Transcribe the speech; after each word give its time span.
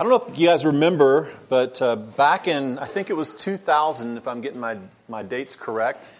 I 0.00 0.02
don't 0.02 0.12
know 0.12 0.32
if 0.32 0.38
you 0.38 0.46
guys 0.46 0.64
remember, 0.64 1.28
but 1.50 1.82
uh, 1.82 1.94
back 1.94 2.48
in, 2.48 2.78
I 2.78 2.86
think 2.86 3.10
it 3.10 3.12
was 3.12 3.34
2000, 3.34 4.16
if 4.16 4.26
I'm 4.26 4.40
getting 4.40 4.58
my, 4.58 4.78
my 5.10 5.22
dates 5.22 5.56
correct. 5.56 6.14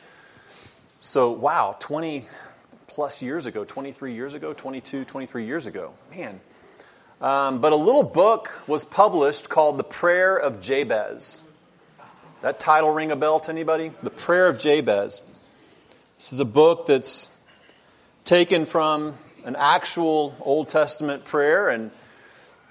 So, 0.99 1.31
wow, 1.31 1.77
20 1.79 2.27
plus 2.89 3.23
years 3.23 3.47
ago, 3.47 3.65
23 3.65 4.13
years 4.13 4.35
ago, 4.35 4.53
22, 4.53 5.07
23 5.07 5.47
years 5.47 5.65
ago. 5.65 5.95
Man. 6.15 6.41
Um, 7.23 7.63
but 7.63 7.73
a 7.73 7.77
little 7.77 8.03
book 8.03 8.63
was 8.67 8.85
published 8.85 9.49
called 9.49 9.79
The 9.79 9.85
Prayer 9.85 10.37
of 10.37 10.61
Jabez. 10.61 11.41
That 12.43 12.61
title 12.61 12.91
ring 12.91 13.11
a 13.13 13.17
bell 13.17 13.41
to 13.41 13.51
anybody? 13.51 13.93
The 14.03 14.11
Prayer 14.11 14.49
of 14.49 14.59
Jabez. 14.59 15.23
This 16.19 16.35
is 16.35 16.41
a 16.41 16.45
book 16.45 16.85
that's 16.85 17.31
taken 18.27 18.67
from 18.67 19.15
an 19.47 19.57
actual 19.57 20.37
Old 20.43 20.69
Testament 20.69 21.25
prayer 21.25 21.71
and 21.71 21.91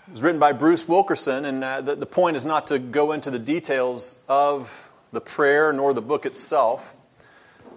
it 0.09 0.13
was 0.13 0.23
written 0.23 0.39
by 0.39 0.53
Bruce 0.53 0.87
Wilkinson, 0.87 1.45
and 1.45 1.63
uh, 1.63 1.81
the, 1.81 1.95
the 1.95 2.07
point 2.07 2.35
is 2.35 2.43
not 2.43 2.67
to 2.67 2.79
go 2.79 3.11
into 3.11 3.29
the 3.29 3.37
details 3.37 4.19
of 4.27 4.89
the 5.11 5.21
prayer 5.21 5.71
nor 5.71 5.93
the 5.93 6.01
book 6.01 6.25
itself, 6.25 6.95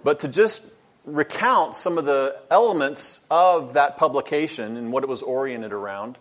but 0.03 0.21
to 0.21 0.27
just 0.27 0.65
recount 1.05 1.75
some 1.75 1.99
of 1.99 2.05
the 2.05 2.35
elements 2.49 3.21
of 3.29 3.73
that 3.73 3.97
publication 3.97 4.77
and 4.77 4.91
what 4.91 5.03
it 5.03 5.07
was 5.07 5.21
oriented 5.21 5.71
around. 5.71 6.17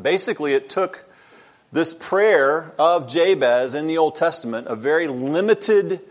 Basically, 0.00 0.54
it 0.54 0.68
took 0.68 1.04
this 1.72 1.92
prayer 1.92 2.72
of 2.78 3.08
Jabez 3.08 3.74
in 3.74 3.88
the 3.88 3.98
Old 3.98 4.14
Testament, 4.14 4.68
a 4.68 4.76
very 4.76 5.08
limited 5.08 6.02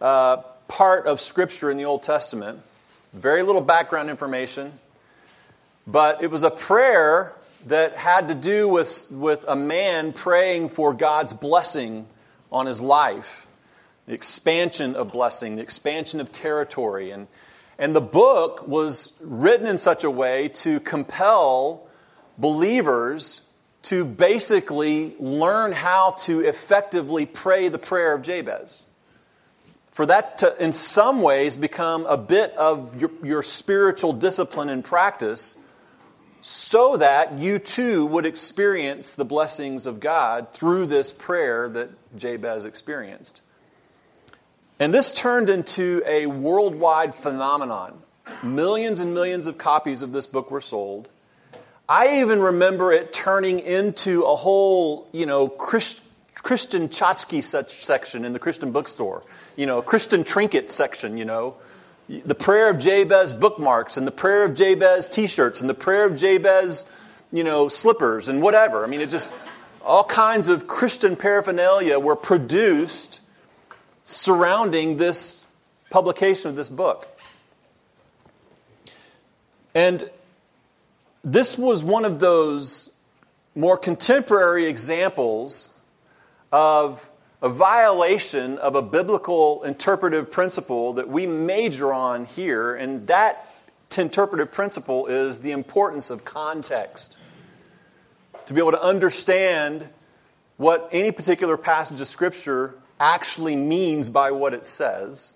uh, 0.00 0.38
part 0.68 1.06
of 1.06 1.20
Scripture 1.20 1.70
in 1.70 1.76
the 1.76 1.84
Old 1.84 2.02
Testament, 2.02 2.60
very 3.12 3.42
little 3.42 3.60
background 3.60 4.08
information, 4.08 4.72
but 5.86 6.22
it 6.22 6.30
was 6.30 6.44
a 6.44 6.50
prayer 6.50 7.34
that 7.66 7.96
had 7.96 8.28
to 8.28 8.34
do 8.34 8.68
with, 8.68 9.08
with 9.10 9.44
a 9.48 9.56
man 9.56 10.12
praying 10.12 10.68
for 10.68 10.92
God's 10.92 11.32
blessing 11.32 12.06
on 12.50 12.66
his 12.66 12.80
life, 12.80 13.46
the 14.06 14.14
expansion 14.14 14.94
of 14.94 15.12
blessing, 15.12 15.56
the 15.56 15.62
expansion 15.62 16.20
of 16.20 16.32
territory. 16.32 17.10
And, 17.10 17.26
and 17.78 17.94
the 17.94 18.00
book 18.00 18.66
was 18.66 19.12
written 19.20 19.66
in 19.66 19.78
such 19.78 20.04
a 20.04 20.10
way 20.10 20.48
to 20.48 20.80
compel 20.80 21.86
believers 22.38 23.42
to 23.82 24.04
basically 24.04 25.14
learn 25.18 25.72
how 25.72 26.12
to 26.12 26.40
effectively 26.40 27.26
pray 27.26 27.68
the 27.68 27.78
prayer 27.78 28.14
of 28.14 28.22
Jabez. 28.22 28.82
For 29.92 30.06
that 30.06 30.38
to, 30.38 30.62
in 30.62 30.72
some 30.72 31.22
ways, 31.22 31.56
become 31.56 32.06
a 32.06 32.16
bit 32.16 32.54
of 32.56 33.00
your, 33.00 33.10
your 33.22 33.42
spiritual 33.42 34.12
discipline 34.12 34.68
and 34.68 34.84
practice 34.84 35.56
so 36.40 36.96
that 36.96 37.38
you 37.38 37.58
too 37.58 38.06
would 38.06 38.26
experience 38.26 39.14
the 39.14 39.24
blessings 39.24 39.86
of 39.86 40.00
God 40.00 40.52
through 40.52 40.86
this 40.86 41.12
prayer 41.12 41.68
that 41.70 41.90
Jabez 42.16 42.64
experienced. 42.64 43.42
And 44.80 44.94
this 44.94 45.12
turned 45.12 45.50
into 45.50 46.02
a 46.06 46.26
worldwide 46.26 47.14
phenomenon. 47.14 48.00
Millions 48.42 49.00
and 49.00 49.14
millions 49.14 49.46
of 49.46 49.58
copies 49.58 50.02
of 50.02 50.12
this 50.12 50.26
book 50.26 50.50
were 50.50 50.60
sold. 50.60 51.08
I 51.88 52.20
even 52.20 52.40
remember 52.40 52.92
it 52.92 53.12
turning 53.12 53.60
into 53.60 54.22
a 54.22 54.36
whole, 54.36 55.08
you 55.12 55.26
know, 55.26 55.48
Christ, 55.48 56.02
Christian 56.34 56.88
tchotchke 56.88 57.42
section 57.42 58.24
in 58.24 58.32
the 58.32 58.38
Christian 58.38 58.70
bookstore. 58.70 59.24
You 59.56 59.66
know, 59.66 59.82
Christian 59.82 60.22
trinket 60.22 60.70
section, 60.70 61.16
you 61.16 61.24
know, 61.24 61.56
the 62.08 62.34
prayer 62.34 62.70
of 62.70 62.78
Jabez 62.78 63.34
bookmarks 63.34 63.96
and 63.96 64.06
the 64.06 64.12
prayer 64.12 64.44
of 64.44 64.54
Jabez 64.54 65.08
t-shirts 65.08 65.60
and 65.60 65.68
the 65.68 65.74
prayer 65.74 66.06
of 66.06 66.16
Jabez, 66.16 66.86
you 67.30 67.44
know, 67.44 67.68
slippers 67.68 68.28
and 68.28 68.40
whatever. 68.40 68.84
I 68.84 68.86
mean, 68.88 69.00
it 69.00 69.10
just 69.10 69.32
all 69.84 70.04
kinds 70.04 70.48
of 70.48 70.66
Christian 70.66 71.16
paraphernalia 71.16 71.98
were 71.98 72.16
produced 72.16 73.20
surrounding 74.04 74.96
this 74.96 75.46
publication 75.90 76.48
of 76.50 76.56
this 76.56 76.70
book. 76.70 77.06
And 79.74 80.10
this 81.22 81.58
was 81.58 81.84
one 81.84 82.04
of 82.04 82.20
those 82.20 82.90
more 83.54 83.76
contemporary 83.76 84.66
examples 84.66 85.68
of 86.50 87.10
a 87.40 87.48
violation 87.48 88.58
of 88.58 88.74
a 88.74 88.82
biblical 88.82 89.62
interpretive 89.62 90.30
principle 90.30 90.94
that 90.94 91.08
we 91.08 91.26
major 91.26 91.92
on 91.92 92.24
here, 92.24 92.74
and 92.74 93.06
that 93.06 93.46
interpretive 93.96 94.52
principle 94.52 95.06
is 95.06 95.40
the 95.40 95.52
importance 95.52 96.10
of 96.10 96.24
context. 96.24 97.18
To 98.46 98.54
be 98.54 98.60
able 98.60 98.72
to 98.72 98.82
understand 98.82 99.88
what 100.56 100.88
any 100.92 101.12
particular 101.12 101.56
passage 101.56 102.00
of 102.00 102.08
Scripture 102.08 102.74
actually 102.98 103.54
means 103.54 104.10
by 104.10 104.32
what 104.32 104.54
it 104.54 104.64
says, 104.64 105.32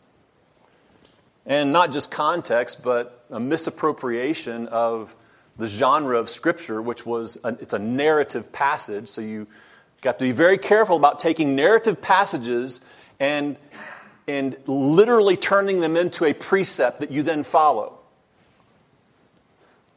and 1.47 1.73
not 1.73 1.93
just 1.93 2.11
context, 2.11 2.83
but 2.83 3.25
a 3.31 3.39
misappropriation 3.39 4.67
of 4.69 5.15
the 5.57 5.67
genre 5.67 6.19
of 6.19 6.29
Scripture, 6.29 6.83
which 6.83 7.07
was 7.07 7.39
a, 7.45 7.57
it's 7.61 7.75
a 7.75 7.79
narrative 7.79 8.53
passage, 8.53 9.09
so 9.09 9.21
you 9.21 9.47
you 10.03 10.09
have 10.09 10.19
to 10.19 10.25
be 10.25 10.33
very 10.33 10.59
careful 10.59 10.97
about 10.97 11.21
taking 11.21 11.55
narrative 11.55 12.03
passages 12.03 12.81
and, 13.21 13.57
and 14.27 14.57
literally 14.67 15.37
turning 15.37 15.81
them 15.81 15.97
into 15.97 16.25
a 16.25 16.33
precept 16.33 17.01
that 17.01 17.13
you 17.13 17.23
then 17.23 17.45
follow. 17.45 17.99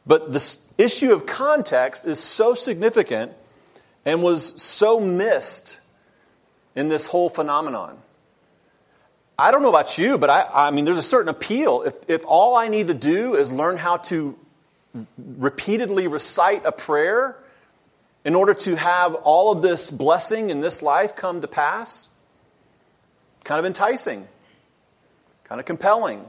But 0.06 0.32
this 0.32 0.72
issue 0.78 1.12
of 1.12 1.26
context 1.26 2.06
is 2.06 2.20
so 2.20 2.54
significant 2.54 3.32
and 4.04 4.22
was 4.22 4.62
so 4.62 5.00
missed 5.00 5.80
in 6.76 6.88
this 6.88 7.06
whole 7.06 7.28
phenomenon. 7.28 7.98
I 9.36 9.50
don't 9.50 9.62
know 9.62 9.68
about 9.68 9.98
you, 9.98 10.18
but 10.18 10.30
I, 10.30 10.68
I 10.68 10.70
mean, 10.70 10.84
there's 10.84 10.98
a 10.98 11.02
certain 11.02 11.28
appeal. 11.28 11.82
If, 11.82 11.94
if 12.08 12.24
all 12.26 12.54
I 12.54 12.68
need 12.68 12.88
to 12.88 12.94
do 12.94 13.34
is 13.34 13.50
learn 13.50 13.76
how 13.76 13.96
to 13.98 14.38
repeatedly 15.18 16.06
recite 16.06 16.64
a 16.64 16.72
prayer 16.72 17.36
in 18.26 18.34
order 18.34 18.54
to 18.54 18.74
have 18.74 19.14
all 19.14 19.52
of 19.52 19.62
this 19.62 19.88
blessing 19.88 20.50
in 20.50 20.60
this 20.60 20.82
life 20.82 21.14
come 21.14 21.42
to 21.42 21.46
pass? 21.46 22.08
Kind 23.44 23.60
of 23.60 23.64
enticing, 23.64 24.26
kind 25.44 25.60
of 25.60 25.64
compelling. 25.64 26.26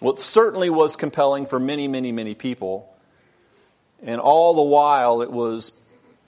Well, 0.00 0.12
it 0.12 0.20
certainly 0.20 0.70
was 0.70 0.94
compelling 0.94 1.46
for 1.46 1.58
many, 1.58 1.88
many, 1.88 2.12
many 2.12 2.36
people. 2.36 2.94
And 4.00 4.20
all 4.20 4.54
the 4.54 4.62
while, 4.62 5.20
it 5.20 5.32
was 5.32 5.72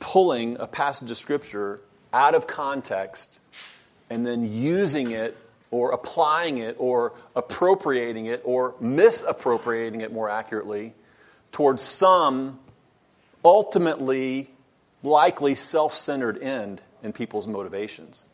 pulling 0.01 0.57
a 0.59 0.67
passage 0.67 1.09
of 1.13 1.19
Scripture 1.19 1.81
out 2.13 2.35
of 2.35 2.49
context 2.49 3.39
and 4.11 4.27
then 4.27 4.53
using 4.53 5.13
it 5.13 5.37
or 5.71 5.93
applying 5.93 6.59
it 6.59 6.75
or 6.81 7.13
appropriating 7.37 8.27
it 8.27 8.43
or 8.45 8.75
misappropriating 8.81 10.01
it 10.01 10.13
more 10.13 10.29
accurately 10.29 10.95
towards 11.53 11.81
some 11.81 12.59
ultimately 13.45 14.51
likely 15.03 15.55
self 15.55 15.95
centered 15.95 16.43
end 16.43 16.83
in 17.03 17.13
people's 17.13 17.47
motivations. 17.47 18.27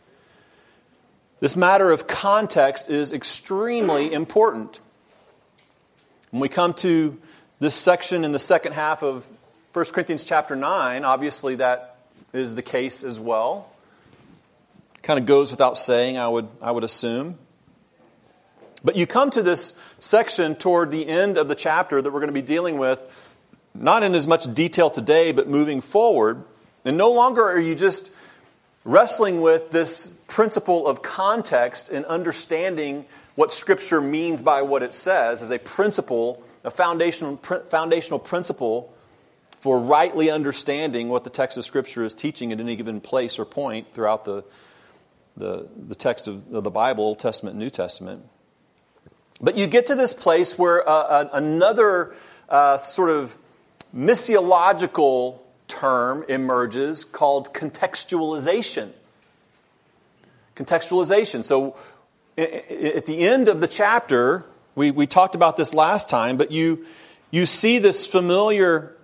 This 1.39 1.55
matter 1.55 1.91
of 1.91 2.07
context 2.07 2.89
is 2.89 3.13
extremely 3.13 4.13
important. 4.13 4.81
When 6.31 6.41
we 6.41 6.49
come 6.49 6.73
to 6.75 7.19
this 7.61 7.75
section 7.75 8.25
in 8.25 8.33
the 8.33 8.39
second 8.39 8.73
half 8.73 9.03
of 9.03 9.27
1 9.73 9.85
Corinthians 9.87 10.25
chapter 10.25 10.57
9, 10.57 11.05
obviously 11.05 11.57
that 11.57 11.97
is 12.33 12.55
the 12.55 12.63
case 12.63 13.05
as 13.05 13.21
well. 13.21 13.71
Kind 15.03 15.21
of 15.21 15.27
goes 15.27 15.51
without 15.51 15.77
saying, 15.77 16.19
I 16.19 16.27
would, 16.27 16.49
I 16.63 16.71
would 16.71 16.85
assume. 16.85 17.39
But 18.83 18.97
you 18.97 19.07
come 19.07 19.31
to 19.33 19.43
this 19.43 19.79
section 19.99 20.55
toward 20.55 20.91
the 20.91 21.07
end 21.07 21.39
of 21.39 21.49
the 21.49 21.55
chapter 21.55 22.01
that 22.01 22.11
we're 22.11 22.21
going 22.21 22.29
to 22.29 22.35
be 22.35 22.43
dealing 22.43 22.79
with, 22.79 23.05
not 23.75 24.03
in 24.03 24.15
as 24.15 24.27
much 24.27 24.53
detail 24.55 24.91
today, 24.91 25.33
but 25.33 25.49
moving 25.49 25.81
forward. 25.81 26.45
And 26.87 26.97
no 26.97 27.11
longer 27.11 27.45
are 27.45 27.59
you 27.59 27.75
just 27.75 28.13
wrestling 28.85 29.41
with 29.41 29.73
this 29.73 30.07
principle 30.29 30.87
of 30.87 31.03
context 31.03 31.89
and 31.89 32.05
understanding 32.07 33.05
what 33.35 33.53
Scripture 33.53 34.01
means 34.01 34.41
by 34.41 34.63
what 34.63 34.85
it 34.85 34.95
says 34.95 35.43
as 35.43 35.51
a 35.51 35.59
principle, 35.59 36.43
a 36.63 36.71
foundational, 36.71 37.39
foundational 37.39 38.21
principle 38.21 38.95
for 39.59 39.81
rightly 39.81 40.31
understanding 40.31 41.09
what 41.09 41.25
the 41.25 41.31
text 41.31 41.59
of 41.59 41.65
Scripture 41.65 42.05
is 42.05 42.15
teaching 42.15 42.53
at 42.53 42.61
any 42.61 42.77
given 42.77 43.01
place 43.01 43.37
or 43.37 43.45
point 43.45 43.93
throughout 43.93 44.25
the, 44.25 44.45
the, 45.37 45.67
the 45.77 45.97
text 45.97 46.29
of, 46.29 46.55
of 46.55 46.63
the 46.63 46.71
Bible, 46.71 47.03
Old 47.03 47.19
Testament, 47.19 47.57
New 47.57 47.69
Testament. 47.69 48.25
But 49.41 49.59
you 49.59 49.67
get 49.67 49.87
to 49.87 49.97
this 49.97 50.13
place 50.13 50.57
where 50.57 50.89
uh, 50.89 50.93
uh 50.93 51.29
another 51.33 52.15
uh, 52.49 52.79
sort 52.79 53.11
of 53.11 53.37
missiological 53.95 55.41
term 55.69 56.25
emerges 56.29 57.05
called 57.05 57.53
contextualization. 57.53 58.91
Contextualization. 60.55 61.45
So 61.45 61.77
at 62.39 63.07
the 63.07 63.21
end 63.21 63.49
of 63.49 63.61
the 63.61 63.69
chapter, 63.69 64.45
we, 64.75 64.91
we 64.91 65.07
talked 65.07 65.35
about 65.35 65.57
this 65.57 65.73
last 65.75 66.11
time, 66.11 66.37
but 66.37 66.51
you, 66.53 66.87
you 67.31 67.47
see 67.47 67.79
this 67.79 68.07
familiar 68.07 68.95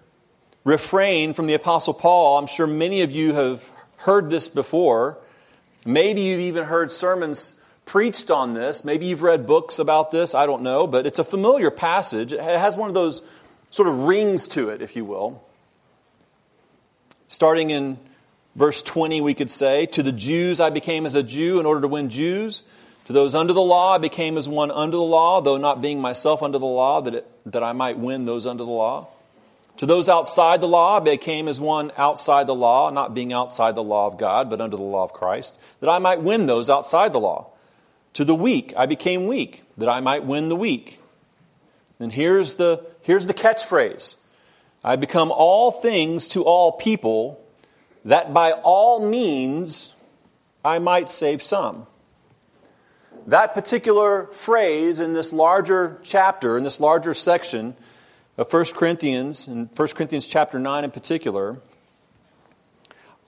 refrain 0.65 1.35
from 1.35 1.47
the 1.47 1.55
Apostle 1.55 1.95
Paul. 1.95 2.39
I'm 2.39 2.47
sure 2.47 2.67
many 2.67 3.03
of 3.03 3.11
you 3.11 3.35
have 3.35 3.69
heard 3.97 4.31
this 4.31 4.49
before. 4.49 5.19
Maybe 5.85 6.23
you've 6.23 6.41
even 6.41 6.65
heard 6.65 6.93
sermons 6.93 7.61
preached 7.85 8.31
on 8.31 8.55
this. 8.55 8.85
Maybe 8.85 9.07
you've 9.07 9.23
read 9.23 9.47
books 9.47 9.79
about 9.79 10.11
this. 10.11 10.35
I 10.35 10.47
don't 10.47 10.63
know. 10.63 10.87
But 10.87 11.07
it's 11.07 11.19
a 11.19 11.25
familiar 11.25 11.71
passage. 11.71 12.33
It 12.33 12.41
has 12.41 12.77
one 12.77 12.89
of 12.89 12.95
those 12.95 13.23
sort 13.71 13.89
of 13.89 14.01
rings 14.01 14.49
to 14.49 14.69
it, 14.69 14.83
if 14.83 14.95
you 14.95 15.05
will. 15.05 15.43
Starting 17.33 17.71
in 17.71 17.99
verse 18.57 18.83
20, 18.83 19.23
we 19.23 19.33
could 19.33 19.51
say, 19.51 19.87
To 19.87 20.03
the 20.03 20.13
Jews 20.13 20.61
I 20.61 20.69
became 20.69 21.07
as 21.07 21.15
a 21.15 21.23
Jew 21.23 21.61
in 21.61 21.65
order 21.65 21.81
to 21.81 21.89
win 21.89 22.11
Jews. 22.11 22.63
To 23.07 23.15
those 23.15 23.35
under 23.35 23.55
the 23.55 23.63
law 23.63 23.95
I 23.95 23.99
became 23.99 24.37
as 24.37 24.51
one 24.51 24.71
under 24.71 24.99
the 24.99 25.03
law, 25.03 25.41
though 25.41 25.57
not 25.57 25.81
being 25.81 25.99
myself 25.99 26.43
under 26.43 26.59
the 26.59 26.67
law, 26.67 27.01
that, 27.01 27.15
it, 27.15 27.31
that 27.47 27.63
I 27.63 27.73
might 27.73 27.99
win 27.99 28.27
those 28.27 28.45
under 28.45 28.65
the 28.65 28.71
law. 28.71 29.09
To 29.79 29.87
those 29.87 30.11
outside 30.11 30.61
the 30.61 30.69
law, 30.69 30.99
I 30.99 31.01
became 31.01 31.49
as 31.49 31.59
one 31.59 31.91
outside 31.97 32.47
the 32.47 32.55
law, 32.55 32.91
not 32.91 33.15
being 33.15 33.33
outside 33.33 33.77
the 33.77 33.83
law 33.83 34.09
of 34.09 34.19
God, 34.19 34.51
but 34.51 34.61
under 34.61 34.77
the 34.77 34.83
law 34.83 35.05
of 35.05 35.15
Christ, 35.15 35.59
that 35.81 35.89
I 35.89 36.01
might 36.01 36.21
win 36.21 36.45
those 36.45 36.69
outside 36.69 37.15
the 37.15 37.21
law. 37.21 37.47
To 38.13 38.27
the 38.27 38.35
weak, 38.35 38.75
I 38.77 38.85
became 38.85 39.27
weak, 39.27 39.65
that 39.79 39.89
I 39.89 40.01
might 40.01 40.25
win 40.25 40.51
the 40.51 40.57
weak. 40.57 41.01
And 41.99 42.13
here's 42.13 42.57
the, 42.57 42.85
here's 43.01 43.25
the 43.25 43.33
catchphrase 43.33 44.17
I 44.85 44.97
become 44.97 45.31
all 45.31 45.71
things 45.71 46.29
to 46.29 46.43
all 46.43 46.73
people, 46.73 47.41
that 48.05 48.35
by 48.35 48.53
all 48.53 49.07
means 49.07 49.95
I 50.65 50.79
might 50.79 51.09
save 51.09 51.43
some. 51.43 51.87
That 53.29 53.55
particular 53.55 54.27
phrase 54.33 54.99
in 54.99 55.13
this 55.15 55.33
larger 55.33 56.01
chapter, 56.03 56.59
in 56.59 56.65
this 56.65 56.81
larger 56.81 57.15
section, 57.15 57.77
of 58.37 58.53
1 58.53 58.65
Corinthians, 58.75 59.47
and 59.47 59.69
1 59.77 59.89
Corinthians 59.89 60.27
chapter 60.27 60.59
9 60.59 60.85
in 60.85 60.91
particular, 60.91 61.59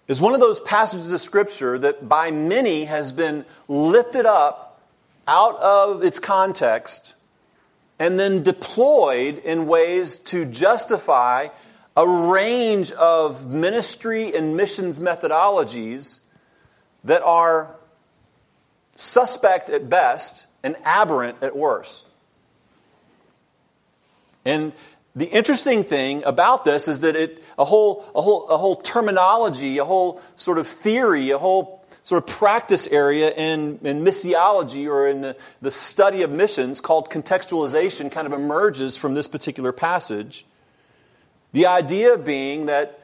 is 0.08 0.20
one 0.20 0.34
of 0.34 0.40
those 0.40 0.58
passages 0.60 1.10
of 1.12 1.20
Scripture 1.20 1.78
that 1.78 2.08
by 2.08 2.30
many 2.30 2.84
has 2.84 3.12
been 3.12 3.44
lifted 3.68 4.26
up 4.26 4.80
out 5.26 5.56
of 5.60 6.02
its 6.02 6.18
context 6.18 7.14
and 7.98 8.18
then 8.18 8.42
deployed 8.42 9.38
in 9.38 9.66
ways 9.66 10.18
to 10.18 10.44
justify 10.44 11.48
a 11.96 12.06
range 12.06 12.90
of 12.92 13.46
ministry 13.46 14.34
and 14.34 14.56
missions 14.56 14.98
methodologies 14.98 16.20
that 17.04 17.22
are 17.22 17.74
suspect 18.96 19.70
at 19.70 19.88
best 19.88 20.46
and 20.62 20.76
aberrant 20.84 21.36
at 21.42 21.56
worst. 21.56 22.06
And 24.44 24.72
the 25.14 25.26
interesting 25.26 25.84
thing 25.84 26.24
about 26.24 26.64
this 26.64 26.88
is 26.88 27.00
that 27.00 27.14
it, 27.14 27.42
a 27.58 27.64
whole, 27.64 28.04
a 28.14 28.20
whole, 28.20 28.48
a 28.48 28.58
whole 28.58 28.76
terminology, 28.76 29.78
a 29.78 29.84
whole 29.84 30.20
sort 30.34 30.58
of 30.58 30.66
theory, 30.66 31.30
a 31.30 31.38
whole 31.38 31.83
sort 32.04 32.22
of 32.22 32.28
practice 32.28 32.86
area 32.86 33.32
in, 33.32 33.80
in 33.82 34.04
missiology 34.04 34.86
or 34.86 35.08
in 35.08 35.22
the, 35.22 35.36
the 35.62 35.70
study 35.70 36.22
of 36.22 36.30
missions 36.30 36.80
called 36.80 37.10
contextualization 37.10 38.12
kind 38.12 38.26
of 38.26 38.32
emerges 38.32 38.96
from 38.96 39.14
this 39.14 39.26
particular 39.26 39.72
passage. 39.72 40.44
The 41.52 41.66
idea 41.66 42.18
being 42.18 42.66
that, 42.66 43.00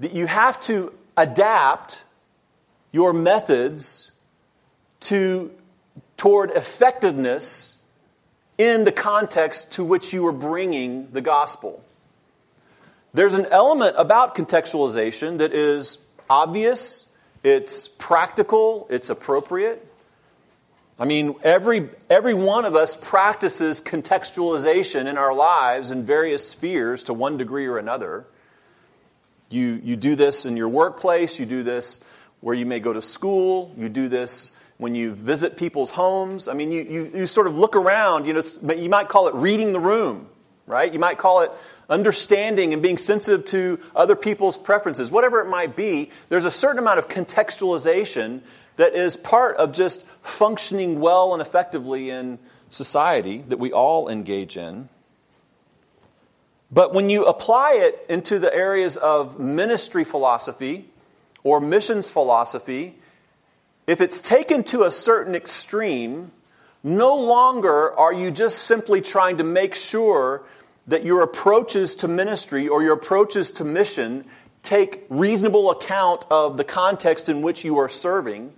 that 0.00 0.12
you 0.12 0.26
have 0.26 0.60
to 0.62 0.92
adapt 1.16 2.02
your 2.90 3.12
methods 3.12 4.10
to, 5.00 5.52
toward 6.16 6.50
effectiveness 6.50 7.78
in 8.58 8.82
the 8.82 8.92
context 8.92 9.72
to 9.72 9.84
which 9.84 10.12
you 10.12 10.26
are 10.26 10.32
bringing 10.32 11.08
the 11.12 11.20
gospel. 11.20 11.84
There's 13.12 13.34
an 13.34 13.46
element 13.52 13.94
about 13.96 14.34
contextualization 14.34 15.38
that 15.38 15.52
is 15.52 15.98
obvious, 16.28 17.06
it's 17.44 17.86
practical, 17.86 18.86
it's 18.90 19.10
appropriate. 19.10 19.86
I 20.98 21.04
mean, 21.04 21.34
every, 21.42 21.90
every 22.08 22.34
one 22.34 22.64
of 22.64 22.74
us 22.74 22.96
practices 22.96 23.80
contextualization 23.80 25.06
in 25.06 25.18
our 25.18 25.34
lives 25.34 25.90
in 25.90 26.04
various 26.04 26.48
spheres 26.48 27.04
to 27.04 27.14
one 27.14 27.36
degree 27.36 27.66
or 27.66 27.78
another. 27.78 28.24
You, 29.50 29.80
you 29.84 29.96
do 29.96 30.16
this 30.16 30.46
in 30.46 30.56
your 30.56 30.68
workplace, 30.68 31.38
you 31.38 31.46
do 31.46 31.62
this 31.62 32.00
where 32.40 32.54
you 32.54 32.64
may 32.64 32.80
go 32.80 32.92
to 32.92 33.02
school, 33.02 33.74
you 33.76 33.88
do 33.88 34.08
this 34.08 34.50
when 34.76 34.94
you 34.94 35.12
visit 35.12 35.56
people's 35.56 35.90
homes. 35.90 36.48
I 36.48 36.54
mean, 36.54 36.72
you, 36.72 36.82
you, 36.82 37.10
you 37.14 37.26
sort 37.26 37.46
of 37.46 37.56
look 37.56 37.76
around, 37.76 38.26
you 38.26 38.32
know, 38.32 38.42
you 38.74 38.88
might 38.88 39.08
call 39.08 39.28
it 39.28 39.34
reading 39.34 39.72
the 39.72 39.80
room, 39.80 40.28
right? 40.66 40.92
You 40.92 40.98
might 40.98 41.18
call 41.18 41.40
it 41.40 41.50
understanding 41.88 42.72
and 42.72 42.82
being 42.82 42.98
sensitive 42.98 43.44
to 43.46 43.78
other 43.94 44.16
people's 44.16 44.56
preferences. 44.56 45.10
Whatever 45.10 45.40
it 45.40 45.48
might 45.48 45.76
be, 45.76 46.10
there's 46.28 46.44
a 46.44 46.50
certain 46.50 46.78
amount 46.78 46.98
of 46.98 47.08
contextualization 47.08 48.40
that 48.76 48.94
is 48.94 49.16
part 49.16 49.56
of 49.56 49.72
just 49.72 50.04
functioning 50.22 51.00
well 51.00 51.32
and 51.32 51.40
effectively 51.40 52.10
in 52.10 52.38
society 52.68 53.38
that 53.38 53.58
we 53.58 53.72
all 53.72 54.08
engage 54.08 54.56
in. 54.56 54.88
But 56.70 56.92
when 56.92 57.08
you 57.08 57.26
apply 57.26 57.74
it 57.74 58.04
into 58.08 58.38
the 58.38 58.52
areas 58.52 58.96
of 58.96 59.38
ministry 59.38 60.02
philosophy 60.02 60.86
or 61.44 61.60
missions 61.60 62.08
philosophy, 62.08 62.96
if 63.86 64.00
it's 64.00 64.20
taken 64.20 64.64
to 64.64 64.82
a 64.82 64.90
certain 64.90 65.34
extreme, 65.34 66.32
no 66.84 67.16
longer 67.16 67.92
are 67.98 68.12
you 68.12 68.30
just 68.30 68.58
simply 68.58 69.00
trying 69.00 69.38
to 69.38 69.44
make 69.44 69.74
sure 69.74 70.42
that 70.86 71.02
your 71.02 71.22
approaches 71.22 71.96
to 71.96 72.08
ministry 72.08 72.68
or 72.68 72.82
your 72.82 72.92
approaches 72.92 73.50
to 73.52 73.64
mission 73.64 74.24
take 74.62 75.04
reasonable 75.08 75.70
account 75.70 76.26
of 76.30 76.58
the 76.58 76.64
context 76.64 77.28
in 77.28 77.42
which 77.42 77.64
you 77.64 77.78
are 77.78 77.88
serving, 77.88 78.52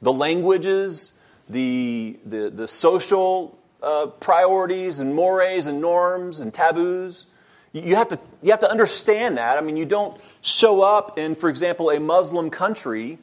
the 0.00 0.12
languages, 0.12 1.12
the, 1.48 2.18
the, 2.24 2.50
the 2.50 2.66
social 2.66 3.58
uh, 3.82 4.06
priorities 4.06 4.98
and 4.98 5.14
mores 5.14 5.66
and 5.66 5.80
norms 5.80 6.40
and 6.40 6.54
taboos. 6.54 7.26
You 7.72 7.96
have, 7.96 8.08
to, 8.08 8.18
you 8.42 8.50
have 8.52 8.60
to 8.60 8.70
understand 8.70 9.36
that. 9.36 9.58
I 9.58 9.60
mean, 9.60 9.76
you 9.76 9.84
don't 9.84 10.18
show 10.40 10.80
up 10.80 11.18
in, 11.18 11.34
for 11.34 11.50
example, 11.50 11.90
a 11.90 12.00
Muslim 12.00 12.48
country 12.48 13.18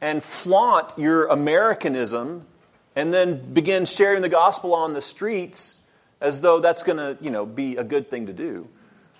and 0.00 0.22
flaunt 0.22 0.92
your 0.98 1.26
Americanism 1.26 2.44
and 2.98 3.14
then 3.14 3.54
begin 3.54 3.84
sharing 3.84 4.22
the 4.22 4.28
gospel 4.28 4.74
on 4.74 4.92
the 4.92 5.00
streets 5.00 5.78
as 6.20 6.40
though 6.40 6.58
that's 6.58 6.82
going 6.82 6.98
to 6.98 7.16
you 7.22 7.30
know, 7.30 7.46
be 7.46 7.76
a 7.76 7.84
good 7.84 8.10
thing 8.10 8.26
to 8.26 8.32
do. 8.32 8.66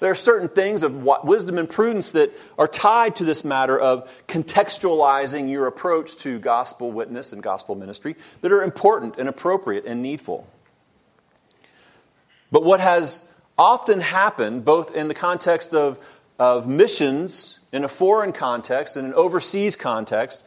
There 0.01 0.11
are 0.11 0.17
certain 0.17 0.49
things 0.49 0.83
of 0.83 1.05
wisdom 1.23 1.59
and 1.59 1.71
prudence 1.71 2.11
that 2.11 2.33
are 2.59 2.67
tied 2.67 3.15
to 3.17 3.25
this 3.25 3.45
matter 3.45 3.79
of 3.79 4.11
contextualizing 4.27 5.49
your 5.49 5.69
approach 5.69 6.17
to 6.17 6.41
gospel 6.41 6.91
witness 6.91 7.33
and 7.33 7.41
gospel 7.41 7.77
ministry 7.77 8.17
that 8.41 8.51
are 8.51 8.65
important 8.65 9.17
and 9.17 9.29
appropriate 9.29 9.85
and 9.87 10.03
needful. 10.03 10.49
But 12.51 12.65
what 12.65 12.81
has 12.81 13.23
often 13.57 14.01
happened, 14.01 14.65
both 14.65 14.93
in 14.93 15.07
the 15.07 15.15
context 15.15 15.73
of, 15.73 16.05
of 16.37 16.67
missions 16.67 17.61
in 17.71 17.85
a 17.85 17.89
foreign 17.89 18.33
context 18.33 18.97
and 18.97 19.07
an 19.07 19.15
overseas 19.15 19.77
context, 19.77 20.45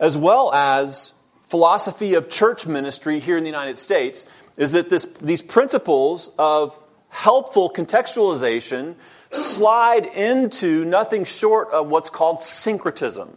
as 0.00 0.16
well 0.16 0.52
as 0.52 1.12
philosophy 1.50 2.14
of 2.14 2.30
church 2.30 2.64
ministry 2.64 3.18
here 3.18 3.36
in 3.36 3.42
the 3.42 3.50
United 3.50 3.76
States, 3.76 4.24
is 4.56 4.70
that 4.72 4.88
this, 4.88 5.04
these 5.20 5.42
principles 5.42 6.30
of 6.38 6.78
helpful 7.08 7.68
contextualization 7.68 8.94
slide 9.32 10.06
into 10.06 10.84
nothing 10.84 11.24
short 11.24 11.68
of 11.70 11.88
what's 11.88 12.08
called 12.08 12.40
syncretism, 12.40 13.36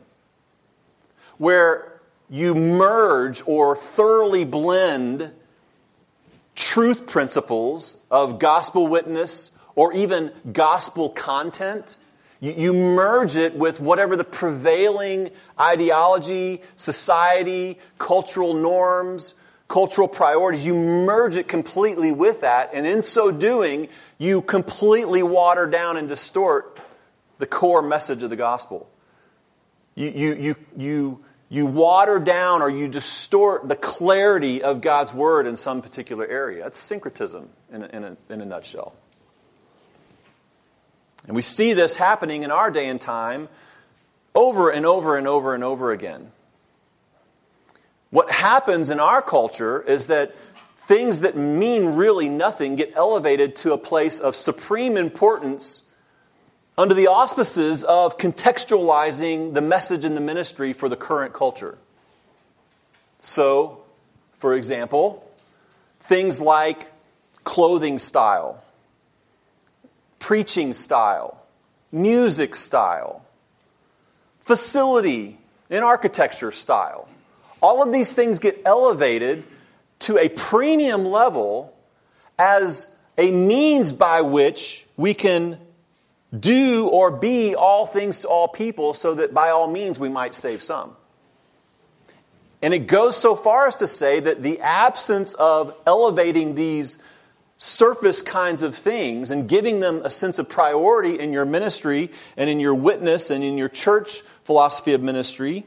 where 1.40 2.00
you 2.30 2.54
merge 2.54 3.42
or 3.48 3.76
thoroughly 3.76 4.46
blend 4.46 5.32
truth 6.56 7.08
principles 7.08 7.98
of 8.12 8.38
gospel 8.38 8.88
witness 8.88 9.50
or 9.76 9.92
even 9.92 10.32
gospel 10.52 11.10
content 11.10 11.98
you, 12.44 12.52
you 12.58 12.74
merge 12.74 13.38
it 13.38 13.56
with 13.56 13.80
whatever 13.80 14.18
the 14.18 14.26
prevailing 14.26 15.32
ideology, 15.58 16.62
society, 16.76 17.80
cultural 17.98 18.54
norms, 18.54 19.36
cultural 19.70 20.10
priorities. 20.10 20.66
You 20.66 20.74
merge 20.74 21.38
it 21.38 21.48
completely 21.48 22.12
with 22.12 22.42
that, 22.42 22.72
and 22.74 22.86
in 22.86 23.02
so 23.02 23.32
doing, 23.32 23.88
you 24.18 24.42
completely 24.42 25.24
water 25.24 25.68
down 25.68 25.96
and 25.96 26.10
distort 26.10 26.82
the 27.38 27.48
core 27.48 27.82
message 27.82 28.24
of 28.24 28.30
the 28.30 28.36
gospel. 28.36 28.90
You, 29.96 30.10
you, 30.10 30.34
you, 30.34 30.56
you, 30.76 31.26
you 31.48 31.66
water 31.66 32.20
down 32.20 32.62
or 32.62 32.70
you 32.70 32.90
distort 32.90 33.70
the 33.70 33.78
clarity 33.78 34.62
of 34.62 34.82
God's 34.82 35.14
word 35.14 35.48
in 35.48 35.56
some 35.56 35.82
particular 35.82 36.28
area. 36.28 36.64
That's 36.64 36.80
syncretism 36.80 37.48
in 37.72 37.84
a, 37.84 37.88
in 37.88 38.04
a, 38.04 38.18
in 38.30 38.42
a 38.42 38.46
nutshell. 38.46 38.96
And 41.28 41.36
we 41.36 41.42
see 41.42 41.74
this 41.74 41.96
happening 41.96 42.44
in 42.44 42.52
our 42.52 42.70
day 42.70 42.88
and 42.88 43.00
time 43.00 43.48
over 44.36 44.70
and 44.70 44.86
over 44.86 45.18
and 45.18 45.28
over 45.28 45.54
and 45.54 45.64
over 45.64 45.92
again. 45.92 46.32
What 48.10 48.32
happens 48.32 48.90
in 48.90 49.00
our 49.00 49.22
culture 49.22 49.82
is 49.82 50.08
that 50.08 50.36
things 50.78 51.22
that 51.22 51.36
mean 51.36 51.96
really 51.96 52.30
nothing 52.30 52.76
get 52.76 52.94
elevated 52.96 53.56
to 53.56 53.74
a 53.74 53.78
place 53.78 54.20
of 54.20 54.36
supreme 54.36 54.98
importance 54.98 55.84
under 56.78 56.94
the 56.94 57.08
auspices 57.08 57.84
of 57.84 58.18
contextualizing 58.18 59.54
the 59.54 59.62
message 59.62 60.04
and 60.04 60.18
the 60.18 60.22
ministry 60.22 60.74
for 60.74 60.90
the 60.90 60.96
current 60.96 61.34
culture. 61.34 61.78
So, 63.20 63.84
for 64.38 64.56
example, 64.56 65.26
things 66.00 66.42
like 66.42 66.92
clothing 67.44 68.00
style, 68.00 68.64
preaching 70.24 70.74
style, 70.74 71.38
music 71.92 72.56
style, 72.56 73.26
facility 74.40 75.38
and 75.70 75.84
architecture 75.84 76.50
style. 76.50 77.10
All 77.62 77.84
of 77.84 77.92
these 77.92 78.14
things 78.14 78.40
get 78.40 78.62
elevated 78.64 79.44
to 80.00 80.18
a 80.18 80.30
premium 80.30 81.04
level 81.04 81.76
as 82.40 82.90
a 83.18 83.32
means 83.32 83.92
by 83.92 84.22
which 84.22 84.86
we 84.96 85.14
can 85.14 85.58
do 86.38 86.88
or 86.88 87.12
be 87.12 87.54
all 87.56 87.86
things 87.86 88.20
to 88.20 88.30
all 88.30 88.48
people 88.48 88.94
so 88.94 89.16
that 89.16 89.34
by 89.34 89.50
all 89.50 89.70
means 89.70 90.00
we 90.00 90.08
might 90.08 90.34
save 90.34 90.64
some. 90.64 90.96
And 92.62 92.74
it 92.74 92.88
goes 92.88 93.18
so 93.18 93.36
far 93.36 93.68
as 93.68 93.76
to 93.78 93.88
say 93.88 94.22
that 94.22 94.42
the 94.42 94.62
absence 94.62 95.34
of 95.34 95.76
elevating 95.86 96.56
these 96.56 97.04
surface 97.64 98.22
kinds 98.22 98.62
of 98.62 98.76
things 98.76 99.32
and 99.32 99.48
giving 99.48 99.80
them 99.80 100.02
a 100.04 100.10
sense 100.10 100.38
of 100.38 100.50
priority 100.50 101.18
in 101.18 101.32
your 101.32 101.46
ministry 101.46 102.12
and 102.36 102.50
in 102.50 102.60
your 102.60 102.76
witness 102.76 103.30
and 103.30 103.42
in 103.42 103.58
your 103.58 103.70
church 103.70 104.20
philosophy 104.44 104.94
of 104.94 105.02
ministry, 105.02 105.64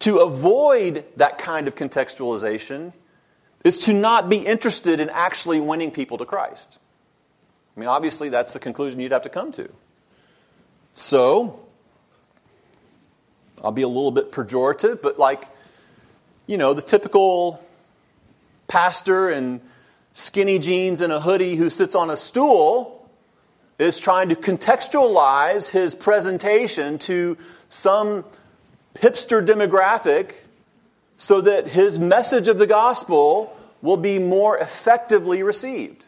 to 0.00 0.18
avoid 0.18 1.04
that 1.16 1.38
kind 1.38 1.66
of 1.66 1.74
contextualization 1.74 2.92
is 3.64 3.78
to 3.78 3.94
not 3.94 4.28
be 4.28 4.36
interested 4.36 5.00
in 5.00 5.08
actually 5.08 5.58
winning 5.58 5.90
people 5.90 6.18
to 6.18 6.26
Christ. 6.26 6.78
I 7.74 7.80
mean, 7.80 7.88
obviously, 7.88 8.28
that's 8.28 8.52
the 8.52 8.60
conclusion 8.60 9.00
you'd 9.00 9.12
have 9.12 9.22
to 9.22 9.30
come 9.30 9.50
to. 9.52 9.72
So, 10.92 11.58
I'll 13.64 13.72
be 13.72 13.82
a 13.82 13.88
little 13.88 14.10
bit 14.10 14.30
pejorative, 14.30 15.00
but 15.00 15.18
like, 15.18 15.44
you 16.46 16.58
know, 16.58 16.74
the 16.74 16.82
typical 16.82 17.64
pastor 18.66 19.30
in 19.30 19.62
skinny 20.12 20.58
jeans 20.58 21.00
and 21.00 21.12
a 21.12 21.20
hoodie 21.20 21.56
who 21.56 21.70
sits 21.70 21.94
on 21.94 22.10
a 22.10 22.16
stool 22.16 23.08
is 23.78 24.00
trying 24.00 24.30
to 24.30 24.34
contextualize 24.34 25.68
his 25.68 25.94
presentation 25.94 26.98
to 26.98 27.38
some 27.68 28.24
hipster 28.96 29.44
demographic 29.44 30.32
so 31.16 31.40
that 31.40 31.68
his 31.68 31.98
message 31.98 32.48
of 32.48 32.58
the 32.58 32.66
gospel 32.66 33.56
will 33.82 33.96
be 33.96 34.18
more 34.18 34.58
effectively 34.58 35.42
received. 35.42 36.06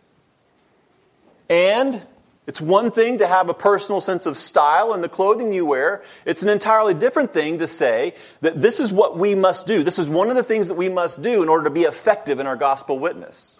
And 1.48 2.04
it's 2.46 2.60
one 2.60 2.90
thing 2.90 3.18
to 3.18 3.28
have 3.28 3.48
a 3.48 3.54
personal 3.54 4.00
sense 4.00 4.26
of 4.26 4.36
style 4.36 4.94
in 4.94 5.02
the 5.02 5.08
clothing 5.08 5.52
you 5.52 5.66
wear. 5.66 6.02
It's 6.24 6.42
an 6.42 6.48
entirely 6.48 6.94
different 6.94 7.32
thing 7.32 7.58
to 7.58 7.68
say 7.68 8.14
that 8.40 8.60
this 8.60 8.80
is 8.80 8.92
what 8.92 9.16
we 9.16 9.36
must 9.36 9.66
do. 9.68 9.84
This 9.84 9.98
is 10.00 10.08
one 10.08 10.30
of 10.30 10.36
the 10.36 10.42
things 10.42 10.68
that 10.68 10.74
we 10.74 10.88
must 10.88 11.22
do 11.22 11.42
in 11.42 11.48
order 11.48 11.64
to 11.64 11.70
be 11.70 11.82
effective 11.82 12.40
in 12.40 12.48
our 12.48 12.56
gospel 12.56 12.98
witness. 12.98 13.56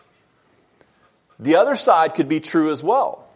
The 1.41 1.57
other 1.57 1.75
side 1.75 2.15
could 2.15 2.29
be 2.29 2.39
true 2.39 2.71
as 2.71 2.83
well. 2.83 3.27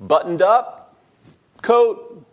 Buttoned 0.00 0.40
up, 0.40 0.96
coat, 1.62 2.24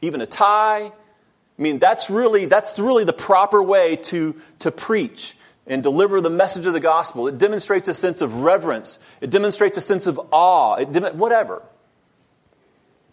even 0.00 0.20
a 0.20 0.26
tie. 0.26 0.86
I 0.86 1.62
mean, 1.62 1.80
that's 1.80 2.08
really, 2.08 2.46
that's 2.46 2.78
really 2.78 3.02
the 3.04 3.12
proper 3.12 3.60
way 3.60 3.96
to, 3.96 4.40
to 4.60 4.70
preach 4.70 5.36
and 5.66 5.82
deliver 5.82 6.20
the 6.20 6.30
message 6.30 6.66
of 6.66 6.72
the 6.72 6.80
gospel. 6.80 7.26
It 7.26 7.36
demonstrates 7.36 7.88
a 7.88 7.94
sense 7.94 8.20
of 8.20 8.36
reverence. 8.36 9.00
It 9.20 9.30
demonstrates 9.30 9.76
a 9.76 9.80
sense 9.80 10.06
of 10.06 10.20
awe. 10.30 10.76
It 10.76 10.92
dem- 10.92 11.18
whatever. 11.18 11.62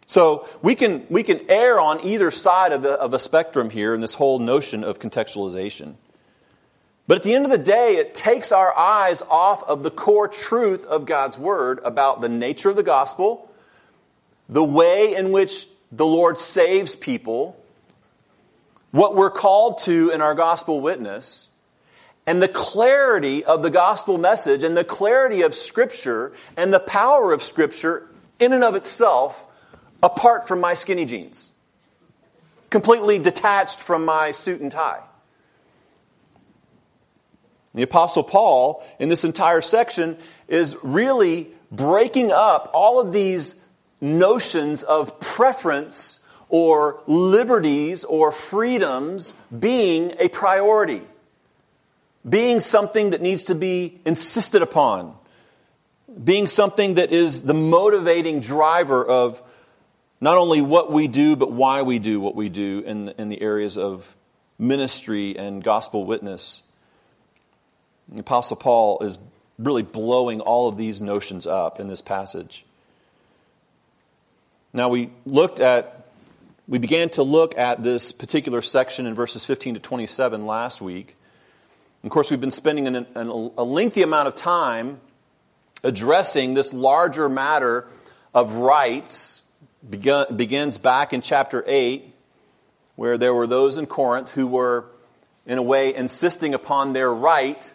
So 0.06 0.48
we 0.62 0.76
can, 0.76 1.08
we 1.10 1.24
can 1.24 1.42
err 1.50 1.80
on 1.80 2.06
either 2.06 2.30
side 2.30 2.72
of, 2.72 2.84
the, 2.84 2.92
of 2.92 3.16
a 3.16 3.20
spectrum 3.20 3.72
here 3.72 3.96
in 3.96 4.02
this 4.02 4.14
whole 4.14 4.38
notion 4.38 4.84
of 4.84 5.00
contextualization. 5.00 5.96
But 7.08 7.18
at 7.18 7.24
the 7.24 7.34
end 7.34 7.46
of 7.46 7.52
the 7.52 7.58
day, 7.58 7.98
it 7.98 8.16
takes 8.16 8.52
our 8.52 8.76
eyes 8.76 9.22
off 9.22 9.64
of 9.64 9.84
the 9.84 9.92
core 9.92 10.28
truth 10.28 10.86
of 10.86 11.06
God's 11.06 11.38
Word 11.38 11.80
about 11.84 12.22
the 12.22 12.30
nature 12.30 12.70
of 12.70 12.76
the 12.76 12.84
gospel, 12.84 13.52
the 14.50 14.64
way 14.64 15.16
in 15.16 15.32
which 15.32 15.68
the 15.92 16.06
Lord 16.06 16.40
saves 16.40 16.96
people, 16.96 17.62
what 18.92 19.16
we're 19.16 19.30
called 19.30 19.80
to 19.80 20.10
in 20.10 20.22
our 20.22 20.34
gospel 20.34 20.82
witness, 20.82 21.50
and 22.26 22.42
the 22.42 22.48
clarity 22.48 23.46
of 23.46 23.62
the 23.62 23.70
gospel 23.70 24.18
message 24.18 24.64
and 24.64 24.76
the 24.76 24.84
clarity 24.84 25.44
of 25.44 25.54
Scripture 25.54 26.34
and 26.58 26.74
the 26.74 26.80
power 26.80 27.32
of 27.34 27.44
Scripture 27.44 28.08
in 28.40 28.52
and 28.52 28.64
of 28.64 28.74
itself 28.74 29.46
apart 30.02 30.48
from 30.48 30.60
my 30.60 30.74
skinny 30.74 31.06
jeans, 31.06 31.52
completely 32.70 33.20
detached 33.20 33.80
from 33.80 34.06
my 34.06 34.32
suit 34.32 34.60
and 34.60 34.72
tie. 34.72 35.02
The 37.76 37.84
Apostle 37.84 38.24
Paul, 38.24 38.84
in 39.00 39.10
this 39.10 39.24
entire 39.24 39.62
section, 39.62 40.18
is 40.48 40.76
really 40.82 41.50
breaking 41.72 42.32
up 42.32 42.72
all 42.74 43.00
of 43.00 43.12
these 43.14 43.62
notions 44.02 44.84
of 44.84 45.20
preference 45.20 46.20
or 46.50 47.02
liberties 47.06 48.04
or 48.04 48.32
freedoms 48.32 49.34
being 49.58 50.16
a 50.20 50.30
priority 50.30 51.02
being 52.28 52.60
something 52.60 53.12
that 53.12 53.22
needs 53.22 53.46
to 53.46 53.56
be 53.56 54.00
insisted 54.06 54.62
upon, 54.62 55.16
being 56.24 56.48
something 56.48 56.96
that 56.96 57.12
is 57.12 57.44
the 57.44 57.54
motivating 57.54 58.40
driver 58.40 59.06
of 59.06 59.42
not 60.20 60.38
only 60.38 60.62
what 60.62 60.92
we 60.92 61.08
do, 61.08 61.36
but 61.36 61.52
why 61.52 61.84
we 61.84 62.00
do 62.00 62.20
what 62.20 62.36
we 62.36 62.50
do 62.50 62.82
in, 62.86 63.10
in 63.10 63.30
the 63.30 63.42
areas 63.42 63.78
of 63.78 64.16
ministry 64.58 65.38
and 65.38 65.64
gospel 65.64 66.06
witness. 66.06 66.64
The 68.10 68.20
Apostle 68.20 68.58
Paul 68.58 69.00
is 69.00 69.18
really 69.58 69.84
blowing 69.84 70.42
all 70.42 70.68
of 70.68 70.78
these 70.78 71.02
notions 71.02 71.48
up 71.48 71.80
in 71.80 71.88
this 71.88 72.02
passage. 72.02 72.66
Now, 74.74 74.90
we 74.90 75.10
looked 75.26 75.60
at, 75.60 76.08
we 76.68 76.78
began 76.78 77.10
to 77.12 77.24
look 77.24 77.58
at 77.58 77.82
this 77.82 78.12
particular 78.12 78.62
section 78.62 79.06
in 79.06 79.16
verses 79.16 79.46
15 79.46 79.76
to 79.76 79.80
27 79.80 80.46
last 80.46 80.82
week. 80.82 81.16
Of 82.04 82.10
course, 82.10 82.30
we've 82.30 82.42
been 82.42 82.52
spending 82.52 82.88
an, 82.88 82.96
an, 82.96 83.28
a 83.28 83.64
lengthy 83.64 84.04
amount 84.04 84.28
of 84.28 84.36
time 84.36 85.00
addressing 85.84 86.54
this 86.54 86.74
larger 86.74 87.30
matter 87.30 87.88
of 88.34 88.56
rights. 88.56 89.44
Begun, 89.88 90.36
begins 90.36 90.78
back 90.78 91.14
in 91.14 91.22
chapter 91.22 91.64
8, 91.66 92.14
where 92.96 93.18
there 93.18 93.34
were 93.34 93.48
those 93.48 93.78
in 93.78 93.86
Corinth 93.86 94.32
who 94.32 94.46
were, 94.46 94.88
in 95.46 95.58
a 95.58 95.64
way, 95.64 95.96
insisting 95.96 96.54
upon 96.54 96.94
their 96.94 97.12
right 97.12 97.72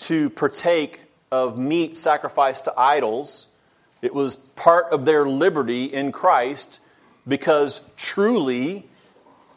to 0.00 0.30
partake 0.30 1.00
of 1.30 1.58
meat 1.58 1.96
sacrificed 1.96 2.64
to 2.64 2.74
idols. 2.76 3.46
It 4.02 4.14
was 4.14 4.36
part 4.36 4.92
of 4.92 5.04
their 5.04 5.26
liberty 5.26 5.84
in 5.84 6.12
Christ 6.12 6.80
because 7.28 7.82
truly, 7.96 8.86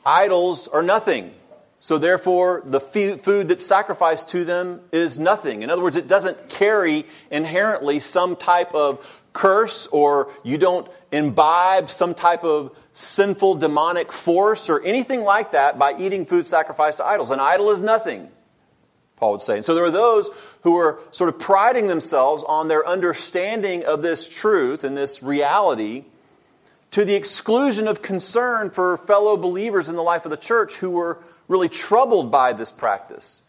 idols 0.05 0.67
are 0.67 0.83
nothing. 0.83 1.33
So, 1.79 1.97
therefore, 1.97 2.61
the 2.65 2.79
food 2.79 3.49
that's 3.49 3.65
sacrificed 3.65 4.29
to 4.29 4.45
them 4.45 4.79
is 4.93 5.19
nothing. 5.19 5.63
In 5.63 5.69
other 5.69 5.81
words, 5.81 5.97
it 5.97 6.07
doesn't 6.07 6.49
carry 6.49 7.05
inherently 7.29 7.99
some 7.99 8.37
type 8.37 8.73
of 8.73 9.05
curse, 9.33 9.87
or 9.87 10.31
you 10.43 10.57
don't 10.57 10.87
imbibe 11.11 11.89
some 11.89 12.13
type 12.13 12.43
of 12.45 12.73
sinful 12.93 13.55
demonic 13.55 14.13
force 14.13 14.69
or 14.69 14.81
anything 14.81 15.23
like 15.23 15.51
that 15.51 15.77
by 15.77 15.95
eating 15.97 16.25
food 16.25 16.45
sacrificed 16.45 16.99
to 16.99 17.05
idols. 17.05 17.31
An 17.31 17.39
idol 17.41 17.71
is 17.71 17.81
nothing, 17.81 18.29
Paul 19.23 19.31
would 19.31 19.41
say. 19.41 19.55
And 19.55 19.63
so 19.63 19.73
there 19.73 19.85
are 19.85 19.91
those 19.91 20.29
who 20.63 20.75
are 20.75 20.99
sort 21.11 21.33
of 21.33 21.39
priding 21.39 21.87
themselves 21.87 22.43
on 22.43 22.67
their 22.67 22.85
understanding 22.85 23.85
of 23.85 24.01
this 24.01 24.27
truth 24.27 24.83
and 24.83 24.97
this 24.97 25.23
reality 25.23 26.03
to 26.91 27.05
the 27.05 27.15
exclusion 27.15 27.87
of 27.87 28.01
concern 28.01 28.69
for 28.69 28.97
fellow 28.97 29.37
believers 29.37 29.87
in 29.87 29.95
the 29.95 30.03
life 30.03 30.25
of 30.25 30.31
the 30.31 30.35
church 30.35 30.75
who 30.75 30.89
were 30.89 31.19
really 31.47 31.69
troubled 31.69 32.31
by 32.31 32.51
this 32.51 32.69
practice, 32.69 33.41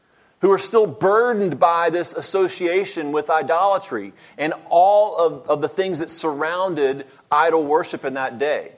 who 0.43 0.53
are 0.53 0.59
still 0.59 0.87
burdened 0.87 1.59
by 1.59 1.91
this 1.91 2.15
association 2.15 3.11
with 3.11 3.29
idolatry 3.29 4.13
and 4.39 4.55
all 4.71 5.17
of, 5.17 5.51
of 5.51 5.61
the 5.61 5.69
things 5.69 5.99
that 5.99 6.09
surrounded 6.09 7.05
idol 7.33 7.65
worship 7.65 8.05
in 8.05 8.15
that 8.15 8.39
day. 8.39 8.71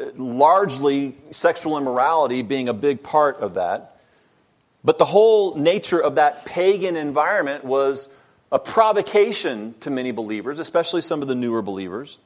Uh, 0.00 0.06
largely 0.16 1.14
sexual 1.30 1.78
immorality 1.78 2.42
being 2.42 2.68
a 2.68 2.74
big 2.74 3.04
part 3.04 3.36
of 3.36 3.54
that. 3.54 3.97
But 4.84 4.98
the 4.98 5.04
whole 5.04 5.56
nature 5.56 6.00
of 6.00 6.14
that 6.14 6.44
pagan 6.44 6.96
environment 6.96 7.64
was 7.64 8.08
a 8.50 8.58
provocation 8.58 9.74
to 9.80 9.90
many 9.90 10.12
believers, 10.12 10.58
especially 10.58 11.02
some 11.02 11.20
of 11.20 11.28
the 11.28 11.34
newer 11.34 11.62
believers. 11.62 12.18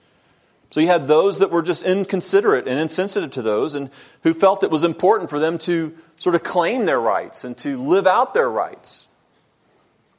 So 0.70 0.80
you 0.80 0.86
had 0.86 1.08
those 1.08 1.40
that 1.40 1.50
were 1.50 1.62
just 1.62 1.82
inconsiderate 1.82 2.68
and 2.68 2.78
insensitive 2.78 3.30
to 3.32 3.42
those 3.42 3.74
and 3.74 3.90
who 4.22 4.32
felt 4.32 4.62
it 4.62 4.70
was 4.70 4.84
important 4.84 5.30
for 5.30 5.38
them 5.38 5.58
to 5.58 5.94
sort 6.18 6.34
of 6.34 6.42
claim 6.42 6.86
their 6.86 7.00
rights 7.00 7.44
and 7.44 7.56
to 7.58 7.76
live 7.76 8.06
out 8.06 8.32
their 8.32 8.48
rights. 8.48 9.06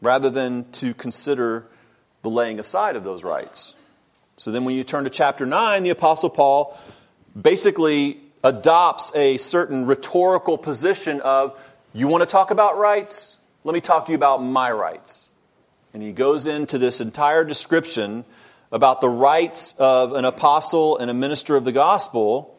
rather 0.04 0.30
than 0.30 0.70
to 0.74 0.94
consider 0.94 1.66
the 2.22 2.30
laying 2.30 2.60
aside 2.60 2.96
of 2.96 3.04
those 3.04 3.24
rights. 3.24 3.75
So 4.38 4.52
then, 4.52 4.66
when 4.66 4.75
you 4.75 4.84
turn 4.84 5.06
to 5.06 5.10
chapter 5.10 5.46
9, 5.46 5.84
the 5.84 5.90
Apostle 5.92 6.30
Paul 6.30 6.78
basically 7.40 8.20
adopts 8.44 9.16
a 9.16 9.38
certain 9.38 9.86
rhetorical 9.86 10.58
position 10.58 11.22
of, 11.22 11.58
You 11.95 12.07
want 12.07 12.21
to 12.21 12.25
talk 12.25 12.50
about 12.50 12.79
rights? 12.79 13.38
Let 13.63 13.75
me 13.75 13.79
talk 13.79 14.07
to 14.07 14.12
you 14.12 14.15
about 14.15 14.41
my 14.41 14.71
rights. 14.71 15.29
And 15.93 16.01
he 16.01 16.12
goes 16.12 16.47
into 16.47 16.79
this 16.79 17.00
entire 17.00 17.45
description 17.45 18.25
about 18.71 19.00
the 19.00 19.09
rights 19.09 19.75
of 19.77 20.13
an 20.13 20.25
apostle 20.25 20.97
and 20.97 21.12
a 21.12 21.13
minister 21.13 21.55
of 21.55 21.65
the 21.65 21.71
gospel 21.71 22.57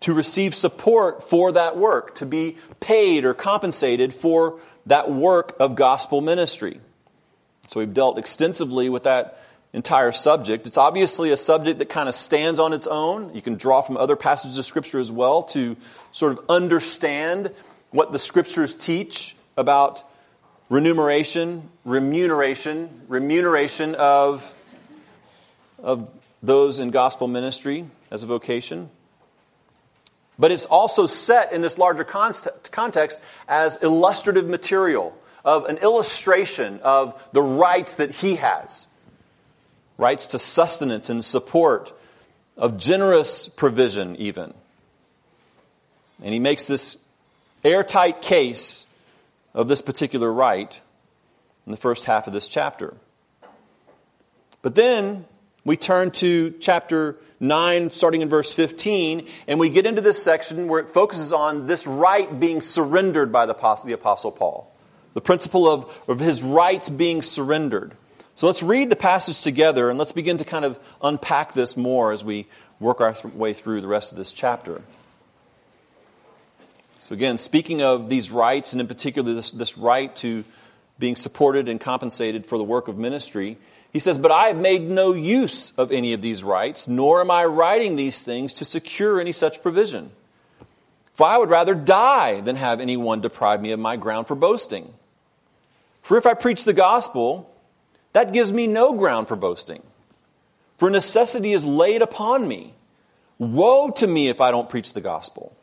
to 0.00 0.12
receive 0.12 0.52
support 0.52 1.30
for 1.30 1.52
that 1.52 1.76
work, 1.76 2.16
to 2.16 2.26
be 2.26 2.56
paid 2.80 3.24
or 3.24 3.34
compensated 3.34 4.12
for 4.12 4.58
that 4.86 5.08
work 5.08 5.54
of 5.60 5.76
gospel 5.76 6.20
ministry. 6.20 6.80
So 7.68 7.78
we've 7.78 7.94
dealt 7.94 8.18
extensively 8.18 8.88
with 8.88 9.04
that 9.04 9.38
entire 9.72 10.10
subject. 10.10 10.66
It's 10.66 10.76
obviously 10.76 11.30
a 11.30 11.36
subject 11.36 11.78
that 11.78 11.88
kind 11.88 12.08
of 12.08 12.16
stands 12.16 12.58
on 12.58 12.72
its 12.72 12.88
own. 12.88 13.32
You 13.32 13.42
can 13.42 13.54
draw 13.54 13.80
from 13.80 13.96
other 13.96 14.16
passages 14.16 14.58
of 14.58 14.66
Scripture 14.66 14.98
as 14.98 15.12
well 15.12 15.44
to 15.44 15.76
sort 16.10 16.36
of 16.36 16.44
understand 16.48 17.52
what 17.92 18.12
the 18.12 18.18
Scriptures 18.18 18.74
teach 18.74 19.36
about 19.56 20.02
remuneration, 20.68 21.68
remuneration, 21.84 23.02
remuneration 23.08 23.94
of, 23.94 24.52
of 25.82 26.10
those 26.42 26.78
in 26.78 26.90
gospel 26.90 27.28
ministry 27.28 27.86
as 28.10 28.22
a 28.22 28.26
vocation. 28.26 28.90
But 30.38 30.50
it's 30.50 30.66
also 30.66 31.06
set 31.06 31.52
in 31.52 31.60
this 31.60 31.78
larger 31.78 32.04
context 32.04 33.20
as 33.46 33.76
illustrative 33.82 34.48
material 34.48 35.16
of 35.44 35.66
an 35.66 35.76
illustration 35.78 36.80
of 36.82 37.22
the 37.32 37.42
rights 37.42 37.96
that 37.96 38.10
he 38.10 38.36
has 38.36 38.88
rights 39.98 40.28
to 40.28 40.38
sustenance 40.38 41.10
and 41.10 41.24
support, 41.24 41.92
of 42.56 42.76
generous 42.76 43.48
provision, 43.48 44.16
even. 44.16 44.52
And 46.22 46.32
he 46.32 46.40
makes 46.40 46.66
this 46.66 47.01
airtight 47.64 48.22
case 48.22 48.86
of 49.54 49.68
this 49.68 49.82
particular 49.82 50.32
right 50.32 50.80
in 51.66 51.70
the 51.70 51.78
first 51.78 52.04
half 52.04 52.26
of 52.26 52.32
this 52.32 52.48
chapter. 52.48 52.94
But 54.62 54.74
then 54.74 55.24
we 55.64 55.76
turn 55.76 56.10
to 56.12 56.50
chapter 56.60 57.18
9, 57.40 57.90
starting 57.90 58.22
in 58.22 58.28
verse 58.28 58.52
15, 58.52 59.26
and 59.48 59.58
we 59.58 59.68
get 59.68 59.86
into 59.86 60.00
this 60.00 60.22
section 60.22 60.68
where 60.68 60.80
it 60.80 60.88
focuses 60.88 61.32
on 61.32 61.66
this 61.66 61.86
right 61.86 62.38
being 62.38 62.60
surrendered 62.60 63.32
by 63.32 63.46
the 63.46 63.52
Apostle, 63.52 64.30
Paul. 64.32 64.72
The 65.14 65.20
principle 65.20 65.68
of, 65.68 65.92
of 66.08 66.20
his 66.20 66.42
rights 66.42 66.88
being 66.88 67.22
surrendered. 67.22 67.94
So 68.34 68.46
let's 68.46 68.62
read 68.62 68.88
the 68.88 68.96
passage 68.96 69.42
together 69.42 69.90
and 69.90 69.98
let's 69.98 70.12
begin 70.12 70.38
to 70.38 70.44
kind 70.44 70.64
of 70.64 70.78
unpack 71.02 71.52
this 71.52 71.76
more 71.76 72.12
as 72.12 72.24
we 72.24 72.46
work 72.80 73.00
our 73.00 73.14
way 73.34 73.52
through 73.52 73.82
the 73.82 73.88
rest 73.88 74.12
of 74.12 74.18
this 74.18 74.32
chapter. 74.32 74.80
So, 77.02 77.14
again, 77.14 77.36
speaking 77.36 77.82
of 77.82 78.08
these 78.08 78.30
rights, 78.30 78.70
and 78.70 78.80
in 78.80 78.86
particular 78.86 79.34
this, 79.34 79.50
this 79.50 79.76
right 79.76 80.14
to 80.16 80.44
being 81.00 81.16
supported 81.16 81.68
and 81.68 81.80
compensated 81.80 82.46
for 82.46 82.56
the 82.56 82.62
work 82.62 82.86
of 82.86 82.96
ministry, 82.96 83.58
he 83.92 83.98
says, 83.98 84.18
But 84.18 84.30
I 84.30 84.46
have 84.46 84.56
made 84.56 84.88
no 84.88 85.12
use 85.12 85.72
of 85.72 85.90
any 85.90 86.12
of 86.12 86.22
these 86.22 86.44
rights, 86.44 86.86
nor 86.86 87.20
am 87.20 87.28
I 87.28 87.44
writing 87.44 87.96
these 87.96 88.22
things 88.22 88.54
to 88.54 88.64
secure 88.64 89.20
any 89.20 89.32
such 89.32 89.64
provision. 89.64 90.12
For 91.14 91.26
I 91.26 91.38
would 91.38 91.50
rather 91.50 91.74
die 91.74 92.40
than 92.40 92.54
have 92.54 92.78
anyone 92.78 93.20
deprive 93.20 93.60
me 93.60 93.72
of 93.72 93.80
my 93.80 93.96
ground 93.96 94.28
for 94.28 94.36
boasting. 94.36 94.94
For 96.04 96.16
if 96.18 96.24
I 96.24 96.34
preach 96.34 96.62
the 96.62 96.72
gospel, 96.72 97.52
that 98.12 98.32
gives 98.32 98.52
me 98.52 98.68
no 98.68 98.92
ground 98.92 99.26
for 99.26 99.34
boasting. 99.34 99.82
For 100.76 100.88
necessity 100.88 101.52
is 101.52 101.66
laid 101.66 102.00
upon 102.00 102.46
me. 102.46 102.74
Woe 103.38 103.90
to 103.90 104.06
me 104.06 104.28
if 104.28 104.40
I 104.40 104.52
don't 104.52 104.68
preach 104.68 104.92
the 104.92 105.00
gospel. 105.00 105.56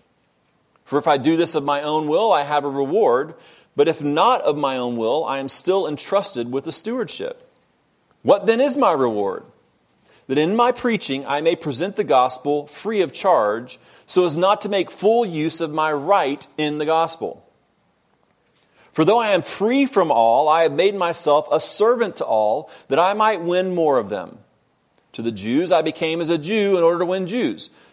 For 0.89 0.97
if 0.97 1.07
I 1.07 1.17
do 1.17 1.37
this 1.37 1.53
of 1.53 1.63
my 1.63 1.83
own 1.83 2.07
will, 2.07 2.31
I 2.31 2.41
have 2.41 2.65
a 2.65 2.69
reward. 2.69 3.35
But 3.75 3.87
if 3.87 4.01
not 4.01 4.41
of 4.41 4.57
my 4.57 4.77
own 4.77 4.97
will, 4.97 5.23
I 5.23 5.37
am 5.37 5.47
still 5.47 5.87
entrusted 5.87 6.51
with 6.51 6.63
the 6.63 6.71
stewardship. 6.71 7.47
What 8.23 8.47
then 8.47 8.59
is 8.59 8.75
my 8.75 8.91
reward? 8.93 9.43
That 10.25 10.39
in 10.39 10.55
my 10.55 10.71
preaching 10.71 11.27
I 11.27 11.41
may 11.41 11.55
present 11.55 11.95
the 11.95 12.03
gospel 12.03 12.65
free 12.65 13.01
of 13.01 13.13
charge, 13.13 13.77
so 14.07 14.25
as 14.25 14.35
not 14.35 14.61
to 14.61 14.69
make 14.69 14.89
full 14.89 15.27
use 15.27 15.61
of 15.61 15.71
my 15.71 15.93
right 15.93 16.45
in 16.57 16.79
the 16.79 16.87
gospel. 16.87 17.47
For 18.91 19.05
though 19.05 19.19
I 19.19 19.33
am 19.33 19.43
free 19.43 19.85
from 19.85 20.11
all, 20.11 20.49
I 20.49 20.63
have 20.63 20.73
made 20.73 20.95
myself 20.95 21.47
a 21.51 21.59
servant 21.59 22.15
to 22.15 22.25
all, 22.25 22.71
that 22.87 22.97
I 22.97 23.13
might 23.13 23.41
win 23.41 23.75
more 23.75 23.99
of 23.99 24.09
them. 24.09 24.39
To 25.13 25.21
the 25.21 25.31
Jews 25.31 25.71
I 25.71 25.83
became 25.83 26.19
as 26.19 26.31
a 26.31 26.39
Jew 26.39 26.77
in 26.77 26.83
order 26.83 26.97
to 26.97 27.05
win 27.05 27.27
Jews. 27.27 27.69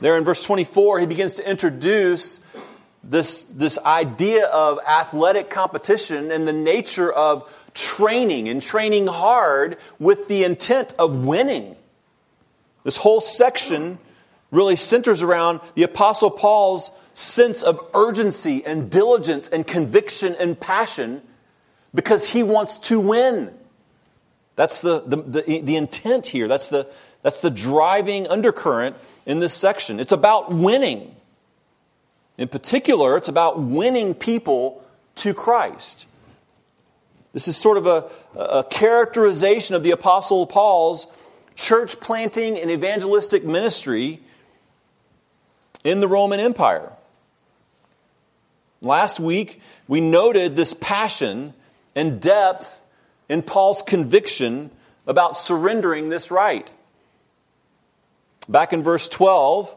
There 0.00 0.16
in 0.16 0.24
verse 0.24 0.44
24, 0.44 1.00
he 1.00 1.06
begins 1.06 1.34
to 1.34 1.48
introduce 1.48 2.40
this, 3.02 3.44
this 3.44 3.78
idea 3.78 4.46
of 4.46 4.78
athletic 4.86 5.48
competition 5.48 6.30
and 6.30 6.46
the 6.46 6.52
nature 6.52 7.12
of 7.12 7.50
training 7.74 8.48
and 8.48 8.60
training 8.60 9.06
hard 9.06 9.78
with 9.98 10.28
the 10.28 10.44
intent 10.44 10.94
of 10.98 11.24
winning. 11.24 11.76
This 12.84 12.96
whole 12.96 13.20
section 13.20 13.98
really 14.50 14.76
centers 14.76 15.22
around 15.22 15.60
the 15.74 15.82
Apostle 15.82 16.30
Paul's 16.30 16.90
sense 17.14 17.62
of 17.62 17.80
urgency 17.94 18.64
and 18.64 18.90
diligence 18.90 19.48
and 19.48 19.66
conviction 19.66 20.36
and 20.38 20.58
passion 20.58 21.22
because 21.94 22.28
he 22.28 22.42
wants 22.42 22.78
to 22.78 23.00
win. 23.00 23.52
That's 24.54 24.80
the, 24.82 25.00
the, 25.00 25.16
the, 25.16 25.60
the 25.62 25.76
intent 25.76 26.26
here. 26.26 26.48
That's 26.48 26.68
the, 26.68 26.86
that's 27.22 27.40
the 27.40 27.50
driving 27.50 28.28
undercurrent 28.28 28.96
in 29.26 29.40
this 29.40 29.52
section. 29.52 30.00
It's 30.00 30.12
about 30.12 30.52
winning. 30.52 31.14
In 32.38 32.48
particular, 32.48 33.16
it's 33.16 33.28
about 33.28 33.58
winning 33.60 34.14
people 34.14 34.82
to 35.16 35.34
Christ. 35.34 36.06
This 37.32 37.48
is 37.48 37.56
sort 37.56 37.76
of 37.76 37.86
a, 37.86 38.40
a 38.40 38.64
characterization 38.64 39.74
of 39.74 39.82
the 39.82 39.90
Apostle 39.90 40.46
Paul's 40.46 41.06
church 41.54 42.00
planting 42.00 42.58
and 42.58 42.70
evangelistic 42.70 43.44
ministry 43.44 44.20
in 45.84 46.00
the 46.00 46.08
Roman 46.08 46.40
Empire. 46.40 46.92
Last 48.80 49.18
week, 49.18 49.60
we 49.88 50.00
noted 50.00 50.54
this 50.54 50.74
passion 50.74 51.54
and 51.94 52.20
depth 52.20 52.80
in 53.28 53.42
Paul's 53.42 53.82
conviction 53.82 54.70
about 55.06 55.36
surrendering 55.36 56.08
this 56.08 56.30
right. 56.30 56.70
Back 58.48 58.72
in 58.72 58.82
verse 58.82 59.08
12, 59.08 59.74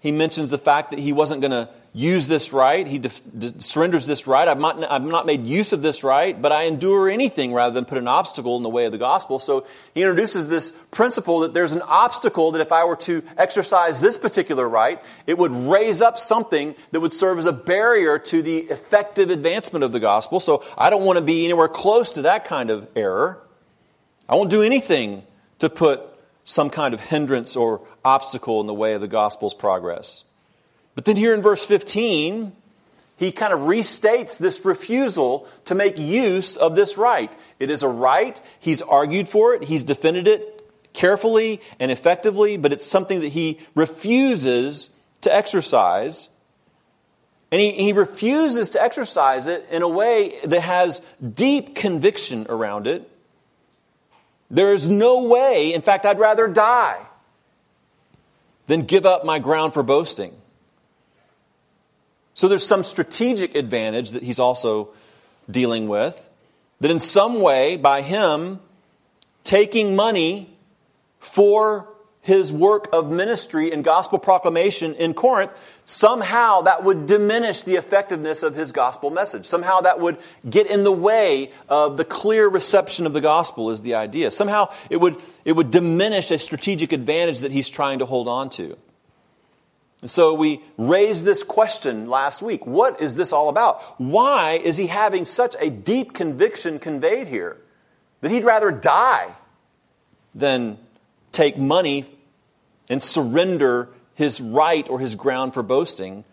he 0.00 0.12
mentions 0.12 0.50
the 0.50 0.58
fact 0.58 0.90
that 0.90 0.98
he 0.98 1.12
wasn't 1.12 1.40
going 1.40 1.52
to 1.52 1.68
use 1.94 2.26
this 2.26 2.52
right. 2.52 2.86
He 2.86 3.00
surrenders 3.58 4.06
this 4.06 4.26
right. 4.26 4.48
I've 4.48 4.58
not, 4.58 4.82
I've 4.90 5.02
not 5.02 5.26
made 5.26 5.44
use 5.44 5.74
of 5.74 5.82
this 5.82 6.02
right, 6.02 6.40
but 6.40 6.50
I 6.50 6.62
endure 6.62 7.08
anything 7.10 7.52
rather 7.52 7.74
than 7.74 7.84
put 7.84 7.98
an 7.98 8.08
obstacle 8.08 8.56
in 8.56 8.62
the 8.62 8.70
way 8.70 8.86
of 8.86 8.92
the 8.92 8.98
gospel. 8.98 9.38
So 9.38 9.66
he 9.94 10.02
introduces 10.02 10.48
this 10.48 10.70
principle 10.90 11.40
that 11.40 11.52
there's 11.52 11.72
an 11.72 11.82
obstacle 11.82 12.52
that 12.52 12.62
if 12.62 12.72
I 12.72 12.84
were 12.84 12.96
to 12.96 13.22
exercise 13.36 14.00
this 14.00 14.16
particular 14.16 14.66
right, 14.66 15.02
it 15.26 15.36
would 15.36 15.52
raise 15.52 16.00
up 16.00 16.18
something 16.18 16.74
that 16.92 17.00
would 17.00 17.12
serve 17.12 17.38
as 17.38 17.44
a 17.44 17.52
barrier 17.52 18.18
to 18.18 18.40
the 18.40 18.58
effective 18.58 19.28
advancement 19.28 19.84
of 19.84 19.92
the 19.92 20.00
gospel. 20.00 20.40
So 20.40 20.64
I 20.78 20.88
don't 20.88 21.04
want 21.04 21.18
to 21.18 21.24
be 21.24 21.44
anywhere 21.44 21.68
close 21.68 22.12
to 22.12 22.22
that 22.22 22.46
kind 22.46 22.70
of 22.70 22.88
error. 22.96 23.38
I 24.28 24.34
won't 24.36 24.50
do 24.50 24.62
anything 24.62 25.24
to 25.58 25.68
put 25.68 26.00
some 26.44 26.70
kind 26.70 26.94
of 26.94 27.00
hindrance 27.00 27.56
or 27.56 27.86
obstacle 28.04 28.60
in 28.60 28.66
the 28.66 28.74
way 28.74 28.94
of 28.94 29.00
the 29.00 29.08
gospel's 29.08 29.54
progress. 29.54 30.24
But 30.94 31.04
then 31.04 31.16
here 31.16 31.34
in 31.34 31.42
verse 31.42 31.64
15, 31.64 32.52
he 33.16 33.30
kind 33.32 33.52
of 33.52 33.60
restates 33.60 34.38
this 34.38 34.64
refusal 34.64 35.46
to 35.66 35.74
make 35.74 35.98
use 35.98 36.56
of 36.56 36.74
this 36.74 36.98
right. 36.98 37.32
It 37.60 37.70
is 37.70 37.82
a 37.82 37.88
right. 37.88 38.40
He's 38.58 38.82
argued 38.82 39.28
for 39.28 39.54
it. 39.54 39.62
He's 39.62 39.84
defended 39.84 40.26
it 40.26 40.62
carefully 40.92 41.60
and 41.78 41.90
effectively, 41.90 42.56
but 42.56 42.72
it's 42.72 42.86
something 42.86 43.20
that 43.20 43.28
he 43.28 43.60
refuses 43.74 44.90
to 45.22 45.34
exercise. 45.34 46.28
And 47.50 47.60
he, 47.60 47.72
he 47.72 47.92
refuses 47.92 48.70
to 48.70 48.82
exercise 48.82 49.46
it 49.46 49.66
in 49.70 49.82
a 49.82 49.88
way 49.88 50.38
that 50.44 50.60
has 50.60 51.00
deep 51.22 51.74
conviction 51.74 52.46
around 52.48 52.86
it. 52.86 53.08
There 54.52 54.74
is 54.74 54.86
no 54.86 55.22
way, 55.22 55.72
in 55.72 55.80
fact, 55.80 56.04
I'd 56.04 56.18
rather 56.18 56.46
die 56.46 57.00
than 58.66 58.82
give 58.82 59.06
up 59.06 59.24
my 59.24 59.38
ground 59.38 59.72
for 59.72 59.82
boasting. 59.82 60.36
So 62.34 62.48
there's 62.48 62.66
some 62.66 62.84
strategic 62.84 63.56
advantage 63.56 64.10
that 64.10 64.22
he's 64.22 64.38
also 64.38 64.90
dealing 65.50 65.88
with. 65.88 66.28
That 66.80 66.90
in 66.90 67.00
some 67.00 67.40
way, 67.40 67.76
by 67.76 68.02
him 68.02 68.60
taking 69.42 69.96
money 69.96 70.54
for 71.18 71.88
his 72.20 72.52
work 72.52 72.88
of 72.92 73.10
ministry 73.10 73.72
and 73.72 73.82
gospel 73.82 74.18
proclamation 74.18 74.94
in 74.94 75.14
Corinth, 75.14 75.52
somehow 75.84 76.62
that 76.62 76.84
would 76.84 77.06
diminish 77.06 77.62
the 77.62 77.76
effectiveness 77.76 78.42
of 78.42 78.54
his 78.54 78.72
gospel 78.72 79.10
message. 79.10 79.46
Somehow 79.46 79.80
that 79.80 80.00
would 80.00 80.18
get 80.48 80.68
in 80.68 80.84
the 80.84 80.92
way 80.92 81.50
of 81.68 81.96
the 81.96 82.04
clear 82.04 82.48
reception 82.48 83.06
of 83.06 83.12
the 83.12 83.20
gospel, 83.20 83.70
is 83.70 83.82
the 83.82 83.94
idea. 83.94 84.30
Somehow 84.30 84.72
it 84.90 84.98
would, 84.98 85.16
it 85.44 85.52
would 85.52 85.70
diminish 85.70 86.30
a 86.30 86.38
strategic 86.38 86.92
advantage 86.92 87.40
that 87.40 87.52
he's 87.52 87.68
trying 87.68 87.98
to 87.98 88.06
hold 88.06 88.28
on 88.28 88.50
to. 88.50 88.76
And 90.02 90.10
so 90.10 90.34
we 90.34 90.60
raised 90.78 91.24
this 91.24 91.44
question 91.44 92.08
last 92.08 92.42
week. 92.42 92.66
What 92.66 93.00
is 93.00 93.14
this 93.14 93.32
all 93.32 93.48
about? 93.48 94.00
Why 94.00 94.54
is 94.54 94.76
he 94.76 94.88
having 94.88 95.24
such 95.24 95.54
a 95.60 95.70
deep 95.70 96.12
conviction 96.12 96.80
conveyed 96.80 97.28
here 97.28 97.60
that 98.20 98.30
he'd 98.30 98.44
rather 98.44 98.72
die 98.72 99.34
than 100.34 100.78
take 101.30 101.56
money 101.56 102.04
and 102.88 103.02
surrender 103.02 103.88
his 104.14 104.40
right 104.40 104.88
or 104.88 104.98
his 104.98 105.14
ground 105.14 105.54
for 105.54 105.62
boasting 105.62 106.24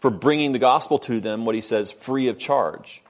for 0.00 0.10
bringing 0.10 0.52
the 0.52 0.58
gospel 0.58 0.98
to 0.98 1.20
them, 1.20 1.46
what 1.46 1.54
he 1.54 1.60
says, 1.60 1.90
free 1.90 2.28
of 2.28 2.38
charge? 2.38 3.02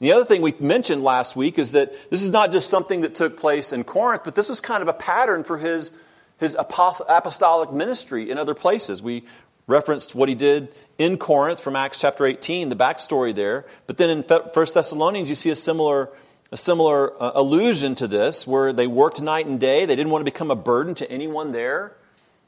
The 0.00 0.12
other 0.12 0.24
thing 0.24 0.42
we 0.42 0.54
mentioned 0.60 1.02
last 1.02 1.34
week 1.34 1.58
is 1.58 1.72
that 1.72 1.92
this 2.10 2.22
is 2.22 2.30
not 2.30 2.52
just 2.52 2.68
something 2.68 3.00
that 3.02 3.14
took 3.14 3.36
place 3.36 3.72
in 3.72 3.84
Corinth, 3.84 4.22
but 4.24 4.34
this 4.34 4.48
was 4.48 4.60
kind 4.60 4.82
of 4.82 4.88
a 4.88 4.92
pattern 4.92 5.44
for 5.44 5.58
his 5.58 5.92
his 6.38 6.56
apostolic 6.58 7.72
ministry 7.72 8.30
in 8.30 8.38
other 8.38 8.54
places. 8.54 9.02
We 9.02 9.24
referenced 9.66 10.14
what 10.14 10.28
he 10.28 10.34
did 10.34 10.74
in 10.98 11.16
Corinth 11.16 11.60
from 11.60 11.76
Acts 11.76 12.00
chapter 12.00 12.26
18, 12.26 12.68
the 12.68 12.76
backstory 12.76 13.34
there. 13.34 13.66
But 13.86 13.96
then 13.96 14.10
in 14.10 14.22
1 14.22 14.50
Thessalonians, 14.52 15.28
you 15.28 15.36
see 15.36 15.50
a 15.50 15.56
similar, 15.56 16.10
a 16.52 16.56
similar 16.56 17.20
uh, 17.22 17.32
allusion 17.34 17.94
to 17.96 18.06
this, 18.06 18.46
where 18.46 18.72
they 18.72 18.86
worked 18.86 19.22
night 19.22 19.46
and 19.46 19.60
day. 19.60 19.86
They 19.86 19.96
didn't 19.96 20.12
want 20.12 20.20
to 20.20 20.30
become 20.30 20.50
a 20.50 20.56
burden 20.56 20.94
to 20.96 21.10
anyone 21.10 21.52
there. 21.52 21.96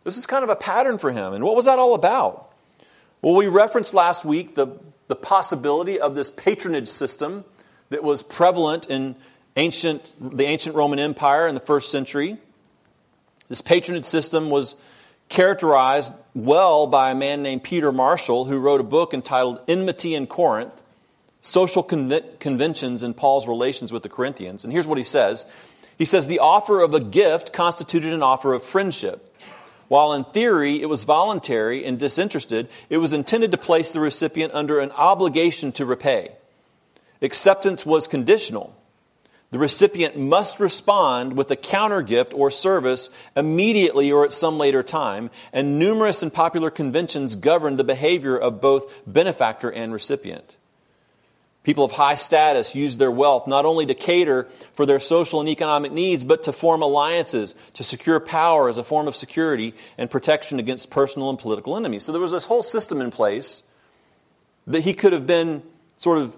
This 0.07 0.17
is 0.17 0.25
kind 0.25 0.45
of 0.45 0.51
a 0.51 0.57
pattern 0.57 0.99
for 0.99 1.11
him. 1.11 1.33
And 1.33 1.45
what 1.45 1.57
was 1.57 1.65
that 1.65 1.81
all 1.81 1.95
about? 1.95 2.53
Well, 3.23 3.35
we 3.35 3.49
referenced 3.49 3.93
last 3.93 4.25
week 4.25 4.55
the, 4.55 4.69
the 5.09 5.17
possibility 5.17 5.99
of 5.99 6.15
this 6.15 6.31
patronage 6.31 6.87
system 6.87 7.45
that 7.91 8.05
was 8.05 8.23
prevalent 8.23 8.87
in 8.89 9.17
ancient, 9.57 10.13
the 10.21 10.45
ancient 10.45 10.77
Roman 10.77 11.01
Empire 11.01 11.49
in 11.49 11.57
the 11.57 11.61
first 11.61 11.91
century. 11.91 12.37
This 13.49 13.61
patronage 13.61 14.05
system 14.05 14.49
was 14.49 14.77
characterized 15.29 16.13
well 16.37 16.87
by 16.87 17.11
a 17.11 17.15
man 17.17 17.43
named 17.43 17.65
Peter 17.65 17.91
Marshall, 17.91 18.45
who 18.45 18.61
wrote 18.61 18.81
a 18.81 18.85
book 18.85 19.13
entitled 19.13 19.59
Enmity 19.67 20.15
in 20.15 20.29
Corinth 20.29 20.81
Social 21.41 21.83
Conventions 21.83 23.03
in 23.03 23.13
Paul's 23.13 23.49
Relations 23.49 23.93
with 23.93 24.05
the 24.05 24.09
Corinthians. 24.09 24.63
And 24.63 24.73
here's 24.73 24.87
what 24.87 24.99
he 24.99 25.05
says 25.05 25.47
He 25.99 26.05
says, 26.05 26.29
The 26.29 26.39
offer 26.39 26.81
of 26.81 26.95
a 26.95 27.01
gift 27.01 27.53
constituted 27.53 28.13
an 28.13 28.23
offer 28.23 28.55
of 28.55 28.63
friendship. 28.63 29.26
While 29.89 30.15
in 30.15 30.25
theory 30.25 30.83
it 30.83 30.89
was 30.89 31.05
voluntary 31.05 31.85
and 31.85 31.99
disinterested, 31.99 32.69
it 32.91 32.99
was 32.99 33.13
intended 33.13 33.53
to 33.53 33.59
place 33.59 33.93
the 33.93 34.01
recipient 34.01 34.53
under 34.55 34.81
an 34.81 34.91
obligation 34.93 35.73
to 35.73 35.87
repay. 35.87 36.33
Acceptance 37.23 37.87
was 37.87 38.09
conditional. 38.09 38.75
The 39.53 39.59
recipient 39.59 40.19
must 40.19 40.59
respond 40.59 41.37
with 41.37 41.51
a 41.51 41.57
counter 41.57 42.03
gift 42.03 42.35
or 42.35 42.51
service 42.51 43.11
immediately 43.37 44.11
or 44.11 44.25
at 44.25 44.33
some 44.33 44.59
later 44.59 44.83
time, 44.83 45.31
and 45.53 45.79
numerous 45.79 46.23
and 46.23 46.35
popular 46.35 46.69
conventions 46.69 47.37
govern 47.37 47.77
the 47.77 47.85
behavior 47.85 48.37
of 48.37 48.61
both 48.61 48.93
benefactor 49.07 49.71
and 49.71 49.93
recipient. 49.93 50.57
People 51.67 51.85
of 51.85 51.91
high 51.91 52.15
status 52.15 52.77
use 52.77 52.97
their 52.97 53.11
wealth 53.11 53.49
not 53.49 53.65
only 53.65 53.87
to 53.87 53.95
cater 53.95 54.47
for 54.75 54.87
their 54.87 55.01
social 55.01 55.41
and 55.41 55.49
economic 55.49 55.91
needs, 55.91 56.23
but 56.23 56.45
to 56.45 56.53
form 56.53 56.81
alliances, 56.81 57.57
to 57.75 57.83
secure 57.83 58.21
power 58.21 58.69
as 58.69 58.79
a 58.79 58.85
form 58.85 59.09
of 59.09 59.17
security 59.17 59.75
and 59.99 60.09
protection 60.09 60.61
against 60.61 60.91
personal 60.91 61.29
and 61.29 61.41
political 61.41 61.77
enemies. 61.77 62.05
So 62.05 62.13
there 62.13 62.21
was 62.21 62.31
this 62.31 62.45
whole 62.45 62.63
system 62.63 63.01
in 63.01 63.11
place 63.11 63.65
that 64.69 64.85
he 64.85 64.95
could 64.95 65.13
have 65.13 65.27
been 65.27 65.65
sort 65.97 66.19
of 66.19 66.37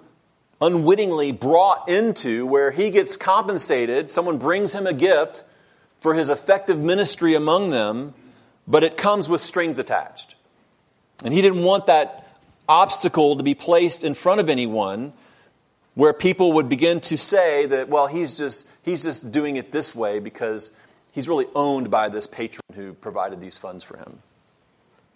unwittingly 0.63 1.33
brought 1.33 1.91
into 1.91 2.47
where 2.47 2.71
he 2.71 2.89
gets 2.89 3.15
compensated. 3.19 4.09
Someone 4.09 4.39
brings 4.39 4.73
him 4.73 4.87
a 4.87 4.95
gift 4.95 5.45
for 5.99 6.15
his 6.15 6.31
effective 6.31 6.79
ministry 6.79 7.35
among 7.35 7.69
them, 7.69 8.15
but 8.67 8.83
it 8.83 8.97
comes 8.97 9.29
with 9.29 9.43
strings 9.43 9.79
attached. 9.79 10.37
And 11.23 11.35
he 11.35 11.43
didn't 11.43 11.65
want 11.65 11.85
that 11.85 12.28
obstacle 12.69 13.37
to 13.37 13.43
be 13.43 13.55
placed 13.55 14.05
in 14.05 14.15
front 14.15 14.41
of 14.41 14.49
anyone 14.49 15.13
where 15.95 16.13
people 16.13 16.53
would 16.55 16.69
begin 16.69 17.01
to 17.01 17.17
say 17.17 17.67
that, 17.67 17.89
well, 17.89 18.07
he's 18.07 18.39
just, 18.39 18.69
he's 18.83 19.03
just 19.03 19.33
doing 19.33 19.57
it 19.57 19.73
this 19.73 19.95
way 19.95 20.21
because 20.21 20.71
he's 21.13 21.27
really 21.29 21.47
owned 21.55 21.91
by 21.91 22.09
this 22.09 22.27
patron 22.27 22.63
who 22.75 22.93
provided 22.93 23.41
these 23.41 23.59
funds 23.59 23.83
for 23.83 23.97
him. 23.97 24.21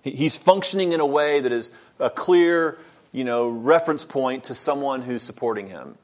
He's 0.02 0.36
functioning 0.36 0.92
in 0.92 0.98
a 0.98 1.06
way 1.06 1.40
that 1.40 1.52
is 1.52 1.70
a 2.00 2.10
clear 2.10 2.76
you 3.12 3.24
know, 3.24 3.48
reference 3.48 4.04
point 4.04 4.44
to 4.44 4.54
someone 4.54 5.02
who's 5.02 5.22
supporting 5.22 5.68
him. 5.68 5.96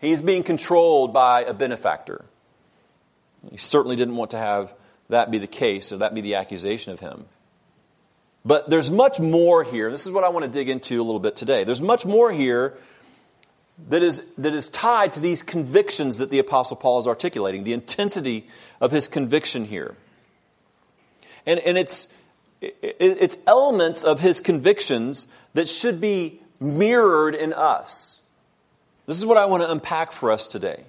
He's 0.00 0.20
being 0.20 0.42
controlled 0.42 1.12
by 1.12 1.42
a 1.44 1.54
benefactor. 1.54 2.24
He 3.50 3.56
certainly 3.56 3.96
didn't 3.96 4.16
want 4.16 4.32
to 4.32 4.38
have 4.38 4.74
that 5.08 5.30
be 5.30 5.38
the 5.38 5.46
case 5.46 5.92
or 5.92 5.98
that 5.98 6.14
be 6.14 6.20
the 6.20 6.34
accusation 6.34 6.92
of 6.92 7.00
him. 7.00 7.26
But 8.44 8.70
there's 8.70 8.90
much 8.90 9.20
more 9.20 9.62
here. 9.64 9.90
This 9.90 10.06
is 10.06 10.12
what 10.12 10.24
I 10.24 10.30
want 10.30 10.44
to 10.44 10.50
dig 10.50 10.68
into 10.68 11.00
a 11.00 11.04
little 11.04 11.20
bit 11.20 11.36
today. 11.36 11.64
There's 11.64 11.80
much 11.82 12.06
more 12.06 12.32
here 12.32 12.74
that 13.88 14.02
is, 14.02 14.24
that 14.36 14.54
is 14.54 14.70
tied 14.70 15.14
to 15.14 15.20
these 15.20 15.42
convictions 15.42 16.18
that 16.18 16.30
the 16.30 16.38
Apostle 16.38 16.76
Paul 16.76 17.00
is 17.00 17.06
articulating, 17.06 17.64
the 17.64 17.72
intensity 17.72 18.46
of 18.80 18.90
his 18.90 19.08
conviction 19.08 19.64
here. 19.64 19.94
And, 21.46 21.60
and 21.60 21.76
it's, 21.78 22.12
it's 22.60 23.38
elements 23.46 24.04
of 24.04 24.20
his 24.20 24.40
convictions 24.40 25.28
that 25.54 25.68
should 25.68 26.00
be 26.00 26.40
mirrored 26.60 27.34
in 27.34 27.52
us. 27.52 28.20
This 29.06 29.18
is 29.18 29.26
what 29.26 29.36
I 29.36 29.46
want 29.46 29.62
to 29.62 29.70
unpack 29.70 30.12
for 30.12 30.30
us 30.30 30.46
today. 30.48 30.84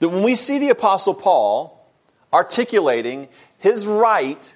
That 0.00 0.08
when 0.08 0.22
we 0.22 0.34
see 0.34 0.58
the 0.58 0.70
Apostle 0.70 1.14
Paul 1.14 1.84
articulating 2.32 3.28
his 3.58 3.86
right 3.86 4.52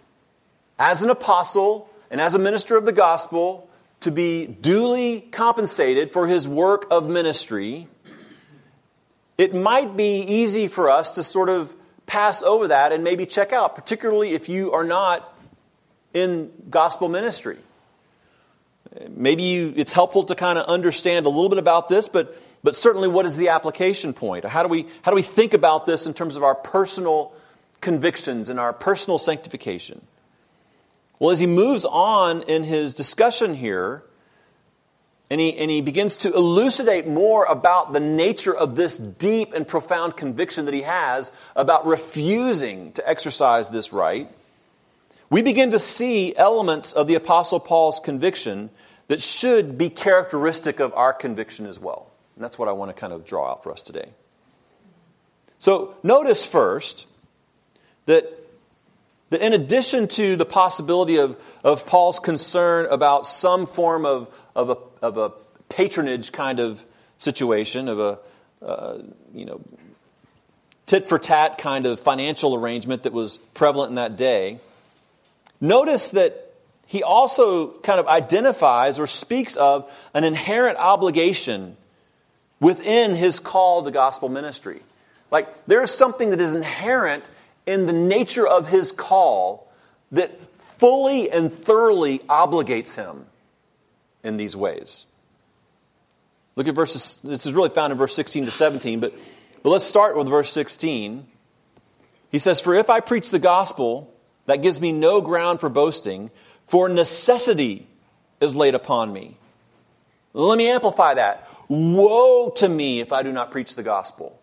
as 0.78 1.02
an 1.02 1.10
apostle 1.10 1.89
and 2.11 2.20
as 2.20 2.35
a 2.35 2.38
minister 2.38 2.77
of 2.77 2.85
the 2.85 2.92
gospel 2.92 3.68
to 4.01 4.11
be 4.11 4.46
duly 4.46 5.20
compensated 5.20 6.11
for 6.11 6.27
his 6.27 6.49
work 6.49 6.87
of 6.90 7.09
ministry, 7.09 7.87
it 9.38 9.55
might 9.55 9.96
be 9.96 10.20
easy 10.20 10.66
for 10.66 10.90
us 10.90 11.11
to 11.12 11.23
sort 11.23 11.49
of 11.49 11.75
pass 12.07 12.42
over 12.42 12.68
that 12.68 12.92
and 12.92 13.05
maybe 13.05 13.27
check 13.27 13.53
out, 13.53 13.75
particularly 13.75 14.33
if 14.33 14.49
you 14.49 14.73
are 14.73 14.85
not 14.85 15.33
in 16.12 16.51
gospel 16.68 17.09
ministry. 17.09 17.57
Maybe 19.09 19.44
you, 19.44 19.73
it's 19.77 19.92
helpful 19.92 20.25
to 20.25 20.35
kind 20.35 20.59
of 20.59 20.66
understand 20.66 21.27
a 21.27 21.29
little 21.29 21.49
bit 21.49 21.59
about 21.59 21.88
this, 21.88 22.09
but, 22.09 22.37
but 22.64 22.75
certainly 22.75 23.07
what 23.07 23.27
is 23.27 23.37
the 23.37 23.51
application 23.51 24.12
point? 24.12 24.44
How 24.44 24.64
do, 24.64 24.68
we, 24.68 24.87
how 25.03 25.12
do 25.12 25.14
we 25.14 25.23
think 25.23 25.55
about 25.55 25.87
this 25.87 26.07
in 26.07 26.14
terms 26.14 26.37
of 26.37 26.42
our 26.42 26.57
personal 26.57 27.33
convictions 27.81 28.49
and 28.49 28.59
our 28.59 28.73
personal 28.73 29.18
sanctification? 29.18 30.01
Well, 31.20 31.30
as 31.30 31.38
he 31.38 31.46
moves 31.46 31.85
on 31.85 32.42
in 32.42 32.64
his 32.64 32.94
discussion 32.94 33.54
here, 33.54 34.02
and 35.30 35.40
he, 35.40 35.56
and 35.56 35.70
he 35.70 35.83
begins 35.83 36.16
to 36.18 36.33
elucidate 36.35 37.06
more 37.06 37.44
about 37.44 37.92
the 37.92 38.00
nature 38.00 38.56
of 38.56 38.74
this 38.74 38.96
deep 38.96 39.52
and 39.52 39.68
profound 39.68 40.16
conviction 40.16 40.64
that 40.64 40.74
he 40.74 40.83
has 40.83 41.30
about 41.54 41.87
refusing 41.87 42.92
to 42.92 43.09
exercise 43.09 43.68
this 43.68 43.92
right, 43.92 44.28
we 45.28 45.42
begin 45.42 45.70
to 45.70 45.78
see 45.78 46.35
elements 46.35 46.94
of 46.94 47.06
the 47.06 47.14
Apostle 47.14 47.61
Paul's 47.61 48.00
conviction 48.00 48.70
that 49.09 49.20
should 49.20 49.76
be 49.76 49.90
characteristic 49.90 50.80
of 50.80 50.94
our 50.94 51.12
conviction 51.12 51.66
as 51.66 51.78
well. 51.78 52.11
And 52.35 52.42
that's 52.42 52.59
what 52.59 52.68
I 52.68 52.72
want 52.72 52.94
to 52.94 52.98
kind 52.98 53.12
of 53.12 53.26
draw 53.26 53.52
out 53.52 53.62
for 53.62 53.70
us 53.70 53.83
today. 53.83 54.09
So, 55.59 55.94
notice 56.02 56.44
first 56.44 57.06
that, 58.06 58.39
that 59.30 59.40
in 59.40 59.52
addition 59.52 60.08
to 60.08 60.36
the 60.36 60.44
possibility 60.44 61.16
of, 61.16 61.40
of 61.64 61.86
Paul's 61.86 62.18
concern 62.18 62.86
about 62.90 63.26
some 63.26 63.66
form 63.66 64.04
of, 64.04 64.28
of, 64.54 64.70
a, 64.70 64.76
of 65.02 65.16
a 65.16 65.32
patronage 65.68 66.32
kind 66.32 66.60
of 66.60 66.84
situation, 67.18 67.88
of 67.88 67.98
a 67.98 68.18
uh, 68.64 68.98
you 69.32 69.44
know, 69.46 69.60
tit 70.86 71.08
for 71.08 71.18
tat 71.18 71.58
kind 71.58 71.86
of 71.86 72.00
financial 72.00 72.54
arrangement 72.54 73.04
that 73.04 73.12
was 73.12 73.38
prevalent 73.54 73.90
in 73.90 73.94
that 73.94 74.16
day, 74.16 74.58
notice 75.60 76.10
that 76.10 76.52
he 76.86 77.04
also 77.04 77.68
kind 77.68 78.00
of 78.00 78.08
identifies 78.08 78.98
or 78.98 79.06
speaks 79.06 79.54
of 79.54 79.90
an 80.12 80.24
inherent 80.24 80.76
obligation 80.76 81.76
within 82.58 83.14
his 83.14 83.38
call 83.38 83.84
to 83.84 83.92
gospel 83.92 84.28
ministry. 84.28 84.80
Like, 85.30 85.66
there's 85.66 85.92
something 85.92 86.30
that 86.30 86.40
is 86.40 86.52
inherent 86.52 87.24
in 87.70 87.87
the 87.87 87.92
nature 87.92 88.46
of 88.46 88.68
his 88.68 88.90
call 88.90 89.70
that 90.11 90.33
fully 90.59 91.30
and 91.30 91.52
thoroughly 91.52 92.18
obligates 92.20 92.96
him 92.96 93.26
in 94.24 94.37
these 94.37 94.56
ways. 94.56 95.06
Look 96.56 96.66
at 96.66 96.74
verses, 96.74 97.18
this 97.22 97.46
is 97.46 97.52
really 97.52 97.68
found 97.68 97.92
in 97.92 97.98
verse 97.98 98.14
16 98.14 98.46
to 98.46 98.50
17, 98.50 98.98
but, 98.98 99.14
but 99.62 99.70
let's 99.70 99.85
start 99.85 100.16
with 100.16 100.28
verse 100.28 100.52
16. 100.52 101.26
He 102.30 102.38
says, 102.40 102.61
For 102.61 102.74
if 102.74 102.90
I 102.90 102.98
preach 103.00 103.30
the 103.30 103.38
gospel, 103.38 104.12
that 104.46 104.62
gives 104.62 104.80
me 104.80 104.90
no 104.90 105.20
ground 105.20 105.61
for 105.61 105.68
boasting, 105.68 106.30
for 106.66 106.88
necessity 106.88 107.87
is 108.40 108.56
laid 108.56 108.74
upon 108.74 109.12
me. 109.12 109.37
Let 110.33 110.59
me 110.59 110.68
amplify 110.68 111.14
that. 111.14 111.48
Woe 111.68 112.50
to 112.56 112.68
me 112.68 113.00
if 113.00 113.12
I 113.12 113.22
do 113.22 113.30
not 113.30 113.52
preach 113.52 113.76
the 113.76 113.83
gospel. 113.85 114.38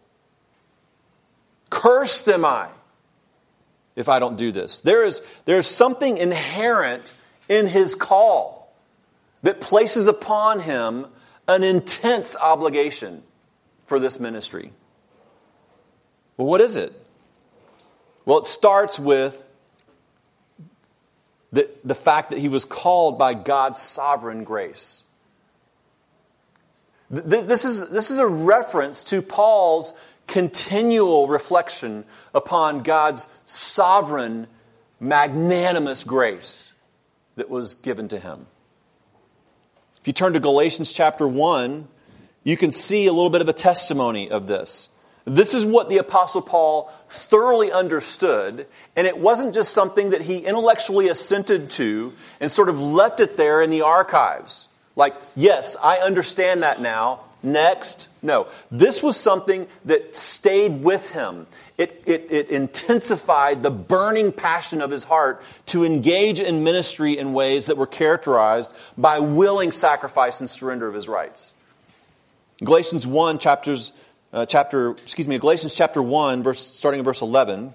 Cursed 1.69 2.29
am 2.29 2.45
I 2.45 2.69
if 3.97 4.07
I 4.07 4.19
don't 4.19 4.37
do 4.37 4.53
this. 4.53 4.79
There 4.79 5.03
is, 5.03 5.21
there 5.43 5.57
is 5.57 5.67
something 5.67 6.17
inherent 6.17 7.11
in 7.49 7.67
his 7.67 7.95
call 7.95 8.73
that 9.41 9.59
places 9.59 10.07
upon 10.07 10.59
him 10.59 11.07
an 11.47 11.63
intense 11.63 12.37
obligation 12.37 13.23
for 13.85 13.99
this 13.99 14.19
ministry. 14.19 14.71
Well, 16.37 16.47
what 16.47 16.61
is 16.61 16.75
it? 16.75 16.93
Well, 18.23 18.37
it 18.37 18.45
starts 18.45 18.99
with 18.99 19.43
the, 21.51 21.67
the 21.83 21.95
fact 21.95 22.29
that 22.29 22.39
he 22.39 22.49
was 22.49 22.65
called 22.65 23.17
by 23.17 23.33
God's 23.33 23.81
sovereign 23.81 24.43
grace. 24.43 25.03
This 27.09 27.65
is, 27.65 27.89
this 27.89 28.11
is 28.11 28.19
a 28.19 28.27
reference 28.27 29.05
to 29.05 29.21
Paul's 29.21 29.93
continual 30.27 31.27
reflection 31.27 32.05
upon 32.33 32.83
God's 32.83 33.27
sovereign, 33.45 34.47
magnanimous 34.99 36.03
grace 36.03 36.73
that 37.35 37.49
was 37.49 37.75
given 37.75 38.07
to 38.09 38.19
him. 38.19 38.45
If 40.01 40.07
you 40.07 40.13
turn 40.13 40.33
to 40.33 40.39
Galatians 40.39 40.93
chapter 40.93 41.27
1, 41.27 41.87
you 42.43 42.57
can 42.57 42.71
see 42.71 43.07
a 43.07 43.13
little 43.13 43.29
bit 43.29 43.41
of 43.41 43.49
a 43.49 43.53
testimony 43.53 44.29
of 44.29 44.47
this. 44.47 44.89
This 45.25 45.53
is 45.53 45.65
what 45.65 45.89
the 45.89 45.97
Apostle 45.97 46.41
Paul 46.41 46.89
thoroughly 47.09 47.69
understood, 47.69 48.65
and 48.95 49.05
it 49.05 49.17
wasn't 49.17 49.53
just 49.53 49.73
something 49.73 50.11
that 50.11 50.21
he 50.21 50.37
intellectually 50.37 51.09
assented 51.09 51.69
to 51.71 52.13
and 52.39 52.49
sort 52.49 52.69
of 52.69 52.79
left 52.79 53.19
it 53.19 53.35
there 53.35 53.61
in 53.61 53.69
the 53.69 53.81
archives. 53.81 54.69
Like, 54.95 55.15
yes, 55.35 55.75
I 55.83 55.97
understand 55.97 56.63
that 56.63 56.79
now. 56.79 57.19
Next. 57.43 58.07
No. 58.21 58.47
This 58.71 59.03
was 59.03 59.17
something 59.17 59.67
that 59.85 60.15
stayed 60.15 60.81
with 60.81 61.11
him. 61.11 61.47
It, 61.77 62.01
it, 62.07 62.27
it, 62.31 62.49
intensified 62.49 63.61
the 63.61 63.69
burning 63.69 64.31
passion 64.31 64.81
of 64.81 64.89
his 64.89 65.03
heart 65.03 65.43
to 65.67 65.85
engage 65.85 66.39
in 66.39 66.63
ministry 66.63 67.17
in 67.19 67.33
ways 67.33 67.67
that 67.67 67.77
were 67.77 67.85
characterized 67.85 68.73
by 68.97 69.19
willing 69.19 69.71
sacrifice 69.71 70.39
and 70.39 70.49
surrender 70.49 70.87
of 70.87 70.95
his 70.95 71.07
rights. 71.07 71.53
Galatians 72.63 73.05
1, 73.05 73.37
chapters, 73.37 73.91
uh, 74.33 74.47
chapter, 74.47 74.91
excuse 74.91 75.27
me, 75.27 75.37
Galatians 75.37 75.75
chapter 75.75 76.01
1, 76.01 76.41
verse, 76.41 76.59
starting 76.59 76.99
in 76.99 77.05
verse 77.05 77.21
11, 77.21 77.71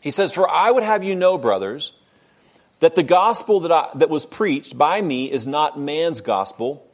he 0.00 0.10
says, 0.10 0.32
For 0.32 0.48
I 0.48 0.70
would 0.70 0.82
have 0.82 1.04
you 1.04 1.14
know, 1.14 1.36
brothers, 1.36 1.92
that 2.80 2.94
the 2.94 3.02
gospel 3.02 3.60
that, 3.60 3.72
I, 3.72 3.90
that 3.96 4.08
was 4.08 4.24
preached 4.24 4.78
by 4.78 5.02
me 5.02 5.30
is 5.30 5.46
not 5.46 5.78
man's 5.78 6.22
gospel. 6.22 6.87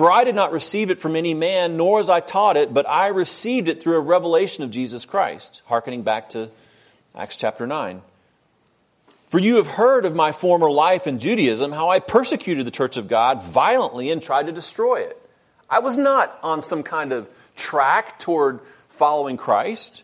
For 0.00 0.10
I 0.10 0.24
did 0.24 0.34
not 0.34 0.52
receive 0.52 0.88
it 0.88 0.98
from 0.98 1.14
any 1.14 1.34
man, 1.34 1.76
nor 1.76 2.00
as 2.00 2.08
I 2.08 2.20
taught 2.20 2.56
it, 2.56 2.72
but 2.72 2.88
I 2.88 3.08
received 3.08 3.68
it 3.68 3.82
through 3.82 3.96
a 3.96 4.00
revelation 4.00 4.64
of 4.64 4.70
Jesus 4.70 5.04
Christ, 5.04 5.60
hearkening 5.66 6.04
back 6.04 6.30
to 6.30 6.48
Acts 7.14 7.36
chapter 7.36 7.66
9. 7.66 8.00
For 9.26 9.38
you 9.38 9.56
have 9.56 9.66
heard 9.66 10.06
of 10.06 10.14
my 10.14 10.32
former 10.32 10.70
life 10.70 11.06
in 11.06 11.18
Judaism, 11.18 11.72
how 11.72 11.90
I 11.90 11.98
persecuted 11.98 12.66
the 12.66 12.70
church 12.70 12.96
of 12.96 13.08
God 13.08 13.42
violently 13.42 14.10
and 14.10 14.22
tried 14.22 14.46
to 14.46 14.52
destroy 14.52 15.00
it. 15.00 15.20
I 15.68 15.80
was 15.80 15.98
not 15.98 16.38
on 16.42 16.62
some 16.62 16.82
kind 16.82 17.12
of 17.12 17.28
track 17.54 18.18
toward 18.18 18.60
following 18.88 19.36
Christ. 19.36 20.02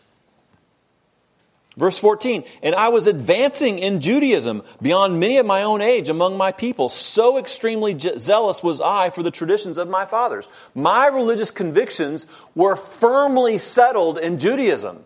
Verse 1.77 1.99
14, 1.99 2.43
and 2.63 2.73
I 2.73 2.89
was 2.89 3.05
advancing 3.05 3.77
in 3.77 4.01
Judaism 4.01 4.63
beyond 4.81 5.19
many 5.19 5.37
of 5.37 5.45
my 5.45 5.61
own 5.61 5.79
age 5.79 6.09
among 6.09 6.35
my 6.35 6.51
people. 6.51 6.89
So 6.89 7.37
extremely 7.37 7.95
zealous 7.99 8.63
was 8.63 8.81
I 8.81 9.11
for 9.11 9.21
the 9.21 9.29
traditions 9.29 9.77
of 9.77 9.87
my 9.87 10.07
fathers. 10.07 10.47
My 10.73 11.05
religious 11.05 11.51
convictions 11.51 12.25
were 12.55 12.75
firmly 12.75 13.59
settled 13.59 14.17
in 14.17 14.39
Judaism, 14.39 15.03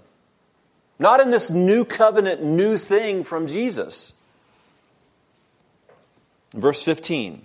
not 0.98 1.20
in 1.20 1.30
this 1.30 1.52
new 1.52 1.84
covenant, 1.84 2.42
new 2.42 2.78
thing 2.78 3.26
from 3.26 3.48
Jesus. 3.48 4.14
Verse 6.54 6.82
15, 6.82 7.42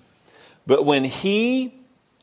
but 0.69 0.85
when 0.85 1.03
he, 1.03 1.75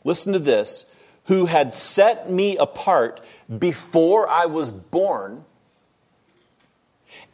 listen 0.06 0.32
to 0.32 0.40
this, 0.40 0.86
who 1.26 1.48
had 1.48 1.74
set 1.74 2.32
me 2.32 2.56
apart 2.56 3.20
before 3.60 4.30
I 4.30 4.46
was 4.46 4.72
born, 4.72 5.44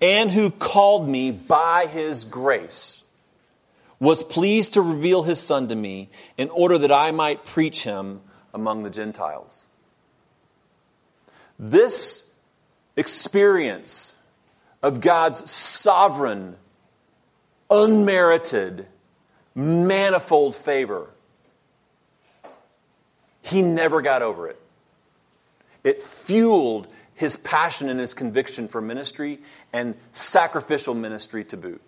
and 0.01 0.31
who 0.31 0.49
called 0.49 1.07
me 1.07 1.31
by 1.31 1.85
his 1.87 2.25
grace, 2.25 3.03
was 3.99 4.23
pleased 4.23 4.75
to 4.75 4.81
reveal 4.81 5.23
his 5.23 5.39
Son 5.39 5.67
to 5.67 5.75
me 5.75 6.09
in 6.37 6.49
order 6.49 6.77
that 6.77 6.91
I 6.91 7.11
might 7.11 7.45
preach 7.45 7.83
him 7.83 8.21
among 8.53 8.83
the 8.83 8.89
Gentiles. 8.89 9.67
This 11.57 12.33
experience 12.95 14.15
of 14.81 15.01
God's 15.01 15.49
sovereign, 15.51 16.55
unmerited, 17.69 18.87
manifold 19.53 20.55
favor, 20.55 21.09
he 23.41 23.61
never 23.61 24.01
got 24.01 24.21
over 24.21 24.47
it. 24.47 24.61
It 25.83 25.99
fueled 25.99 26.87
his 27.19 27.35
passion 27.35 27.89
and 27.89 27.99
his 27.99 28.13
conviction 28.13 28.69
for 28.69 28.79
ministry 28.79 29.39
and 29.73 29.93
sacrificial 30.13 30.93
ministry 30.93 31.43
to 31.43 31.57
boot. 31.57 31.81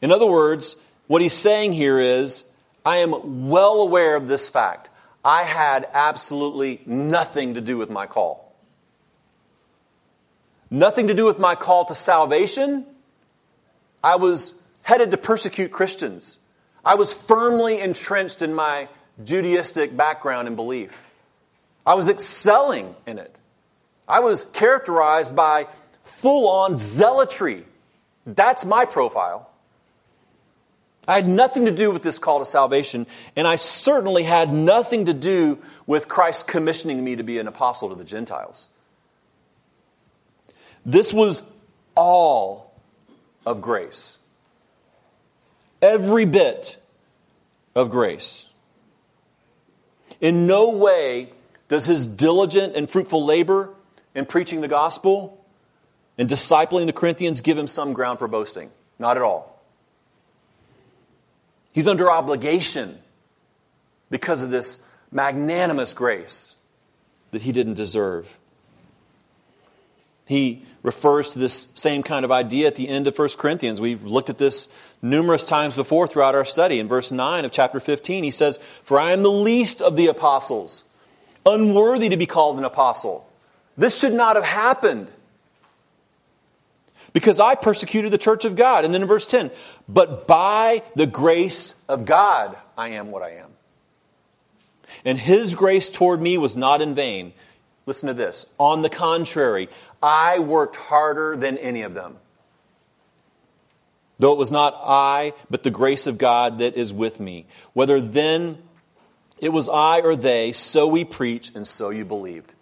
In 0.00 0.10
other 0.10 0.24
words, 0.24 0.76
what 1.08 1.20
he's 1.20 1.34
saying 1.34 1.74
here 1.74 1.98
is 1.98 2.44
I 2.86 2.96
am 2.96 3.48
well 3.48 3.82
aware 3.82 4.16
of 4.16 4.28
this 4.28 4.48
fact. 4.48 4.88
I 5.22 5.42
had 5.42 5.86
absolutely 5.92 6.80
nothing 6.86 7.52
to 7.52 7.60
do 7.60 7.76
with 7.76 7.90
my 7.90 8.06
call. 8.06 8.50
Nothing 10.70 11.08
to 11.08 11.14
do 11.14 11.26
with 11.26 11.38
my 11.38 11.54
call 11.54 11.84
to 11.84 11.94
salvation. 11.94 12.86
I 14.02 14.16
was 14.16 14.54
headed 14.80 15.10
to 15.10 15.18
persecute 15.18 15.70
Christians. 15.70 16.38
I 16.82 16.94
was 16.94 17.12
firmly 17.12 17.78
entrenched 17.78 18.40
in 18.40 18.54
my 18.54 18.88
Judaistic 19.22 19.94
background 19.94 20.48
and 20.48 20.56
belief. 20.56 21.04
I 21.88 21.94
was 21.94 22.10
excelling 22.10 22.94
in 23.06 23.16
it. 23.16 23.40
I 24.06 24.20
was 24.20 24.44
characterized 24.44 25.34
by 25.34 25.68
full 26.04 26.46
on 26.50 26.76
zealotry. 26.76 27.64
That's 28.26 28.66
my 28.66 28.84
profile. 28.84 29.50
I 31.08 31.14
had 31.14 31.26
nothing 31.26 31.64
to 31.64 31.70
do 31.70 31.90
with 31.90 32.02
this 32.02 32.18
call 32.18 32.40
to 32.40 32.44
salvation, 32.44 33.06
and 33.36 33.46
I 33.46 33.56
certainly 33.56 34.22
had 34.22 34.52
nothing 34.52 35.06
to 35.06 35.14
do 35.14 35.60
with 35.86 36.08
Christ 36.08 36.46
commissioning 36.46 37.02
me 37.02 37.16
to 37.16 37.22
be 37.22 37.38
an 37.38 37.46
apostle 37.46 37.88
to 37.88 37.94
the 37.94 38.04
Gentiles. 38.04 38.68
This 40.84 41.10
was 41.10 41.42
all 41.94 42.70
of 43.46 43.62
grace. 43.62 44.18
Every 45.80 46.26
bit 46.26 46.76
of 47.74 47.88
grace. 47.88 48.44
In 50.20 50.46
no 50.46 50.68
way 50.68 51.30
does 51.68 51.86
his 51.86 52.06
diligent 52.06 52.74
and 52.76 52.88
fruitful 52.88 53.24
labor 53.24 53.70
in 54.14 54.26
preaching 54.26 54.60
the 54.60 54.68
gospel 54.68 55.44
and 56.16 56.28
discipling 56.28 56.86
the 56.86 56.92
Corinthians 56.92 57.40
give 57.40 57.56
him 57.56 57.66
some 57.66 57.92
ground 57.92 58.18
for 58.18 58.28
boasting? 58.28 58.70
Not 58.98 59.16
at 59.16 59.22
all. 59.22 59.62
He's 61.72 61.86
under 61.86 62.10
obligation 62.10 62.98
because 64.10 64.42
of 64.42 64.50
this 64.50 64.78
magnanimous 65.12 65.92
grace 65.92 66.56
that 67.30 67.42
he 67.42 67.52
didn't 67.52 67.74
deserve. 67.74 68.26
He 70.26 70.64
refers 70.82 71.30
to 71.30 71.38
this 71.38 71.68
same 71.74 72.02
kind 72.02 72.24
of 72.24 72.32
idea 72.32 72.66
at 72.66 72.74
the 72.74 72.88
end 72.88 73.06
of 73.06 73.18
1 73.18 73.28
Corinthians. 73.38 73.80
We've 73.80 74.04
looked 74.04 74.30
at 74.30 74.38
this 74.38 74.68
numerous 75.02 75.44
times 75.44 75.74
before 75.74 76.06
throughout 76.06 76.34
our 76.34 76.44
study. 76.44 76.80
In 76.80 76.88
verse 76.88 77.10
9 77.10 77.44
of 77.44 77.52
chapter 77.52 77.80
15, 77.80 78.24
he 78.24 78.30
says, 78.30 78.58
For 78.84 78.98
I 78.98 79.12
am 79.12 79.22
the 79.22 79.30
least 79.30 79.80
of 79.80 79.96
the 79.96 80.06
apostles, 80.08 80.84
unworthy 81.54 82.10
to 82.10 82.16
be 82.16 82.26
called 82.26 82.58
an 82.58 82.64
apostle. 82.64 83.28
This 83.76 83.98
should 83.98 84.12
not 84.12 84.36
have 84.36 84.44
happened 84.44 85.08
because 87.12 87.40
I 87.40 87.54
persecuted 87.54 88.12
the 88.12 88.18
church 88.18 88.44
of 88.44 88.56
God. 88.56 88.84
And 88.84 88.92
then 88.92 89.02
in 89.02 89.08
verse 89.08 89.26
10, 89.26 89.50
but 89.88 90.26
by 90.26 90.82
the 90.94 91.06
grace 91.06 91.74
of 91.88 92.04
God, 92.04 92.56
I 92.76 92.90
am 92.90 93.10
what 93.10 93.22
I 93.22 93.36
am. 93.36 93.50
And 95.04 95.18
his 95.18 95.54
grace 95.54 95.90
toward 95.90 96.20
me 96.20 96.38
was 96.38 96.56
not 96.56 96.82
in 96.82 96.94
vain. 96.94 97.32
Listen 97.86 98.08
to 98.08 98.14
this. 98.14 98.46
On 98.58 98.82
the 98.82 98.90
contrary, 98.90 99.68
I 100.02 100.40
worked 100.40 100.76
harder 100.76 101.36
than 101.36 101.56
any 101.58 101.82
of 101.82 101.94
them. 101.94 102.18
Though 104.18 104.32
it 104.32 104.38
was 104.38 104.50
not 104.50 104.74
I, 104.82 105.32
but 105.48 105.62
the 105.62 105.70
grace 105.70 106.06
of 106.06 106.18
God 106.18 106.58
that 106.58 106.74
is 106.76 106.92
with 106.92 107.20
me. 107.20 107.46
Whether 107.72 108.00
then 108.00 108.58
it 109.40 109.50
was 109.50 109.68
I 109.68 110.00
or 110.00 110.16
they, 110.16 110.52
so 110.52 110.86
we 110.86 111.04
preach 111.04 111.54
and 111.54 111.66
so 111.66 111.90
you 111.90 112.04
believed. 112.04 112.54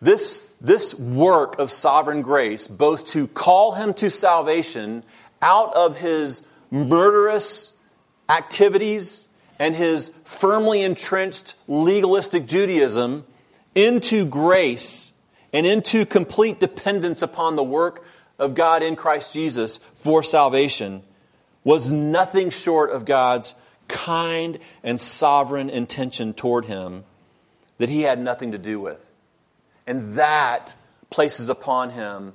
This, 0.00 0.52
this 0.60 0.94
work 0.94 1.58
of 1.58 1.70
sovereign 1.70 2.22
grace, 2.22 2.66
both 2.66 3.06
to 3.08 3.26
call 3.26 3.72
him 3.72 3.94
to 3.94 4.10
salvation 4.10 5.02
out 5.40 5.74
of 5.74 5.98
his 5.98 6.46
murderous 6.70 7.72
activities 8.28 9.28
and 9.58 9.74
his 9.74 10.10
firmly 10.24 10.82
entrenched 10.82 11.54
legalistic 11.68 12.46
Judaism 12.46 13.24
into 13.74 14.26
grace 14.26 15.12
and 15.52 15.66
into 15.66 16.04
complete 16.04 16.60
dependence 16.60 17.22
upon 17.22 17.56
the 17.56 17.62
work 17.62 18.04
of 18.38 18.54
God 18.54 18.82
in 18.82 18.96
Christ 18.96 19.32
Jesus 19.32 19.78
for 19.78 20.22
salvation 20.22 21.02
was 21.62 21.90
nothing 21.90 22.50
short 22.50 22.90
of 22.90 23.04
God's 23.04 23.54
kind 23.88 24.58
and 24.82 25.00
sovereign 25.00 25.70
intention 25.70 26.34
toward 26.34 26.64
him 26.66 27.04
that 27.78 27.88
he 27.88 28.02
had 28.02 28.18
nothing 28.18 28.52
to 28.52 28.58
do 28.58 28.80
with. 28.80 29.10
And 29.86 30.14
that 30.14 30.74
places 31.10 31.48
upon 31.48 31.90
him 31.90 32.32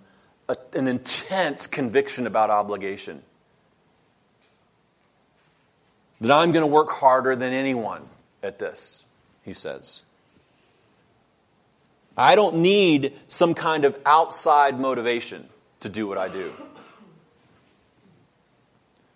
a, 0.48 0.58
an 0.74 0.88
intense 0.88 1.68
conviction 1.68 2.28
about 2.28 2.50
obligation. 2.50 3.22
That 6.22 6.32
I'm 6.32 6.52
going 6.52 6.64
to 6.64 6.72
work 6.72 6.92
harder 6.92 7.36
than 7.36 7.54
anyone 7.54 8.02
at 8.44 8.60
this, 8.60 9.06
he 9.44 9.54
says. 9.54 10.04
I 12.18 12.36
don't 12.36 12.58
need 12.58 13.14
some 13.30 13.54
kind 13.54 13.86
of 13.86 13.98
outside 14.06 14.80
motivation 14.80 15.48
to 15.80 15.90
do 15.90 16.06
what 16.08 16.18
I 16.18 16.28
do. 16.28 16.52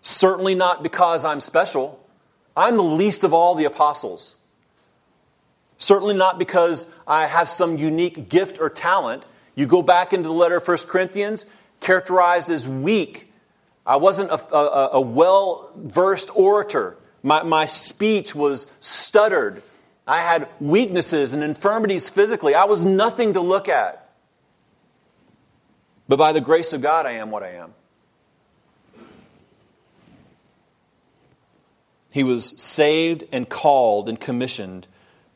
Certainly 0.01 0.55
not 0.55 0.83
because 0.83 1.25
I'm 1.25 1.41
special. 1.41 1.99
I'm 2.55 2.77
the 2.77 2.83
least 2.83 3.23
of 3.23 3.33
all 3.33 3.55
the 3.55 3.65
apostles. 3.65 4.35
Certainly 5.77 6.15
not 6.15 6.37
because 6.39 6.87
I 7.07 7.25
have 7.25 7.49
some 7.49 7.77
unique 7.77 8.29
gift 8.29 8.59
or 8.59 8.69
talent. 8.69 9.23
You 9.55 9.65
go 9.65 9.81
back 9.81 10.13
into 10.13 10.29
the 10.29 10.33
letter 10.33 10.57
of 10.57 10.67
1 10.67 10.77
Corinthians, 10.87 11.45
characterized 11.79 12.49
as 12.49 12.67
weak. 12.67 13.31
I 13.85 13.97
wasn't 13.97 14.31
a, 14.31 14.55
a, 14.55 14.89
a 14.93 15.01
well 15.01 15.71
versed 15.75 16.29
orator. 16.35 16.97
My, 17.21 17.43
my 17.43 17.65
speech 17.65 18.35
was 18.35 18.67
stuttered. 18.79 19.61
I 20.05 20.19
had 20.19 20.47
weaknesses 20.59 21.33
and 21.33 21.43
infirmities 21.43 22.09
physically. 22.09 22.55
I 22.55 22.65
was 22.65 22.85
nothing 22.85 23.33
to 23.33 23.41
look 23.41 23.69
at. 23.69 24.09
But 26.07 26.17
by 26.17 26.33
the 26.33 26.41
grace 26.41 26.73
of 26.73 26.81
God, 26.81 27.05
I 27.05 27.13
am 27.13 27.31
what 27.31 27.43
I 27.43 27.53
am. 27.53 27.73
He 32.13 32.23
was 32.23 32.61
saved 32.61 33.23
and 33.31 33.49
called 33.49 34.07
and 34.07 34.19
commissioned 34.19 34.85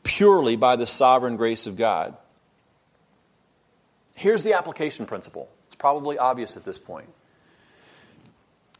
purely 0.04 0.56
by 0.56 0.76
the 0.76 0.86
sovereign 0.86 1.36
grace 1.36 1.66
of 1.66 1.76
God. 1.76 2.16
Here's 4.14 4.44
the 4.44 4.54
application 4.54 5.08
principle. 5.08 5.50
It's 5.66 5.74
probably 5.76 6.20
obvious 6.20 6.56
at 6.56 6.66
this 6.66 6.78
point. 6.78 7.10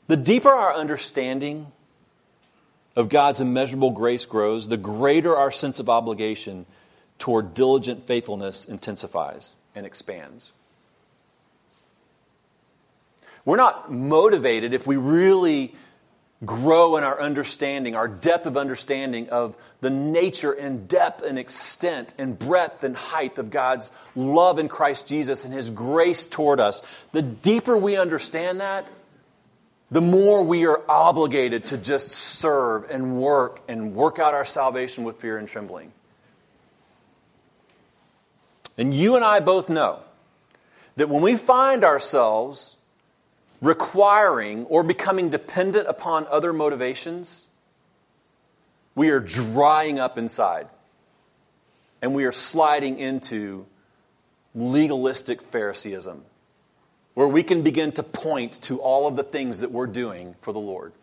The 0.06 0.16
deeper 0.16 0.50
our 0.50 0.76
understanding 0.76 1.72
of 2.96 3.10
God's 3.10 3.42
immeasurable 3.42 3.90
grace 3.90 4.26
grows, 4.26 4.68
the 4.68 4.78
greater 4.78 5.36
our 5.36 5.50
sense 5.50 5.80
of 5.80 5.90
obligation 5.90 6.68
toward 7.18 7.56
diligent 7.56 8.06
faithfulness 8.06 8.66
intensifies 8.66 9.56
and 9.74 9.88
expands. 9.88 10.52
We're 13.44 13.58
not 13.58 13.92
motivated 13.92 14.76
if 14.76 14.86
we 14.86 14.98
really 14.98 15.74
grow 16.46 16.98
in 16.98 17.04
our 17.04 17.20
understanding, 17.20 17.96
our 17.96 18.08
depth 18.08 18.46
of 18.46 18.58
understanding 18.58 19.30
of 19.30 19.56
the 19.82 19.90
nature 19.90 20.52
and 20.52 20.88
depth 20.88 21.24
and 21.24 21.40
extent 21.40 22.14
and 22.18 22.38
breadth 22.38 22.84
and 22.84 22.96
height 22.96 23.38
of 23.38 23.50
God's 23.50 23.92
love 24.16 24.60
in 24.60 24.68
Christ 24.68 25.08
Jesus 25.08 25.46
and 25.46 25.54
His 25.54 25.70
grace 25.70 26.26
toward 26.26 26.60
us. 26.60 26.84
The 27.12 27.24
deeper 27.24 27.76
we 27.76 27.98
understand 27.98 28.62
that, 28.62 28.88
the 29.90 30.02
more 30.02 30.44
we 30.44 30.68
are 30.68 30.82
obligated 30.88 31.68
to 31.68 31.78
just 31.78 32.10
serve 32.10 32.90
and 32.92 33.20
work 33.20 33.62
and 33.68 33.96
work 33.96 34.20
out 34.20 34.34
our 34.34 34.46
salvation 34.46 35.06
with 35.06 35.16
fear 35.16 35.38
and 35.38 35.48
trembling. 35.48 35.92
And 38.78 38.94
you 38.94 39.16
and 39.16 39.26
I 39.26 39.40
both 39.40 39.70
know 39.70 40.02
that 40.98 41.10
when 41.10 41.24
we 41.24 41.36
find 41.36 41.84
ourselves 41.84 42.77
requiring 43.62 44.66
or 44.66 44.84
becoming 44.84 45.30
dependent 45.30 45.88
upon 45.88 46.28
other 46.30 46.54
motivations, 46.54 47.48
we 48.96 49.10
are 49.10 49.20
drying 49.20 50.00
up 50.00 50.18
inside 50.18 50.68
and 52.02 52.14
we 52.14 52.26
are 52.26 52.32
sliding 52.32 53.00
into 53.00 53.66
legalistic 54.54 55.42
Phariseeism 55.42 56.24
where 57.14 57.28
we 57.28 57.42
can 57.42 57.64
begin 57.64 57.92
to 57.92 58.04
point 58.04 58.62
to 58.62 58.80
all 58.80 59.08
of 59.08 59.16
the 59.16 59.24
things 59.24 59.62
that 59.62 59.72
we're 59.72 59.88
doing 59.88 60.36
for 60.42 60.54
the 60.54 60.60
Lord. 60.60 60.94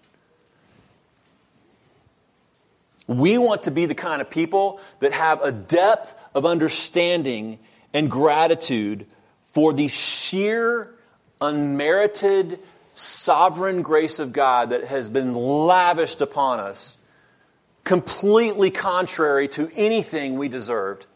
We 3.09 3.37
want 3.37 3.64
to 3.64 3.73
be 3.73 3.87
the 3.87 3.97
kind 3.97 4.23
of 4.23 4.31
people 4.31 4.81
that 5.01 5.12
have 5.12 5.43
a 5.43 5.51
depth 5.51 6.14
of 6.33 6.47
understanding 6.47 7.59
and 7.93 8.09
gratitude 8.09 9.07
for 9.53 9.73
the 9.73 9.88
sheer, 9.88 10.94
unmerited, 11.45 12.59
sovereign 12.93 13.83
grace 13.83 14.19
of 14.19 14.33
God 14.33 14.71
that 14.71 14.85
has 14.85 15.09
been 15.09 15.35
lavished 15.35 16.21
upon 16.21 16.61
us, 16.61 16.99
completely 17.85 18.71
contrary 18.71 19.49
to 19.49 19.71
anything 19.75 20.39
we 20.39 20.49
deserved, 20.49 21.07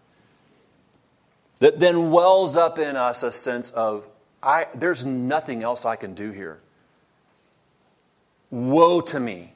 that 1.60 1.80
then 1.80 2.10
wells 2.10 2.56
up 2.56 2.78
in 2.78 2.96
us 2.96 3.22
a 3.22 3.32
sense 3.32 3.70
of 3.70 4.04
I, 4.42 4.66
there's 4.74 5.04
nothing 5.04 5.62
else 5.62 5.84
I 5.84 5.96
can 5.96 6.14
do 6.14 6.30
here. 6.30 6.60
Woe 8.50 9.00
to 9.00 9.18
me 9.18 9.52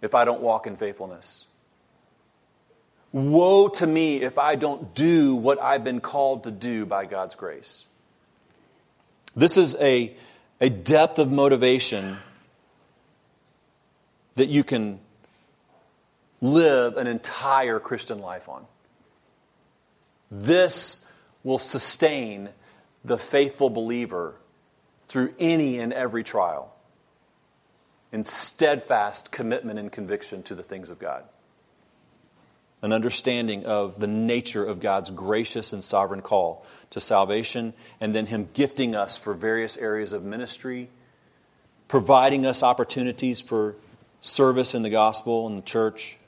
if 0.00 0.14
I 0.14 0.24
don't 0.24 0.40
walk 0.40 0.66
in 0.66 0.76
faithfulness. 0.76 1.48
Woe 3.12 3.68
to 3.68 3.86
me 3.86 4.18
if 4.18 4.38
I 4.38 4.54
don't 4.54 4.94
do 4.94 5.34
what 5.34 5.60
I've 5.60 5.82
been 5.82 6.00
called 6.00 6.44
to 6.44 6.50
do 6.50 6.86
by 6.86 7.06
God's 7.06 7.34
grace. 7.34 7.86
This 9.40 9.56
is 9.56 9.74
a, 9.76 10.14
a 10.60 10.68
depth 10.68 11.18
of 11.18 11.32
motivation 11.32 12.18
that 14.34 14.50
you 14.50 14.62
can 14.62 15.00
live 16.42 16.98
an 16.98 17.06
entire 17.06 17.80
Christian 17.80 18.18
life 18.18 18.50
on. 18.50 18.66
This 20.30 21.00
will 21.42 21.58
sustain 21.58 22.50
the 23.02 23.16
faithful 23.16 23.70
believer 23.70 24.34
through 25.08 25.32
any 25.38 25.78
and 25.78 25.94
every 25.94 26.22
trial 26.22 26.76
in 28.12 28.24
steadfast 28.24 29.32
commitment 29.32 29.78
and 29.78 29.90
conviction 29.90 30.42
to 30.42 30.54
the 30.54 30.62
things 30.62 30.90
of 30.90 30.98
God. 30.98 31.24
An 32.82 32.92
understanding 32.92 33.66
of 33.66 34.00
the 34.00 34.06
nature 34.06 34.64
of 34.64 34.80
God's 34.80 35.10
gracious 35.10 35.72
and 35.72 35.84
sovereign 35.84 36.22
call 36.22 36.64
to 36.90 37.00
salvation, 37.00 37.74
and 38.00 38.14
then 38.14 38.26
Him 38.26 38.48
gifting 38.54 38.94
us 38.94 39.16
for 39.16 39.34
various 39.34 39.76
areas 39.76 40.12
of 40.12 40.24
ministry, 40.24 40.88
providing 41.88 42.46
us 42.46 42.62
opportunities 42.62 43.40
for 43.40 43.76
service 44.22 44.74
in 44.74 44.82
the 44.82 44.90
gospel 44.90 45.46
and 45.46 45.58
the 45.58 45.62
church, 45.62 46.18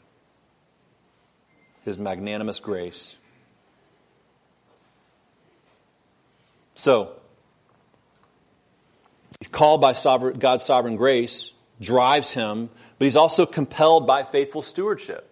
His 1.84 1.98
magnanimous 1.98 2.60
grace. 2.60 3.16
So, 6.74 7.12
he's 9.38 9.48
called 9.48 9.80
by 9.80 9.92
sovereign, 9.92 10.38
God's 10.38 10.64
sovereign 10.64 10.96
grace, 10.96 11.52
drives 11.80 12.32
him, 12.32 12.70
but 12.98 13.04
he's 13.04 13.16
also 13.16 13.46
compelled 13.46 14.06
by 14.06 14.22
faithful 14.22 14.62
stewardship. 14.62 15.31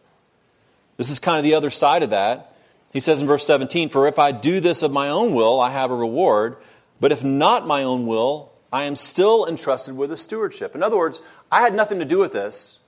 This 1.01 1.09
is 1.09 1.19
kind 1.19 1.39
of 1.39 1.45
the 1.45 1.55
other 1.55 1.71
side 1.71 2.03
of 2.03 2.11
that. 2.11 2.55
He 2.93 3.01
says 3.01 3.23
in 3.23 3.27
verse 3.27 3.47
17, 3.47 3.89
For 3.89 4.07
if 4.07 4.19
I 4.19 4.33
do 4.33 4.61
this 4.61 4.83
of 4.83 4.93
my 4.93 5.09
own 5.09 5.33
will, 5.33 5.59
I 5.59 5.71
have 5.71 5.91
a 5.91 5.95
reward. 5.95 6.59
But 7.01 7.11
if 7.11 7.25
not 7.25 7.67
my 7.67 7.85
own 7.85 8.07
will, 8.07 8.53
I 8.71 8.85
am 8.85 8.97
still 8.97 9.47
entrusted 9.47 9.97
with 9.97 10.13
a 10.13 10.17
stewardship. 10.19 10.75
In 10.75 10.83
other 10.83 10.99
words, 10.99 11.23
I 11.51 11.63
had 11.63 11.75
nothing 11.75 12.01
to 12.01 12.05
do 12.05 12.19
with 12.19 12.35
this, 12.35 12.81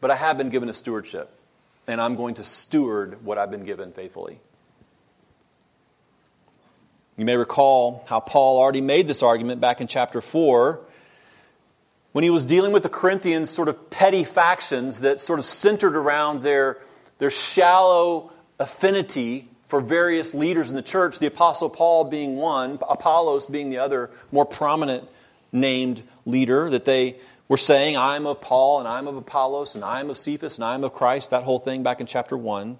but 0.00 0.12
I 0.12 0.14
have 0.14 0.38
been 0.38 0.48
given 0.48 0.68
a 0.68 0.72
stewardship. 0.72 1.28
And 1.88 2.00
I'm 2.00 2.14
going 2.14 2.34
to 2.34 2.44
steward 2.44 3.24
what 3.24 3.36
I've 3.36 3.50
been 3.50 3.64
given 3.64 3.90
faithfully. 3.90 4.38
You 7.16 7.24
may 7.24 7.36
recall 7.36 8.04
how 8.06 8.20
Paul 8.20 8.60
already 8.60 8.80
made 8.80 9.08
this 9.08 9.24
argument 9.24 9.60
back 9.60 9.80
in 9.80 9.88
chapter 9.88 10.20
4 10.20 10.78
when 12.12 12.22
he 12.22 12.30
was 12.30 12.44
dealing 12.44 12.70
with 12.70 12.84
the 12.84 12.88
Corinthians' 12.88 13.50
sort 13.50 13.66
of 13.66 13.90
petty 13.90 14.22
factions 14.22 15.00
that 15.00 15.20
sort 15.20 15.40
of 15.40 15.44
centered 15.44 15.96
around 15.96 16.42
their, 16.42 16.78
their 17.18 17.30
shallow 17.30 18.32
affinity 18.58 19.48
for 19.68 19.80
various 19.80 20.34
leaders 20.34 20.70
in 20.70 20.76
the 20.76 20.82
church, 20.82 21.18
the 21.18 21.26
Apostle 21.26 21.68
Paul 21.70 22.04
being 22.04 22.36
one, 22.36 22.78
Apollos 22.88 23.46
being 23.46 23.70
the 23.70 23.78
other 23.78 24.10
more 24.30 24.44
prominent 24.44 25.04
named 25.52 26.02
leader, 26.24 26.70
that 26.70 26.84
they 26.84 27.16
were 27.48 27.56
saying, 27.56 27.96
I'm 27.96 28.26
of 28.26 28.40
Paul, 28.40 28.80
and 28.80 28.88
I'm 28.88 29.06
of 29.06 29.16
Apollos, 29.16 29.74
and 29.74 29.84
I'm 29.84 30.10
of 30.10 30.18
Cephas, 30.18 30.56
and 30.56 30.64
I'm 30.64 30.84
of 30.84 30.92
Christ, 30.92 31.30
that 31.30 31.42
whole 31.42 31.58
thing 31.58 31.82
back 31.82 32.00
in 32.00 32.06
chapter 32.06 32.36
1. 32.36 32.78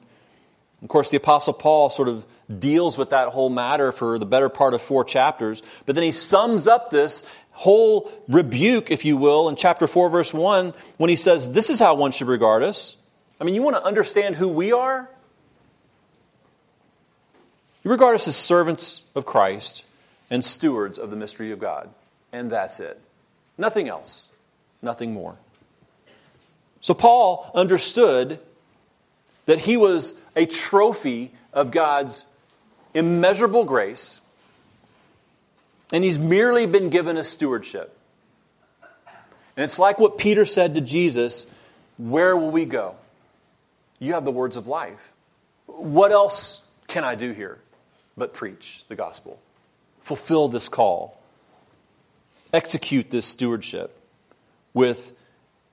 Of 0.83 0.89
course, 0.89 1.11
the 1.11 1.17
Apostle 1.17 1.55
Paul 1.55 1.91
sort 1.91 2.09
of 2.09 2.25
deals 2.61 2.99
with 2.99 3.11
that 3.11 3.29
whole 3.29 3.49
matter 3.49 3.93
for 3.93 4.19
the 4.19 4.27
better 4.27 4.49
part 4.49 4.75
of 4.75 4.83
four 4.83 5.05
chapters, 5.05 5.63
but 5.87 5.95
then 5.95 6.05
he 6.05 6.13
sums 6.13 6.67
up 6.67 6.91
this 6.91 7.25
whole 7.53 8.11
rebuke, 8.29 8.91
if 8.91 9.05
you 9.05 9.17
will, 9.17 9.49
in 9.49 9.57
chapter 9.57 9.87
4, 9.87 10.11
verse 10.11 10.35
1, 10.35 10.75
when 10.99 11.11
he 11.11 11.17
says, 11.17 11.51
This 11.51 11.71
is 11.71 11.79
how 11.79 11.95
one 11.95 12.13
should 12.13 12.29
regard 12.29 12.63
us. 12.63 12.97
I 13.41 13.45
mean, 13.45 13.55
you 13.55 13.63
want 13.63 13.77
to 13.77 13.85
understand 13.85 14.37
who 14.37 14.49
we 14.49 14.73
are? 14.73 15.09
You 17.85 17.91
regard 17.91 18.15
us 18.15 18.27
as 18.27 18.37
servants 18.37 19.05
of 19.15 19.27
Christ 19.27 19.85
and 20.31 20.45
stewards 20.45 20.99
of 20.99 21.11
the 21.11 21.17
mystery 21.17 21.53
of 21.53 21.61
God. 21.61 21.89
And 22.33 22.51
that's 22.51 22.81
it. 22.81 23.01
Nothing 23.59 23.89
else. 23.89 24.29
Nothing 24.83 25.13
more. 25.13 25.37
So 26.81 26.95
Paul 26.95 27.51
understood 27.55 28.41
that 29.47 29.61
he 29.61 29.77
was 29.77 30.19
a 30.35 30.47
trophy 30.47 31.33
of 31.53 31.71
God's 31.71 32.27
immeasurable 32.95 33.65
grace, 33.65 34.21
and 35.93 36.03
he's 36.03 36.19
merely 36.19 36.67
been 36.67 36.91
given 36.91 37.17
a 37.17 37.25
stewardship. 37.25 37.97
And 39.57 39.65
it's 39.65 39.79
like 39.79 39.99
what 39.99 40.19
Peter 40.19 40.45
said 40.45 40.75
to 40.75 40.81
Jesus 40.81 41.47
Where 41.97 42.37
will 42.37 42.51
we 42.51 42.65
go? 42.65 42.97
You 43.99 44.15
have 44.15 44.25
the 44.25 44.33
words 44.33 44.57
of 44.57 44.67
life. 44.67 45.13
What 45.67 46.13
else 46.13 46.63
can 46.87 47.05
I 47.05 47.15
do 47.15 47.33
here 47.33 47.59
but 48.17 48.35
preach 48.35 48.85
the 48.89 48.95
gospel? 48.95 49.41
Fulfill 50.01 50.49
this 50.49 50.69
call, 50.69 51.21
execute 52.53 53.11
this 53.11 53.27
stewardship 53.27 54.01
with 54.73 55.13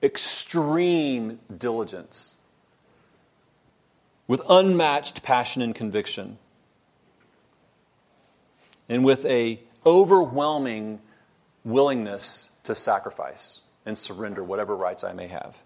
extreme 0.02 1.38
diligence 1.56 2.34
with 4.26 4.40
unmatched 4.48 5.22
passion 5.22 5.62
and 5.62 5.74
conviction, 5.74 6.38
and 8.88 9.04
with 9.04 9.24
a 9.26 9.60
overwhelming 9.84 11.00
willingness 11.64 12.50
to 12.64 12.74
sacrifice 12.74 13.62
and 13.84 13.96
surrender 13.96 14.42
whatever 14.42 14.74
rights 14.74 15.04
I 15.04 15.12
may 15.12 15.26
have. 15.28 15.58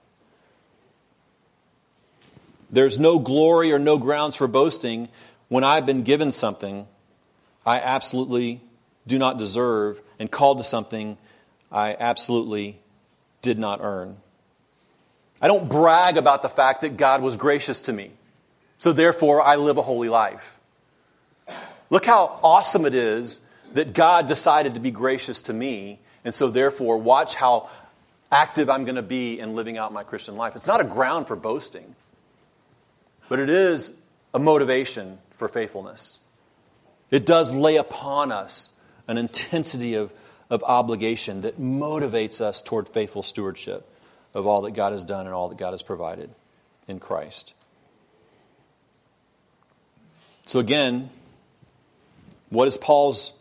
There's 2.71 2.99
no 2.99 3.19
glory 3.19 3.73
or 3.73 3.79
no 3.79 3.99
grounds 3.99 4.37
for 4.37 4.47
boasting 4.47 5.09
when 5.49 5.65
I've 5.65 5.87
been 5.87 6.03
given 6.03 6.33
something 6.33 6.87
I 7.65 7.81
absolutely 7.81 8.61
do 9.07 9.19
not 9.19 9.39
deserve 9.39 10.01
and 10.19 10.31
called 10.31 10.59
to 10.59 10.65
something 10.65 11.19
I 11.71 11.97
absolutely 11.99 12.79
did 13.43 13.59
not 13.59 13.81
earn. 13.83 14.17
I 15.41 15.49
don't 15.49 15.69
brag 15.69 16.17
about 16.17 16.43
the 16.43 16.49
fact 16.49 16.81
that 16.81 16.97
God 16.97 17.23
was 17.23 17.37
gracious 17.37 17.83
to 17.83 17.93
me. 17.93 18.11
So 18.79 18.93
therefore, 18.93 19.43
I 19.43 19.57
live 19.57 19.77
a 19.77 19.83
holy 19.83 20.09
life. 20.09 20.59
Look 21.91 22.05
how 22.05 22.39
awesome 22.43 22.87
it 22.87 22.95
is 22.95 23.41
that 23.75 23.93
God 23.93 24.29
decided 24.29 24.75
to 24.75 24.81
be 24.81 24.91
gracious 24.91 25.43
to 25.43 25.53
me. 25.53 25.99
And 26.25 26.35
so 26.35 26.51
therefore, 26.51 26.99
watch 26.99 27.35
how 27.35 27.69
active 28.31 28.69
I'm 28.69 28.85
going 28.85 28.97
to 28.97 29.03
be 29.03 29.39
in 29.39 29.55
living 29.55 29.79
out 29.79 29.93
my 29.93 30.03
Christian 30.03 30.37
life. 30.37 30.57
It's 30.57 30.67
not 30.67 30.81
a 30.81 30.85
ground 30.85 31.27
for 31.27 31.37
boasting, 31.37 31.95
but 33.29 33.39
it 33.39 33.51
is 33.51 33.97
a 34.35 34.39
motivation 34.39 35.19
for 35.33 35.49
faithfulness. 35.49 36.21
It 37.11 37.25
does 37.25 37.55
lay 37.55 37.77
upon 37.77 38.33
us 38.33 38.73
an 39.07 39.19
intensity 39.19 39.95
of, 39.95 40.13
of 40.51 40.63
obligation 40.63 41.43
that 41.43 41.61
motivates 41.61 42.41
us 42.41 42.61
toward 42.61 42.89
faithful 42.89 43.23
stewardship 43.23 43.89
of 44.35 44.47
all 44.47 44.63
that 44.63 44.73
God 44.73 44.93
has 44.93 45.05
done 45.05 45.27
and 45.27 45.35
all 45.35 45.49
that 45.49 45.59
God 45.59 45.71
has 45.71 45.83
provided 45.83 46.31
in 46.87 47.01
Christ. 47.01 47.55
So 50.47 50.59
again, 50.59 51.11
what 52.51 52.69
is 52.69 52.77
Paul's 52.77 53.33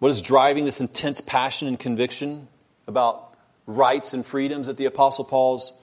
what 0.00 0.10
is 0.10 0.22
driving 0.22 0.64
this 0.64 0.80
intense 0.80 1.20
passion 1.20 1.68
and 1.68 1.78
conviction 1.78 2.48
about 2.86 3.34
rights 3.66 4.14
and 4.14 4.24
freedoms 4.24 4.66
that 4.66 4.78
the 4.78 4.86
apostle 4.86 5.26
Paul's 5.26 5.74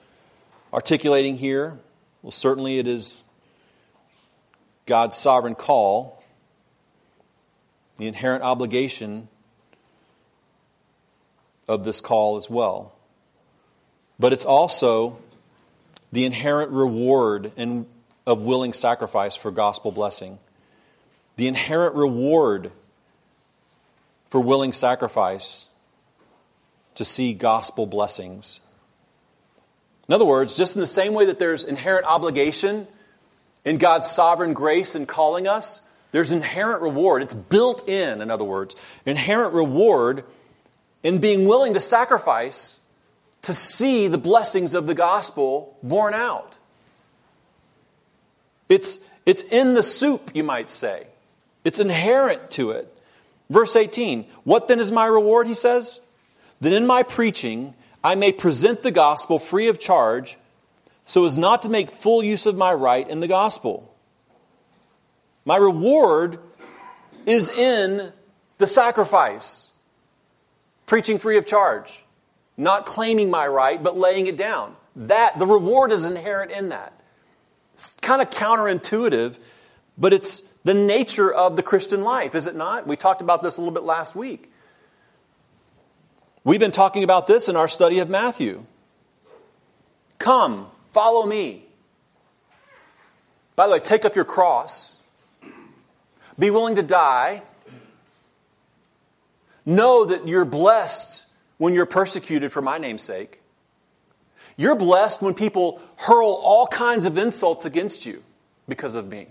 articulating 0.72 1.38
here? 1.38 1.78
Well, 2.22 2.32
certainly 2.32 2.78
it 2.78 2.86
is 2.86 3.22
God's 4.86 5.16
sovereign 5.16 5.54
call, 5.54 6.22
the 7.96 8.06
inherent 8.06 8.42
obligation 8.42 9.28
of 11.68 11.84
this 11.84 12.00
call 12.00 12.36
as 12.36 12.48
well. 12.48 12.92
But 14.18 14.32
it's 14.32 14.44
also 14.44 15.18
the 16.10 16.24
inherent 16.24 16.72
reward 16.72 17.52
and 17.56 17.86
of 18.26 18.42
willing 18.42 18.72
sacrifice 18.72 19.36
for 19.36 19.50
gospel 19.50 19.92
blessing. 19.92 20.38
The 21.36 21.48
inherent 21.48 21.94
reward 21.94 22.72
for 24.28 24.40
willing 24.40 24.72
sacrifice 24.72 25.66
to 26.96 27.04
see 27.04 27.32
gospel 27.32 27.86
blessings. 27.86 28.60
In 30.08 30.14
other 30.14 30.24
words, 30.24 30.56
just 30.56 30.74
in 30.74 30.80
the 30.80 30.86
same 30.86 31.12
way 31.12 31.26
that 31.26 31.38
there's 31.38 31.64
inherent 31.64 32.06
obligation 32.06 32.86
in 33.64 33.76
God's 33.76 34.10
sovereign 34.10 34.54
grace 34.54 34.94
in 34.94 35.06
calling 35.06 35.46
us, 35.46 35.82
there's 36.12 36.32
inherent 36.32 36.80
reward. 36.80 37.22
It's 37.22 37.34
built 37.34 37.88
in, 37.88 38.22
in 38.22 38.30
other 38.30 38.44
words, 38.44 38.74
inherent 39.04 39.52
reward 39.52 40.24
in 41.02 41.18
being 41.18 41.46
willing 41.46 41.74
to 41.74 41.80
sacrifice 41.80 42.80
to 43.42 43.52
see 43.54 44.08
the 44.08 44.18
blessings 44.18 44.74
of 44.74 44.86
the 44.86 44.94
gospel 44.94 45.76
borne 45.82 46.14
out. 46.14 46.58
It's, 48.68 48.98
it's 49.26 49.42
in 49.42 49.74
the 49.74 49.82
soup, 49.82 50.30
you 50.34 50.42
might 50.42 50.70
say. 50.70 51.06
It's 51.64 51.80
inherent 51.80 52.50
to 52.52 52.70
it. 52.70 52.92
Verse 53.50 53.76
18 53.76 54.24
What 54.44 54.68
then 54.68 54.80
is 54.80 54.90
my 54.90 55.06
reward, 55.06 55.46
he 55.46 55.54
says? 55.54 56.00
That 56.60 56.72
in 56.72 56.86
my 56.86 57.02
preaching 57.02 57.74
I 58.02 58.14
may 58.14 58.32
present 58.32 58.82
the 58.82 58.90
gospel 58.90 59.38
free 59.38 59.68
of 59.68 59.78
charge, 59.78 60.36
so 61.04 61.24
as 61.24 61.36
not 61.36 61.62
to 61.62 61.68
make 61.68 61.90
full 61.90 62.22
use 62.22 62.46
of 62.46 62.56
my 62.56 62.72
right 62.72 63.08
in 63.08 63.20
the 63.20 63.28
gospel. 63.28 63.94
My 65.44 65.56
reward 65.56 66.38
is 67.26 67.48
in 67.50 68.12
the 68.58 68.66
sacrifice, 68.66 69.72
preaching 70.86 71.18
free 71.18 71.38
of 71.38 71.46
charge, 71.46 72.04
not 72.56 72.86
claiming 72.86 73.30
my 73.30 73.46
right, 73.46 73.82
but 73.82 73.96
laying 73.96 74.26
it 74.26 74.36
down. 74.36 74.76
That, 74.96 75.38
the 75.38 75.46
reward 75.46 75.92
is 75.92 76.04
inherent 76.04 76.50
in 76.50 76.70
that. 76.70 76.92
It's 77.74 77.94
kind 77.94 78.20
of 78.20 78.30
counterintuitive, 78.30 79.36
but 79.96 80.12
it's 80.12 80.40
the 80.64 80.74
nature 80.74 81.32
of 81.32 81.56
the 81.56 81.62
Christian 81.62 82.02
life, 82.02 82.34
is 82.34 82.46
it 82.46 82.56
not? 82.56 82.86
We 82.86 82.96
talked 82.96 83.20
about 83.20 83.42
this 83.42 83.56
a 83.56 83.60
little 83.60 83.74
bit 83.74 83.84
last 83.84 84.16
week. 84.16 84.52
We've 86.48 86.58
been 86.58 86.70
talking 86.70 87.04
about 87.04 87.26
this 87.26 87.50
in 87.50 87.56
our 87.56 87.68
study 87.68 87.98
of 87.98 88.08
Matthew. 88.08 88.64
Come, 90.18 90.70
follow 90.94 91.26
me. 91.26 91.62
By 93.54 93.66
the 93.66 93.74
way, 93.74 93.80
take 93.80 94.06
up 94.06 94.16
your 94.16 94.24
cross. 94.24 94.98
Be 96.38 96.48
willing 96.48 96.76
to 96.76 96.82
die. 96.82 97.42
Know 99.66 100.06
that 100.06 100.26
you're 100.26 100.46
blessed 100.46 101.26
when 101.58 101.74
you're 101.74 101.84
persecuted 101.84 102.50
for 102.50 102.62
my 102.62 102.78
name's 102.78 103.02
sake. 103.02 103.42
You're 104.56 104.74
blessed 104.74 105.20
when 105.20 105.34
people 105.34 105.82
hurl 105.96 106.30
all 106.30 106.66
kinds 106.66 107.04
of 107.04 107.18
insults 107.18 107.66
against 107.66 108.06
you 108.06 108.22
because 108.66 108.94
of 108.94 109.06
me. 109.06 109.26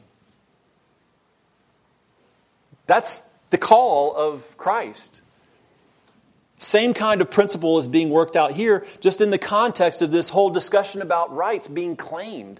That's 2.85 3.21
the 3.49 3.57
call 3.57 4.15
of 4.15 4.55
Christ. 4.59 5.23
Same 6.57 6.93
kind 6.93 7.21
of 7.21 7.29
principle 7.29 7.77
is 7.77 7.87
being 7.87 8.09
worked 8.09 8.35
out 8.35 8.51
here, 8.51 8.85
just 8.99 9.21
in 9.21 9.29
the 9.29 9.37
context 9.37 10.01
of 10.01 10.11
this 10.11 10.29
whole 10.29 10.49
discussion 10.49 11.01
about 11.01 11.35
rights 11.35 11.67
being 11.67 11.95
claimed 11.95 12.59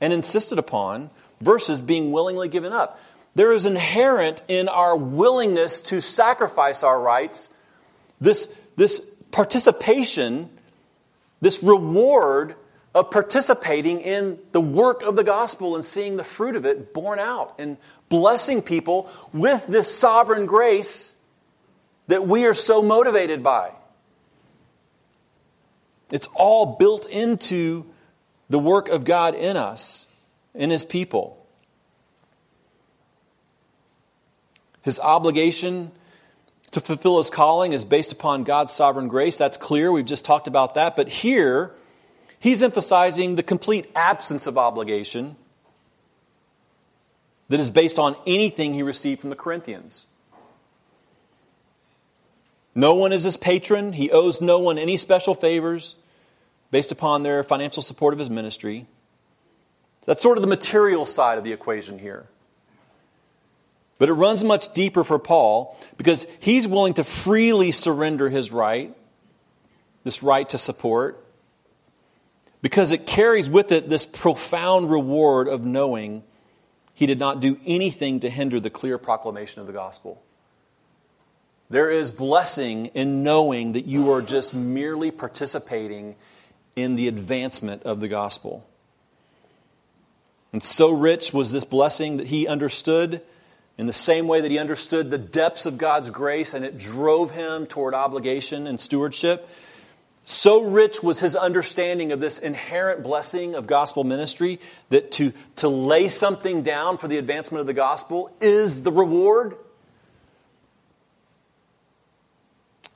and 0.00 0.12
insisted 0.12 0.58
upon 0.58 1.10
versus 1.40 1.80
being 1.80 2.12
willingly 2.12 2.48
given 2.48 2.72
up. 2.72 3.00
There 3.34 3.52
is 3.52 3.64
inherent 3.64 4.42
in 4.48 4.68
our 4.68 4.94
willingness 4.94 5.80
to 5.82 6.02
sacrifice 6.02 6.82
our 6.82 7.00
rights 7.00 7.48
this, 8.20 8.54
this 8.76 9.00
participation, 9.30 10.50
this 11.40 11.62
reward 11.62 12.54
of 12.94 13.10
participating 13.10 14.00
in 14.00 14.38
the 14.52 14.60
work 14.60 15.02
of 15.02 15.16
the 15.16 15.24
gospel 15.24 15.74
and 15.74 15.84
seeing 15.84 16.18
the 16.18 16.24
fruit 16.24 16.56
of 16.56 16.66
it 16.66 16.92
borne 16.92 17.18
out 17.18 17.54
and 17.58 17.78
blessing 18.10 18.60
people 18.60 19.10
with 19.32 19.66
this 19.66 19.92
sovereign 19.92 20.44
grace 20.44 21.11
that 22.08 22.26
we 22.26 22.44
are 22.44 22.54
so 22.54 22.82
motivated 22.82 23.42
by. 23.42 23.72
It's 26.10 26.28
all 26.34 26.76
built 26.76 27.06
into 27.06 27.86
the 28.50 28.58
work 28.58 28.88
of 28.88 29.04
God 29.04 29.34
in 29.34 29.56
us, 29.56 30.06
in 30.54 30.70
His 30.70 30.84
people. 30.84 31.42
His 34.82 34.98
obligation 35.00 35.92
to 36.72 36.80
fulfill 36.80 37.18
his 37.18 37.30
calling 37.30 37.72
is 37.72 37.84
based 37.84 38.12
upon 38.12 38.44
God's 38.44 38.72
sovereign 38.72 39.08
grace. 39.08 39.38
That's 39.38 39.56
clear. 39.56 39.92
We've 39.92 40.04
just 40.04 40.24
talked 40.24 40.48
about 40.48 40.74
that. 40.74 40.96
But 40.96 41.08
here, 41.08 41.72
he's 42.40 42.62
emphasizing 42.62 43.36
the 43.36 43.42
complete 43.42 43.90
absence 43.94 44.46
of 44.46 44.58
obligation 44.58 45.36
that 47.48 47.60
is 47.60 47.70
based 47.70 47.98
on 47.98 48.16
anything 48.26 48.74
he 48.74 48.82
received 48.82 49.20
from 49.20 49.30
the 49.30 49.36
Corinthians. 49.36 50.06
No 52.74 52.94
one 52.94 53.12
is 53.12 53.24
his 53.24 53.36
patron. 53.36 53.92
He 53.92 54.10
owes 54.10 54.40
no 54.40 54.58
one 54.58 54.78
any 54.78 54.96
special 54.96 55.34
favors 55.34 55.94
based 56.70 56.92
upon 56.92 57.22
their 57.22 57.42
financial 57.42 57.82
support 57.82 58.14
of 58.14 58.18
his 58.18 58.30
ministry. 58.30 58.86
That's 60.04 60.22
sort 60.22 60.38
of 60.38 60.42
the 60.42 60.48
material 60.48 61.06
side 61.06 61.38
of 61.38 61.44
the 61.44 61.52
equation 61.52 61.98
here. 61.98 62.26
But 63.98 64.08
it 64.08 64.14
runs 64.14 64.42
much 64.42 64.72
deeper 64.74 65.04
for 65.04 65.18
Paul 65.18 65.78
because 65.96 66.26
he's 66.40 66.66
willing 66.66 66.94
to 66.94 67.04
freely 67.04 67.70
surrender 67.70 68.28
his 68.28 68.50
right, 68.50 68.92
this 70.02 70.22
right 70.22 70.48
to 70.48 70.58
support, 70.58 71.24
because 72.62 72.90
it 72.90 73.06
carries 73.06 73.48
with 73.48 73.70
it 73.70 73.88
this 73.88 74.06
profound 74.06 74.90
reward 74.90 75.46
of 75.46 75.64
knowing 75.64 76.24
he 76.94 77.06
did 77.06 77.18
not 77.18 77.40
do 77.40 77.60
anything 77.64 78.20
to 78.20 78.30
hinder 78.30 78.58
the 78.58 78.70
clear 78.70 78.98
proclamation 78.98 79.60
of 79.60 79.66
the 79.66 79.72
gospel. 79.72 80.22
There 81.72 81.88
is 81.88 82.10
blessing 82.10 82.88
in 82.88 83.22
knowing 83.22 83.72
that 83.72 83.86
you 83.86 84.12
are 84.12 84.20
just 84.20 84.52
merely 84.52 85.10
participating 85.10 86.16
in 86.76 86.96
the 86.96 87.08
advancement 87.08 87.84
of 87.84 87.98
the 87.98 88.08
gospel. 88.08 88.68
And 90.52 90.62
so 90.62 90.90
rich 90.90 91.32
was 91.32 91.50
this 91.50 91.64
blessing 91.64 92.18
that 92.18 92.26
he 92.26 92.46
understood 92.46 93.22
in 93.78 93.86
the 93.86 93.92
same 93.94 94.28
way 94.28 94.42
that 94.42 94.50
he 94.50 94.58
understood 94.58 95.10
the 95.10 95.16
depths 95.16 95.64
of 95.64 95.78
God's 95.78 96.10
grace 96.10 96.52
and 96.52 96.62
it 96.62 96.76
drove 96.76 97.30
him 97.30 97.64
toward 97.64 97.94
obligation 97.94 98.66
and 98.66 98.78
stewardship, 98.78 99.48
so 100.24 100.62
rich 100.62 101.02
was 101.02 101.20
his 101.20 101.34
understanding 101.34 102.12
of 102.12 102.20
this 102.20 102.38
inherent 102.38 103.02
blessing 103.02 103.54
of 103.54 103.66
gospel 103.66 104.04
ministry 104.04 104.60
that 104.90 105.10
to, 105.12 105.32
to 105.56 105.68
lay 105.68 106.08
something 106.08 106.62
down 106.62 106.98
for 106.98 107.08
the 107.08 107.16
advancement 107.16 107.60
of 107.60 107.66
the 107.66 107.72
gospel 107.72 108.30
is 108.42 108.82
the 108.82 108.92
reward. 108.92 109.56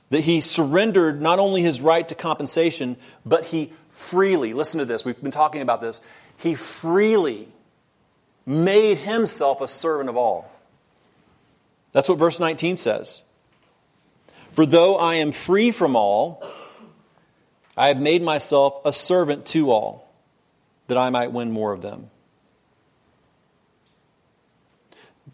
That 0.09 0.21
he 0.21 0.41
surrendered 0.41 1.21
not 1.21 1.39
only 1.39 1.61
his 1.61 1.81
right 1.81 2.07
to 2.07 2.15
compensation, 2.15 2.97
but 3.25 3.45
he 3.45 3.73
freely, 3.91 4.53
listen 4.53 4.79
to 4.79 4.85
this, 4.85 5.03
we've 5.03 5.21
been 5.21 5.31
talking 5.31 5.61
about 5.61 5.81
this, 5.81 6.01
he 6.37 6.55
freely 6.55 7.49
made 8.45 8.99
himself 8.99 9.59
a 9.59 9.67
servant 9.67 10.09
of 10.09 10.15
all 10.15 10.49
that's 11.97 12.09
what 12.09 12.19
verse 12.19 12.39
19 12.39 12.77
says. 12.77 13.23
For 14.51 14.67
though 14.67 14.97
I 14.97 15.15
am 15.15 15.31
free 15.31 15.71
from 15.71 15.95
all, 15.95 16.47
I 17.75 17.87
have 17.87 17.99
made 17.99 18.21
myself 18.21 18.85
a 18.85 18.93
servant 18.93 19.47
to 19.47 19.71
all, 19.71 20.07
that 20.87 20.97
I 20.97 21.09
might 21.09 21.31
win 21.31 21.51
more 21.51 21.73
of 21.73 21.81
them. 21.81 22.11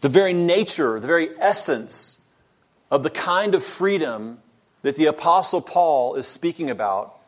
The 0.00 0.08
very 0.08 0.32
nature, 0.32 0.98
the 1.00 1.06
very 1.06 1.30
essence 1.38 2.22
of 2.90 3.02
the 3.02 3.10
kind 3.10 3.54
of 3.54 3.62
freedom 3.62 4.38
that 4.84 4.94
the 4.94 5.06
Apostle 5.06 5.60
Paul 5.60 6.14
is 6.14 6.28
speaking 6.28 6.70
about, 6.70 7.18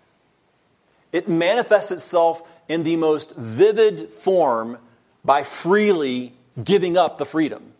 it 1.12 1.28
manifests 1.28 1.90
itself 1.90 2.48
in 2.68 2.84
the 2.84 2.96
most 2.96 3.34
vivid 3.34 4.11
form 4.11 4.78
by 5.24 5.42
freely 5.42 6.32
giving 6.62 6.96
up 6.96 7.18
the 7.18 7.26
freedom 7.26 7.72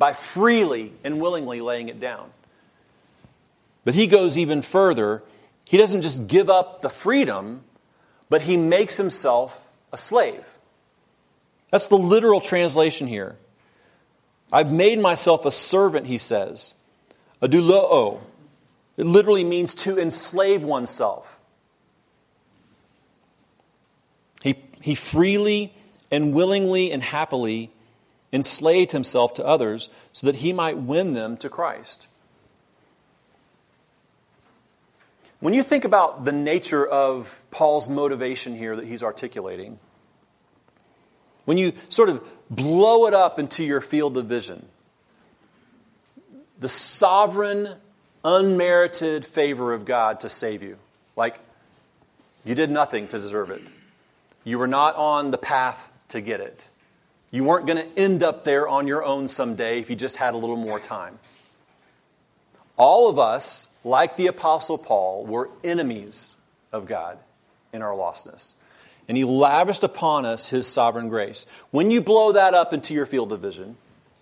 by 0.00 0.14
freely 0.14 0.94
and 1.04 1.20
willingly 1.20 1.60
laying 1.60 1.90
it 1.90 2.00
down. 2.00 2.30
But 3.84 3.94
he 3.94 4.06
goes 4.06 4.38
even 4.38 4.62
further. 4.62 5.22
He 5.64 5.76
doesn't 5.76 6.00
just 6.00 6.26
give 6.26 6.48
up 6.48 6.80
the 6.80 6.88
freedom, 6.88 7.62
but 8.30 8.40
he 8.40 8.56
makes 8.56 8.96
himself 8.96 9.70
a 9.92 9.98
slave. 9.98 10.48
That's 11.70 11.88
the 11.88 11.98
literal 11.98 12.40
translation 12.40 13.08
here. 13.08 13.36
I've 14.50 14.72
made 14.72 14.98
myself 14.98 15.44
a 15.44 15.52
servant, 15.52 16.06
he 16.06 16.16
says. 16.16 16.72
A 17.42 17.46
doulo. 17.46 18.20
It 19.00 19.06
literally 19.06 19.44
means 19.44 19.72
to 19.76 19.98
enslave 19.98 20.62
oneself. 20.62 21.40
He, 24.42 24.62
he 24.82 24.94
freely 24.94 25.72
and 26.10 26.34
willingly 26.34 26.92
and 26.92 27.02
happily 27.02 27.70
enslaved 28.30 28.92
himself 28.92 29.32
to 29.34 29.46
others 29.46 29.88
so 30.12 30.26
that 30.26 30.36
he 30.36 30.52
might 30.52 30.76
win 30.76 31.14
them 31.14 31.38
to 31.38 31.48
Christ. 31.48 32.08
When 35.38 35.54
you 35.54 35.62
think 35.62 35.86
about 35.86 36.26
the 36.26 36.32
nature 36.32 36.86
of 36.86 37.40
Paul's 37.50 37.88
motivation 37.88 38.54
here 38.54 38.76
that 38.76 38.84
he's 38.84 39.02
articulating, 39.02 39.78
when 41.46 41.56
you 41.56 41.72
sort 41.88 42.10
of 42.10 42.22
blow 42.50 43.06
it 43.06 43.14
up 43.14 43.38
into 43.38 43.64
your 43.64 43.80
field 43.80 44.18
of 44.18 44.26
vision, 44.26 44.68
the 46.58 46.68
sovereign, 46.68 47.76
unmerited 48.24 49.24
favor 49.24 49.72
of 49.72 49.84
God 49.84 50.20
to 50.20 50.28
save 50.28 50.62
you, 50.62 50.78
like 51.16 51.38
you 52.44 52.54
did 52.54 52.70
nothing 52.70 53.08
to 53.08 53.18
deserve 53.18 53.50
it, 53.50 53.62
you 54.44 54.58
were 54.58 54.66
not 54.66 54.96
on 54.96 55.30
the 55.30 55.38
path 55.38 55.92
to 56.08 56.20
get 56.20 56.40
it. 56.40 56.68
You 57.30 57.44
weren't 57.44 57.66
going 57.66 57.78
to 57.78 58.00
end 58.00 58.22
up 58.22 58.44
there 58.44 58.66
on 58.66 58.88
your 58.88 59.04
own 59.04 59.28
someday 59.28 59.78
if 59.78 59.88
you 59.88 59.96
just 59.96 60.16
had 60.16 60.34
a 60.34 60.36
little 60.36 60.56
more 60.56 60.80
time. 60.80 61.18
All 62.76 63.08
of 63.08 63.18
us, 63.18 63.68
like 63.84 64.16
the 64.16 64.26
Apostle 64.26 64.78
Paul, 64.78 65.26
were 65.26 65.50
enemies 65.62 66.36
of 66.72 66.86
God 66.86 67.18
in 67.72 67.82
our 67.82 67.94
lostness. 67.94 68.54
And 69.06 69.16
he 69.16 69.24
lavished 69.24 69.82
upon 69.82 70.24
us 70.24 70.48
his 70.48 70.66
sovereign 70.66 71.08
grace. 71.08 71.46
When 71.70 71.90
you 71.90 72.00
blow 72.00 72.32
that 72.32 72.54
up 72.54 72.72
into 72.72 72.94
your 72.94 73.06
field 73.06 73.32
of 73.32 73.40
vision, 73.40 73.76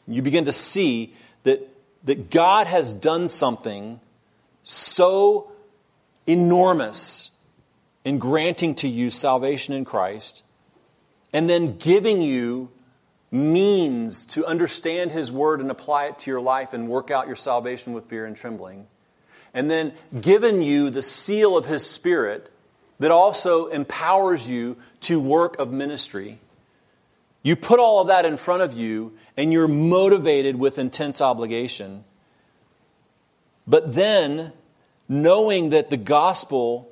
you 0.06 0.22
begin 0.22 0.46
to 0.46 0.52
see 0.52 1.14
that, 1.44 1.66
that 2.04 2.30
God 2.30 2.66
has 2.66 2.94
done 2.94 3.28
something 3.28 4.00
so 4.62 5.50
enormous 6.26 7.30
in 8.04 8.18
granting 8.18 8.74
to 8.76 8.88
you 8.88 9.10
salvation 9.10 9.74
in 9.74 9.84
Christ 9.84 10.42
and 11.32 11.48
then 11.48 11.76
giving 11.76 12.22
you 12.22 12.70
means 13.30 14.24
to 14.26 14.46
understand 14.46 15.12
His 15.12 15.30
Word 15.30 15.60
and 15.60 15.70
apply 15.70 16.06
it 16.06 16.18
to 16.20 16.30
your 16.30 16.40
life 16.40 16.72
and 16.72 16.88
work 16.88 17.10
out 17.10 17.26
your 17.26 17.36
salvation 17.36 17.92
with 17.92 18.06
fear 18.06 18.24
and 18.24 18.36
trembling. 18.36 18.86
And 19.52 19.70
then 19.70 19.92
given 20.18 20.62
you 20.62 20.90
the 20.90 21.02
seal 21.02 21.56
of 21.56 21.66
His 21.66 21.88
Spirit 21.88 22.50
that 22.98 23.10
also 23.10 23.66
empowers 23.66 24.48
you 24.48 24.76
to 25.02 25.20
work 25.20 25.58
of 25.58 25.70
ministry. 25.70 26.38
You 27.42 27.56
put 27.56 27.78
all 27.78 28.00
of 28.00 28.08
that 28.08 28.24
in 28.24 28.36
front 28.36 28.62
of 28.62 28.72
you 28.72 29.12
and 29.38 29.52
you're 29.52 29.68
motivated 29.68 30.56
with 30.56 30.80
intense 30.80 31.20
obligation. 31.20 32.04
But 33.68 33.94
then, 33.94 34.52
knowing 35.08 35.70
that 35.70 35.90
the 35.90 35.96
gospel 35.96 36.90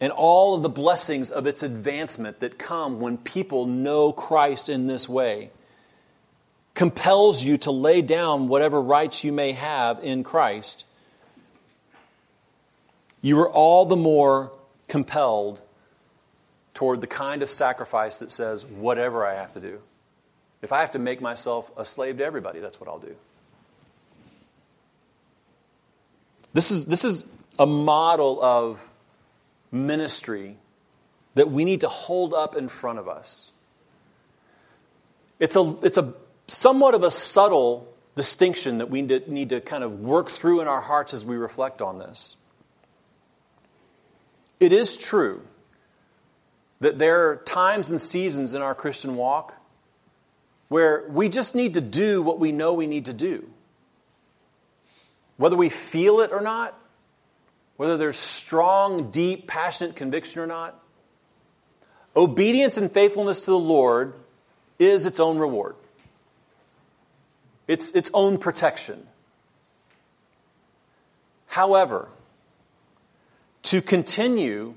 and 0.00 0.12
all 0.12 0.54
of 0.54 0.62
the 0.62 0.68
blessings 0.68 1.32
of 1.32 1.48
its 1.48 1.64
advancement 1.64 2.38
that 2.38 2.56
come 2.56 3.00
when 3.00 3.18
people 3.18 3.66
know 3.66 4.12
Christ 4.12 4.68
in 4.68 4.86
this 4.86 5.08
way 5.08 5.50
compels 6.74 7.42
you 7.42 7.58
to 7.58 7.72
lay 7.72 8.00
down 8.00 8.46
whatever 8.46 8.80
rights 8.80 9.24
you 9.24 9.32
may 9.32 9.52
have 9.52 10.02
in 10.04 10.22
Christ. 10.22 10.84
You 13.22 13.40
are 13.40 13.50
all 13.50 13.86
the 13.86 13.96
more 13.96 14.56
compelled 14.86 15.62
toward 16.74 17.00
the 17.00 17.06
kind 17.08 17.42
of 17.42 17.50
sacrifice 17.50 18.18
that 18.18 18.30
says, 18.30 18.64
whatever 18.64 19.26
I 19.26 19.34
have 19.34 19.52
to 19.52 19.60
do. 19.60 19.80
If 20.64 20.72
I 20.72 20.80
have 20.80 20.92
to 20.92 20.98
make 20.98 21.20
myself 21.20 21.70
a 21.76 21.84
slave 21.84 22.16
to 22.16 22.24
everybody, 22.24 22.58
that's 22.58 22.80
what 22.80 22.88
I'll 22.88 22.98
do. 22.98 23.14
This 26.54 26.70
is, 26.70 26.86
this 26.86 27.04
is 27.04 27.26
a 27.58 27.66
model 27.66 28.42
of 28.42 28.88
ministry 29.70 30.56
that 31.34 31.50
we 31.50 31.66
need 31.66 31.82
to 31.82 31.88
hold 31.88 32.32
up 32.32 32.56
in 32.56 32.68
front 32.68 32.98
of 32.98 33.10
us. 33.10 33.52
it's 35.38 35.54
a, 35.54 35.76
it's 35.82 35.98
a 35.98 36.14
somewhat 36.46 36.94
of 36.94 37.02
a 37.02 37.10
subtle 37.10 37.86
distinction 38.16 38.78
that 38.78 38.88
we 38.88 39.02
need 39.02 39.50
to 39.50 39.60
kind 39.60 39.84
of 39.84 40.00
work 40.00 40.30
through 40.30 40.62
in 40.62 40.68
our 40.68 40.80
hearts 40.80 41.12
as 41.12 41.26
we 41.26 41.36
reflect 41.36 41.82
on 41.82 41.98
this. 41.98 42.36
It 44.60 44.72
is 44.72 44.96
true 44.96 45.42
that 46.80 46.98
there 46.98 47.28
are 47.28 47.36
times 47.36 47.90
and 47.90 48.00
seasons 48.00 48.54
in 48.54 48.62
our 48.62 48.74
Christian 48.74 49.16
walk 49.16 49.60
where 50.74 51.04
we 51.08 51.28
just 51.28 51.54
need 51.54 51.74
to 51.74 51.80
do 51.80 52.20
what 52.20 52.40
we 52.40 52.50
know 52.50 52.74
we 52.74 52.88
need 52.88 53.04
to 53.04 53.12
do. 53.12 53.48
Whether 55.36 55.54
we 55.54 55.68
feel 55.68 56.18
it 56.18 56.32
or 56.32 56.40
not, 56.40 56.76
whether 57.76 57.96
there's 57.96 58.18
strong, 58.18 59.12
deep, 59.12 59.46
passionate 59.46 59.94
conviction 59.94 60.40
or 60.40 60.48
not, 60.48 60.76
obedience 62.16 62.76
and 62.76 62.90
faithfulness 62.90 63.44
to 63.44 63.52
the 63.52 63.56
Lord 63.56 64.14
is 64.80 65.06
its 65.06 65.20
own 65.20 65.38
reward, 65.38 65.76
it's 67.68 67.92
its 67.92 68.10
own 68.12 68.36
protection. 68.36 69.06
However, 71.46 72.08
to 73.62 73.80
continue 73.80 74.74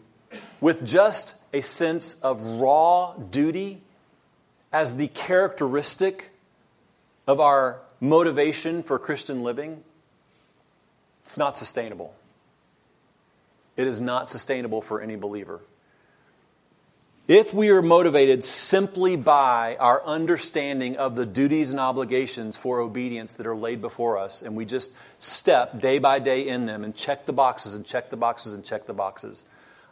with 0.62 0.86
just 0.86 1.38
a 1.52 1.62
sense 1.62 2.22
of 2.22 2.40
raw 2.40 3.14
duty 3.14 3.82
as 4.72 4.96
the 4.96 5.08
characteristic 5.08 6.32
of 7.26 7.40
our 7.40 7.80
motivation 8.00 8.84
for 8.84 9.00
Christian 9.00 9.44
living, 9.44 9.84
it's 11.24 11.38
not 11.38 11.58
sustainable. 11.58 12.14
It 13.76 13.88
is 13.88 14.02
not 14.02 14.30
sustainable 14.30 14.82
for 14.82 15.02
any 15.02 15.16
believer. 15.16 15.62
If 17.28 17.54
we 17.54 17.70
are 17.72 17.82
motivated 17.82 18.46
simply 18.46 19.18
by 19.18 19.76
our 19.82 20.02
understanding 20.06 20.96
of 20.96 21.18
the 21.18 21.26
duties 21.26 21.72
and 21.72 21.80
obligations 21.80 22.56
for 22.56 22.80
obedience 22.80 23.36
that 23.36 23.46
are 23.46 23.56
laid 23.56 23.82
before 23.82 24.18
us, 24.18 24.42
and 24.42 24.56
we 24.56 24.64
just 24.64 24.94
step 25.20 25.82
day 25.82 26.00
by 26.00 26.20
day 26.20 26.48
in 26.48 26.66
them 26.66 26.86
and 26.86 26.96
check 26.96 27.26
the 27.26 27.34
boxes 27.34 27.76
and 27.76 27.86
check 27.86 28.10
the 28.10 28.16
boxes 28.16 28.54
and 28.54 28.64
check 28.64 28.86
the 28.86 28.94
boxes, 28.94 29.44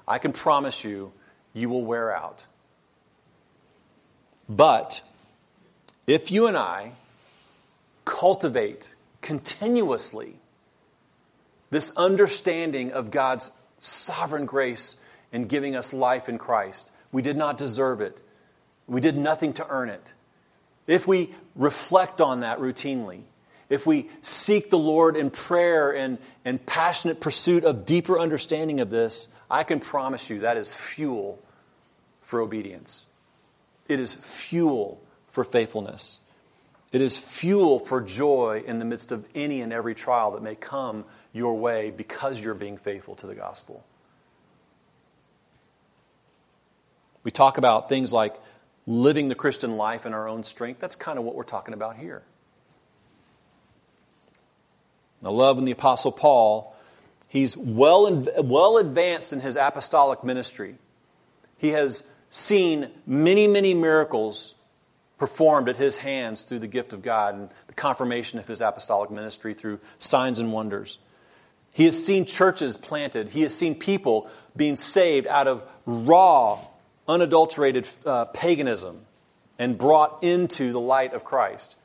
I 0.07 0.17
can 0.17 0.31
promise 0.31 0.85
you, 0.85 1.11
you 1.53 1.67
will 1.67 1.83
wear 1.83 2.15
out. 2.15 2.45
But 4.47 5.01
if 6.07 6.31
you 6.31 6.47
and 6.47 6.57
I 6.57 6.91
cultivate 8.05 8.87
continuously 9.21 10.35
this 11.71 11.95
understanding 11.97 12.91
of 12.91 13.11
God's 13.11 13.51
sovereign 13.79 14.45
grace 14.45 14.97
in 15.31 15.47
giving 15.47 15.75
us 15.75 15.93
life 15.93 16.29
in 16.29 16.37
Christ, 16.37 16.91
we 17.11 17.21
did 17.21 17.37
not 17.37 17.57
deserve 17.57 18.01
it. 18.01 18.21
We 18.87 19.01
did 19.01 19.17
nothing 19.17 19.53
to 19.53 19.67
earn 19.67 19.89
it. 19.89 20.13
If 20.85 21.07
we 21.07 21.33
reflect 21.55 22.21
on 22.21 22.41
that 22.41 22.59
routinely, 22.59 23.21
if 23.69 23.87
we 23.87 24.09
seek 24.21 24.69
the 24.69 24.77
Lord 24.77 25.15
in 25.15 25.31
prayer 25.31 25.91
and, 25.91 26.19
and 26.43 26.63
passionate 26.63 27.19
pursuit 27.19 27.63
of 27.63 27.85
deeper 27.85 28.19
understanding 28.19 28.79
of 28.79 28.91
this, 28.91 29.27
I 29.49 29.63
can 29.63 29.79
promise 29.79 30.29
you 30.29 30.41
that 30.41 30.57
is 30.57 30.73
fuel 30.73 31.39
for 32.21 32.41
obedience. 32.41 33.07
It 33.87 33.99
is 33.99 34.13
fuel 34.13 35.01
for 35.29 35.43
faithfulness. 35.43 36.19
It 36.91 37.01
is 37.01 37.17
fuel 37.17 37.79
for 37.79 38.01
joy 38.01 38.63
in 38.65 38.79
the 38.79 38.85
midst 38.85 39.11
of 39.11 39.27
any 39.35 39.61
and 39.61 39.73
every 39.73 39.95
trial 39.95 40.31
that 40.31 40.41
may 40.41 40.55
come 40.55 41.03
your 41.33 41.57
way 41.57 41.91
because 41.91 42.41
you're 42.41 42.53
being 42.53 42.77
faithful 42.77 43.15
to 43.15 43.27
the 43.27 43.35
gospel. 43.35 43.83
We 47.23 47.31
talk 47.31 47.57
about 47.57 47.89
things 47.89 48.13
like 48.13 48.35
living 48.87 49.27
the 49.27 49.35
Christian 49.35 49.77
life 49.77 50.05
in 50.05 50.13
our 50.13 50.29
own 50.29 50.43
strength. 50.43 50.79
That's 50.79 50.95
kind 50.95 51.17
of 51.17 51.25
what 51.25 51.35
we're 51.35 51.43
talking 51.43 51.73
about 51.73 51.97
here. 51.97 52.23
I 55.23 55.29
love 55.29 55.57
when 55.57 55.65
the 55.65 55.71
Apostle 55.71 56.11
Paul, 56.11 56.75
he's 57.27 57.57
well, 57.57 58.25
well 58.43 58.77
advanced 58.77 59.33
in 59.33 59.39
his 59.39 59.55
apostolic 59.55 60.23
ministry. 60.23 60.75
He 61.57 61.69
has 61.69 62.03
seen 62.35 62.89
many, 63.05 63.47
many 63.47 63.73
miracles 63.73 64.55
performed 65.17 65.69
at 65.69 65.77
his 65.77 65.95
hands 65.95 66.43
through 66.43 66.59
the 66.59 66.67
gift 66.67 66.91
of 66.91 67.01
God 67.01 67.33
and 67.33 67.49
the 67.67 67.73
confirmation 67.73 68.39
of 68.39 68.47
his 68.47 68.59
apostolic 68.59 69.09
ministry 69.09 69.53
through 69.53 69.79
signs 69.99 70.37
and 70.37 70.51
wonders. 70.51 70.99
He 71.71 71.85
has 71.85 72.05
seen 72.05 72.25
churches 72.25 72.75
planted. 72.75 73.29
He 73.29 73.43
has 73.43 73.55
seen 73.55 73.73
people 73.73 74.29
being 74.55 74.75
saved 74.75 75.27
out 75.27 75.47
of 75.47 75.63
raw 75.85 76.59
unadulterated 77.07 77.87
uh, 78.05 78.25
paganism 78.25 79.05
and 79.57 79.77
brought 79.77 80.21
into 80.21 80.73
the 80.73 80.79
light 80.79 81.13
of 81.13 81.23
Christ. 81.23 81.77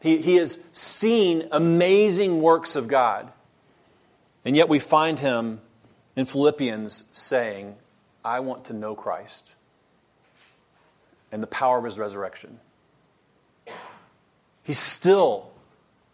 He, 0.00 0.18
he 0.18 0.36
has 0.36 0.62
seen 0.74 1.48
amazing 1.52 2.42
works 2.42 2.76
of 2.76 2.86
God. 2.86 3.32
And 4.44 4.54
yet 4.54 4.68
we 4.68 4.78
find 4.78 5.18
him 5.18 5.62
in 6.16 6.26
Philippians 6.26 7.04
saying, 7.14 7.76
I 8.22 8.40
want 8.40 8.66
to 8.66 8.74
know 8.74 8.94
Christ 8.94 9.54
and 11.32 11.42
the 11.42 11.46
power 11.46 11.78
of 11.78 11.84
his 11.84 11.98
resurrection. 11.98 12.60
He's 14.62 14.78
still, 14.78 15.50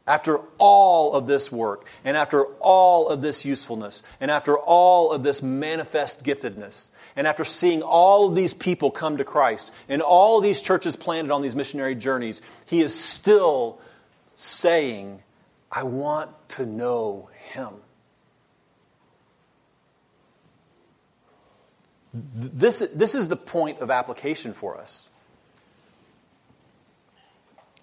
after 0.06 0.38
all 0.58 1.14
of 1.14 1.26
this 1.26 1.50
work, 1.50 1.86
and 2.04 2.16
after 2.16 2.44
all 2.60 3.08
of 3.08 3.22
this 3.22 3.44
usefulness, 3.44 4.02
and 4.20 4.30
after 4.30 4.56
all 4.56 5.12
of 5.12 5.22
this 5.22 5.42
manifest 5.42 6.24
giftedness, 6.24 6.90
and 7.16 7.26
after 7.26 7.44
seeing 7.44 7.82
all 7.82 8.28
of 8.28 8.34
these 8.34 8.52
people 8.52 8.90
come 8.90 9.16
to 9.16 9.24
Christ 9.24 9.72
and 9.88 10.02
all 10.02 10.40
these 10.40 10.60
churches 10.60 10.96
planted 10.96 11.32
on 11.32 11.40
these 11.40 11.56
missionary 11.56 11.94
journeys, 11.94 12.42
he 12.66 12.82
is 12.82 12.94
still 12.94 13.80
saying, 14.36 15.22
I 15.72 15.82
want 15.82 16.30
to 16.50 16.66
know 16.66 17.30
him. 17.32 17.70
This, 22.16 22.78
this 22.94 23.14
is 23.14 23.28
the 23.28 23.36
point 23.36 23.80
of 23.80 23.90
application 23.90 24.54
for 24.54 24.78
us. 24.78 25.08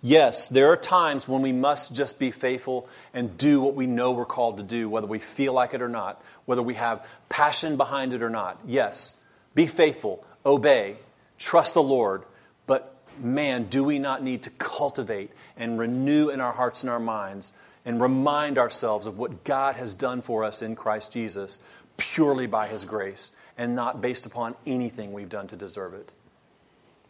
Yes, 0.01 0.49
there 0.49 0.69
are 0.69 0.75
times 0.75 1.29
when 1.29 1.41
we 1.41 1.53
must 1.53 1.95
just 1.95 2.19
be 2.19 2.31
faithful 2.31 2.89
and 3.13 3.37
do 3.37 3.61
what 3.61 3.75
we 3.75 3.87
know 3.87 4.11
we're 4.11 4.25
called 4.25 4.57
to 4.57 4.63
do, 4.63 4.89
whether 4.89 5.07
we 5.07 5.19
feel 5.19 5.53
like 5.53 5.73
it 5.73 5.81
or 5.81 5.87
not, 5.87 6.21
whether 6.45 6.61
we 6.61 6.73
have 6.73 7.07
passion 7.29 7.77
behind 7.77 8.13
it 8.13 8.21
or 8.21 8.29
not. 8.29 8.59
Yes. 8.65 9.15
Be 9.55 9.65
faithful, 9.65 10.25
obey, 10.45 10.97
trust 11.37 11.73
the 11.73 11.83
Lord. 11.83 12.23
But 12.65 12.97
man, 13.17 13.65
do 13.65 13.85
we 13.85 13.99
not 13.99 14.23
need 14.23 14.43
to 14.43 14.49
cultivate 14.49 15.31
and 15.55 15.79
renew 15.79 16.29
in 16.29 16.41
our 16.41 16.51
hearts 16.51 16.83
and 16.83 16.89
our 16.89 16.99
minds 16.99 17.53
and 17.85 18.01
remind 18.01 18.57
ourselves 18.57 19.07
of 19.07 19.17
what 19.17 19.43
God 19.43 19.75
has 19.75 19.93
done 19.93 20.21
for 20.21 20.43
us 20.43 20.61
in 20.61 20.75
Christ 20.75 21.13
Jesus 21.13 21.59
purely 21.95 22.47
by 22.47 22.67
His 22.67 22.83
grace 22.83 23.31
and 23.57 23.75
not 23.75 24.01
based 24.01 24.25
upon 24.25 24.55
anything 24.65 25.13
we've 25.13 25.29
done 25.29 25.47
to 25.47 25.55
deserve 25.55 25.93
it. 25.93 26.11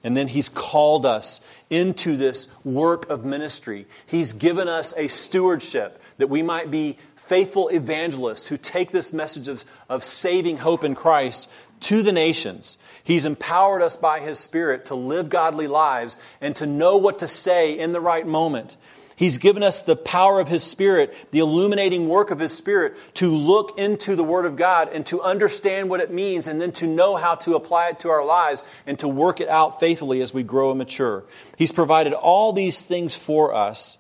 And 0.04 0.18
then 0.18 0.28
He's 0.28 0.50
called 0.50 1.06
us 1.06 1.42
into 1.70 2.18
this 2.18 2.48
work 2.64 3.10
of 3.10 3.24
ministry. 3.24 3.88
He's 4.06 4.34
given 4.34 4.68
us 4.68 4.94
a 4.98 5.08
stewardship 5.08 6.02
that 6.18 6.30
we 6.30 6.42
might 6.42 6.70
be 6.70 6.98
faithful 7.16 7.70
evangelists 7.70 8.48
who 8.48 8.58
take 8.58 8.92
this 8.92 9.14
message 9.14 9.48
of, 9.48 9.64
of 9.88 10.04
saving 10.04 10.58
hope 10.58 10.84
in 10.84 10.94
Christ 10.94 11.50
to 11.82 12.02
the 12.02 12.12
nations. 12.12 12.78
He's 13.04 13.26
empowered 13.26 13.82
us 13.82 13.96
by 13.96 14.20
His 14.20 14.40
Spirit 14.40 14.86
to 14.86 14.96
live 14.96 15.30
godly 15.30 15.68
lives 15.68 16.18
and 16.42 16.56
to 16.58 16.66
know 16.66 16.98
what 16.98 17.20
to 17.20 17.28
say 17.28 17.78
in 17.78 17.94
the 17.94 18.02
right 18.02 18.28
moment. 18.28 18.76
He's 19.16 19.38
given 19.38 19.64
us 19.64 19.82
the 19.82 19.96
power 19.96 20.40
of 20.40 20.48
His 20.48 20.64
Spirit, 20.64 21.16
the 21.32 21.40
illuminating 21.40 22.08
work 22.08 22.32
of 22.32 22.40
His 22.40 22.56
Spirit, 22.56 22.96
to 23.16 23.30
look 23.30 23.78
into 23.78 24.16
the 24.16 24.24
Word 24.24 24.46
of 24.46 24.56
God 24.56 24.90
and 24.92 25.06
to 25.08 25.22
understand 25.22 25.90
what 25.90 26.00
it 26.00 26.12
means 26.12 26.48
and 26.48 26.60
then 26.60 26.72
to 26.74 26.88
know 26.88 27.16
how 27.16 27.36
to 27.36 27.56
apply 27.56 27.90
it 27.90 28.00
to 28.00 28.10
our 28.10 28.26
lives 28.26 28.64
and 28.88 28.98
to 29.00 29.08
work 29.08 29.40
it 29.40 29.50
out 29.50 29.80
faithfully 29.80 30.22
as 30.22 30.34
we 30.34 30.44
grow 30.44 30.72
and 30.72 30.78
mature. 30.78 31.24
He's 31.58 31.72
provided 31.72 32.14
all 32.14 32.54
these 32.54 32.82
things 32.82 33.16
for 33.16 33.54
us. 33.54 33.98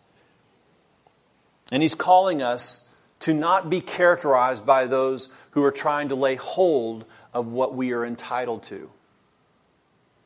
And 1.71 1.83
He's 1.83 1.95
calling 1.95 2.41
us 2.41 2.87
to 3.21 3.33
not 3.33 3.69
be 3.69 3.79
characterized 3.79 4.65
by 4.65 4.85
those 4.85 5.29
who 5.51 5.63
are 5.63 5.71
trying 5.71 6.09
to 6.09 6.15
lay 6.15 6.35
hold 6.35 7.05
of 7.33 7.47
what 7.47 7.73
we 7.73 7.93
are 7.93 8.05
entitled 8.05 8.63
to, 8.63 8.89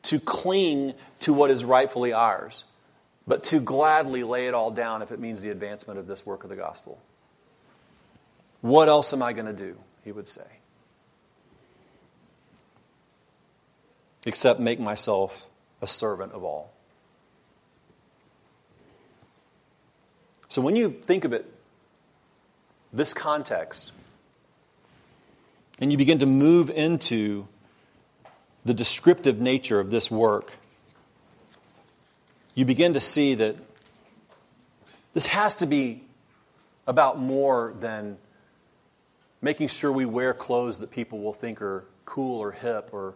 to 0.02 0.18
cling 0.18 0.94
to 1.20 1.32
what 1.32 1.50
is 1.50 1.64
rightfully 1.64 2.12
ours, 2.12 2.64
but 3.28 3.44
to 3.44 3.60
gladly 3.60 4.24
lay 4.24 4.48
it 4.48 4.54
all 4.54 4.70
down 4.70 5.02
if 5.02 5.12
it 5.12 5.20
means 5.20 5.42
the 5.42 5.50
advancement 5.50 6.00
of 6.00 6.06
this 6.06 6.24
work 6.24 6.44
of 6.44 6.50
the 6.50 6.56
gospel. 6.56 6.98
What 8.62 8.88
else 8.88 9.12
am 9.12 9.22
I 9.22 9.34
going 9.34 9.46
to 9.46 9.52
do? 9.52 9.76
He 10.02 10.10
would 10.10 10.26
say. 10.26 10.46
Except 14.24 14.58
make 14.58 14.80
myself 14.80 15.48
a 15.82 15.86
servant 15.86 16.32
of 16.32 16.42
all. 16.42 16.72
So 20.48 20.62
when 20.62 20.74
you 20.74 20.90
think 20.90 21.26
of 21.26 21.34
it, 21.34 21.44
this 22.94 23.12
context, 23.12 23.92
and 25.78 25.92
you 25.92 25.98
begin 25.98 26.20
to 26.20 26.26
move 26.26 26.70
into 26.70 27.46
the 28.64 28.72
descriptive 28.72 29.38
nature 29.38 29.78
of 29.78 29.90
this 29.90 30.10
work, 30.10 30.50
you 32.58 32.64
begin 32.64 32.94
to 32.94 33.00
see 33.00 33.36
that 33.36 33.54
this 35.12 35.26
has 35.26 35.54
to 35.54 35.66
be 35.66 36.02
about 36.88 37.16
more 37.16 37.72
than 37.78 38.18
making 39.40 39.68
sure 39.68 39.92
we 39.92 40.04
wear 40.04 40.34
clothes 40.34 40.78
that 40.78 40.90
people 40.90 41.20
will 41.20 41.32
think 41.32 41.62
are 41.62 41.84
cool 42.04 42.40
or 42.40 42.50
hip 42.50 42.90
or 42.90 43.14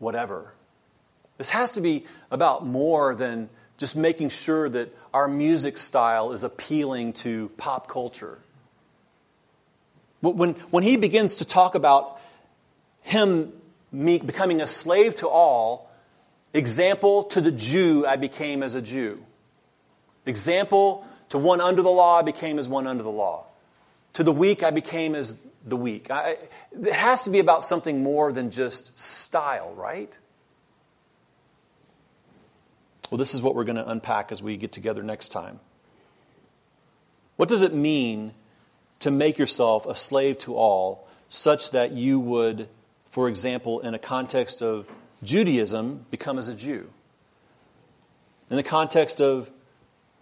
whatever. 0.00 0.52
This 1.36 1.50
has 1.50 1.70
to 1.72 1.80
be 1.80 2.04
about 2.32 2.66
more 2.66 3.14
than 3.14 3.48
just 3.76 3.94
making 3.94 4.30
sure 4.30 4.68
that 4.68 4.92
our 5.14 5.28
music 5.28 5.78
style 5.78 6.32
is 6.32 6.42
appealing 6.42 7.12
to 7.12 7.50
pop 7.58 7.86
culture. 7.86 8.40
When, 10.20 10.54
when 10.70 10.82
he 10.82 10.96
begins 10.96 11.36
to 11.36 11.44
talk 11.44 11.76
about 11.76 12.20
him 13.02 13.52
becoming 13.92 14.60
a 14.60 14.66
slave 14.66 15.14
to 15.16 15.28
all, 15.28 15.87
example 16.52 17.24
to 17.24 17.40
the 17.40 17.50
Jew 17.52 18.06
I 18.06 18.16
became 18.16 18.62
as 18.62 18.74
a 18.74 18.82
Jew. 18.82 19.22
Example 20.26 21.06
to 21.30 21.38
one 21.38 21.60
under 21.60 21.82
the 21.82 21.90
law 21.90 22.18
I 22.18 22.22
became 22.22 22.58
as 22.58 22.68
one 22.68 22.86
under 22.86 23.02
the 23.02 23.10
law. 23.10 23.46
To 24.14 24.22
the 24.22 24.32
weak 24.32 24.62
I 24.62 24.70
became 24.70 25.14
as 25.14 25.36
the 25.64 25.76
weak. 25.76 26.10
I, 26.10 26.36
it 26.72 26.92
has 26.92 27.24
to 27.24 27.30
be 27.30 27.38
about 27.38 27.64
something 27.64 28.02
more 28.02 28.32
than 28.32 28.50
just 28.50 28.98
style, 28.98 29.74
right? 29.74 30.16
Well, 33.10 33.18
this 33.18 33.34
is 33.34 33.42
what 33.42 33.54
we're 33.54 33.64
going 33.64 33.76
to 33.76 33.88
unpack 33.88 34.32
as 34.32 34.42
we 34.42 34.56
get 34.56 34.72
together 34.72 35.02
next 35.02 35.30
time. 35.30 35.60
What 37.36 37.48
does 37.48 37.62
it 37.62 37.72
mean 37.72 38.34
to 39.00 39.10
make 39.10 39.38
yourself 39.38 39.86
a 39.86 39.94
slave 39.94 40.38
to 40.38 40.56
all, 40.56 41.08
such 41.28 41.70
that 41.70 41.92
you 41.92 42.18
would, 42.18 42.68
for 43.10 43.28
example, 43.28 43.80
in 43.80 43.94
a 43.94 43.98
context 43.98 44.60
of 44.60 44.86
Judaism, 45.22 46.06
become 46.10 46.38
as 46.38 46.48
a 46.48 46.54
Jew? 46.54 46.88
In 48.50 48.56
the 48.56 48.62
context 48.62 49.20
of 49.20 49.50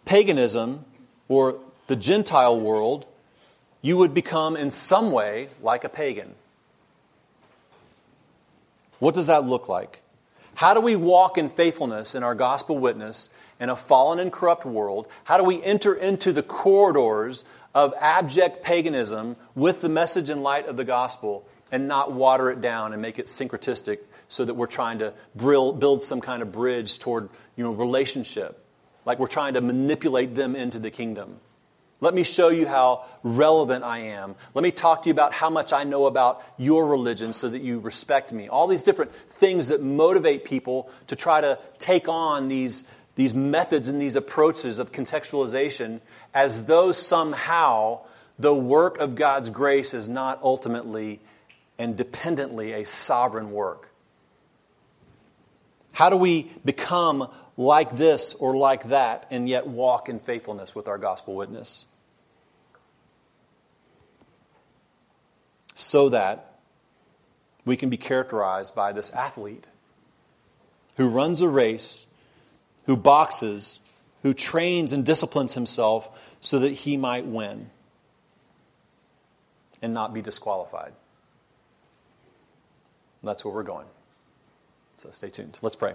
paganism 0.05 0.85
or 1.29 1.59
the 1.87 1.97
Gentile 1.97 2.59
world, 2.59 3.07
you 3.83 3.97
would 3.97 4.15
become 4.15 4.57
in 4.57 4.71
some 4.71 5.13
way 5.13 5.49
like 5.63 5.85
a 5.85 5.89
pagan. 5.89 6.35
What 8.99 9.15
does 9.15 9.27
that 9.27 9.45
look 9.45 9.69
like? 9.69 10.01
How 10.55 10.73
do 10.73 10.81
we 10.81 10.97
walk 10.97 11.37
in 11.37 11.51
faithfulness 11.51 12.15
in 12.15 12.23
our 12.23 12.35
gospel 12.35 12.79
witness 12.79 13.31
in 13.61 13.69
a 13.69 13.77
fallen 13.77 14.19
and 14.19 14.33
corrupt 14.33 14.65
world? 14.65 15.07
How 15.25 15.37
do 15.37 15.45
we 15.45 15.63
enter 15.63 15.95
into 15.95 16.33
the 16.33 16.43
corridors 16.43 17.45
of 17.75 17.93
abject 18.01 18.65
paganism 18.65 19.37
with 19.55 19.83
the 19.83 19.89
message 19.91 20.31
and 20.31 20.43
light 20.43 20.67
of 20.67 20.79
the 20.79 20.85
gospel 20.85 21.47
and 21.71 21.87
not 21.87 22.13
water 22.13 22.51
it 22.51 22.63
down 22.63 22.95
and 22.95 23.03
make 23.03 23.19
it 23.19 23.27
syncretistic 23.27 23.99
so 24.29 24.45
that 24.45 24.55
we're 24.55 24.67
trying 24.67 24.99
to 24.99 25.13
build 25.37 26.03
some 26.03 26.21
kind 26.21 26.43
of 26.43 26.53
bridge 26.53 26.99
toward 26.99 27.29
you 27.57 27.65
know, 27.65 27.73
relationship, 27.73 28.63
like 29.05 29.19
we're 29.19 29.27
trying 29.27 29.55
to 29.55 29.61
manipulate 29.61 30.35
them 30.35 30.57
into 30.57 30.79
the 30.79 30.91
kingdom? 30.91 31.39
Let 32.01 32.13
me 32.15 32.25
show 32.25 32.51
you 32.51 32.67
how 32.67 33.07
relevant 33.23 33.83
I 33.83 33.99
am. 33.99 34.35
Let 34.53 34.63
me 34.63 34.71
talk 34.71 35.03
to 35.03 35.09
you 35.09 35.13
about 35.13 35.33
how 35.33 35.49
much 35.49 35.73
I 35.73 35.85
know 35.85 36.05
about 36.07 36.43
your 36.59 36.87
religion 36.87 37.33
so 37.33 37.49
that 37.49 37.63
you 37.63 37.79
respect 37.79 38.33
me. 38.33 38.49
All 38.49 38.67
these 38.67 38.83
different 38.83 39.15
things 39.15 39.69
that 39.69 39.83
motivate 39.83 40.45
people 40.45 40.91
to 41.07 41.17
try 41.17 41.41
to 41.41 41.59
take 41.79 42.07
on 42.07 42.49
these, 42.49 42.85
these 43.15 43.33
methods 43.33 43.89
and 43.89 44.01
these 44.01 44.15
approaches 44.15 44.79
of 44.79 44.93
contextualization 44.93 46.01
as 46.35 46.67
though 46.67 46.93
somehow 46.93 48.01
the 48.39 48.55
work 48.55 48.99
of 48.99 49.15
God's 49.15 49.49
grace 49.49 49.95
is 49.95 50.07
not 50.07 50.39
ultimately 50.43 51.21
and 51.79 51.97
dependently 51.97 52.75
a 52.75 52.85
sovereign 52.85 53.53
work. 53.53 53.91
How 55.97 56.11
do 56.11 56.19
we 56.19 56.51
become 56.63 57.31
like 57.57 57.97
this 57.97 58.35
or 58.35 58.55
like 58.55 58.91
that 58.91 59.29
and 59.31 59.49
yet 59.49 59.67
walk 59.67 60.11
in 60.11 60.21
faithfulness 60.21 60.75
with 60.75 60.89
our 60.89 60.99
gospel 60.99 61.35
witness. 61.35 61.87
So 65.75 66.11
that 66.11 66.59
we 67.65 67.79
can 67.79 67.89
be 67.89 67.97
characterized 67.97 68.75
by 68.75 68.93
this 68.93 69.11
athlete 69.11 69.67
who 70.99 71.09
runs 71.09 71.41
a 71.41 71.49
race, 71.49 72.05
who 72.85 72.95
boxes, 72.95 73.81
who 74.23 74.35
trains 74.35 74.93
and 74.93 75.07
disciplines 75.07 75.55
himself 75.55 76.11
so 76.43 76.59
that 76.59 76.73
he 76.73 76.99
might 76.99 77.25
win 77.25 77.71
and 79.81 79.95
not 79.95 80.13
be 80.13 80.21
disqualified. 80.21 80.93
That's 83.23 83.47
where 83.47 83.55
we're 83.55 83.63
going. 83.63 83.87
So 84.97 85.11
stay 85.11 85.31
tuned. 85.31 85.59
Let's 85.63 85.77
pray. 85.77 85.95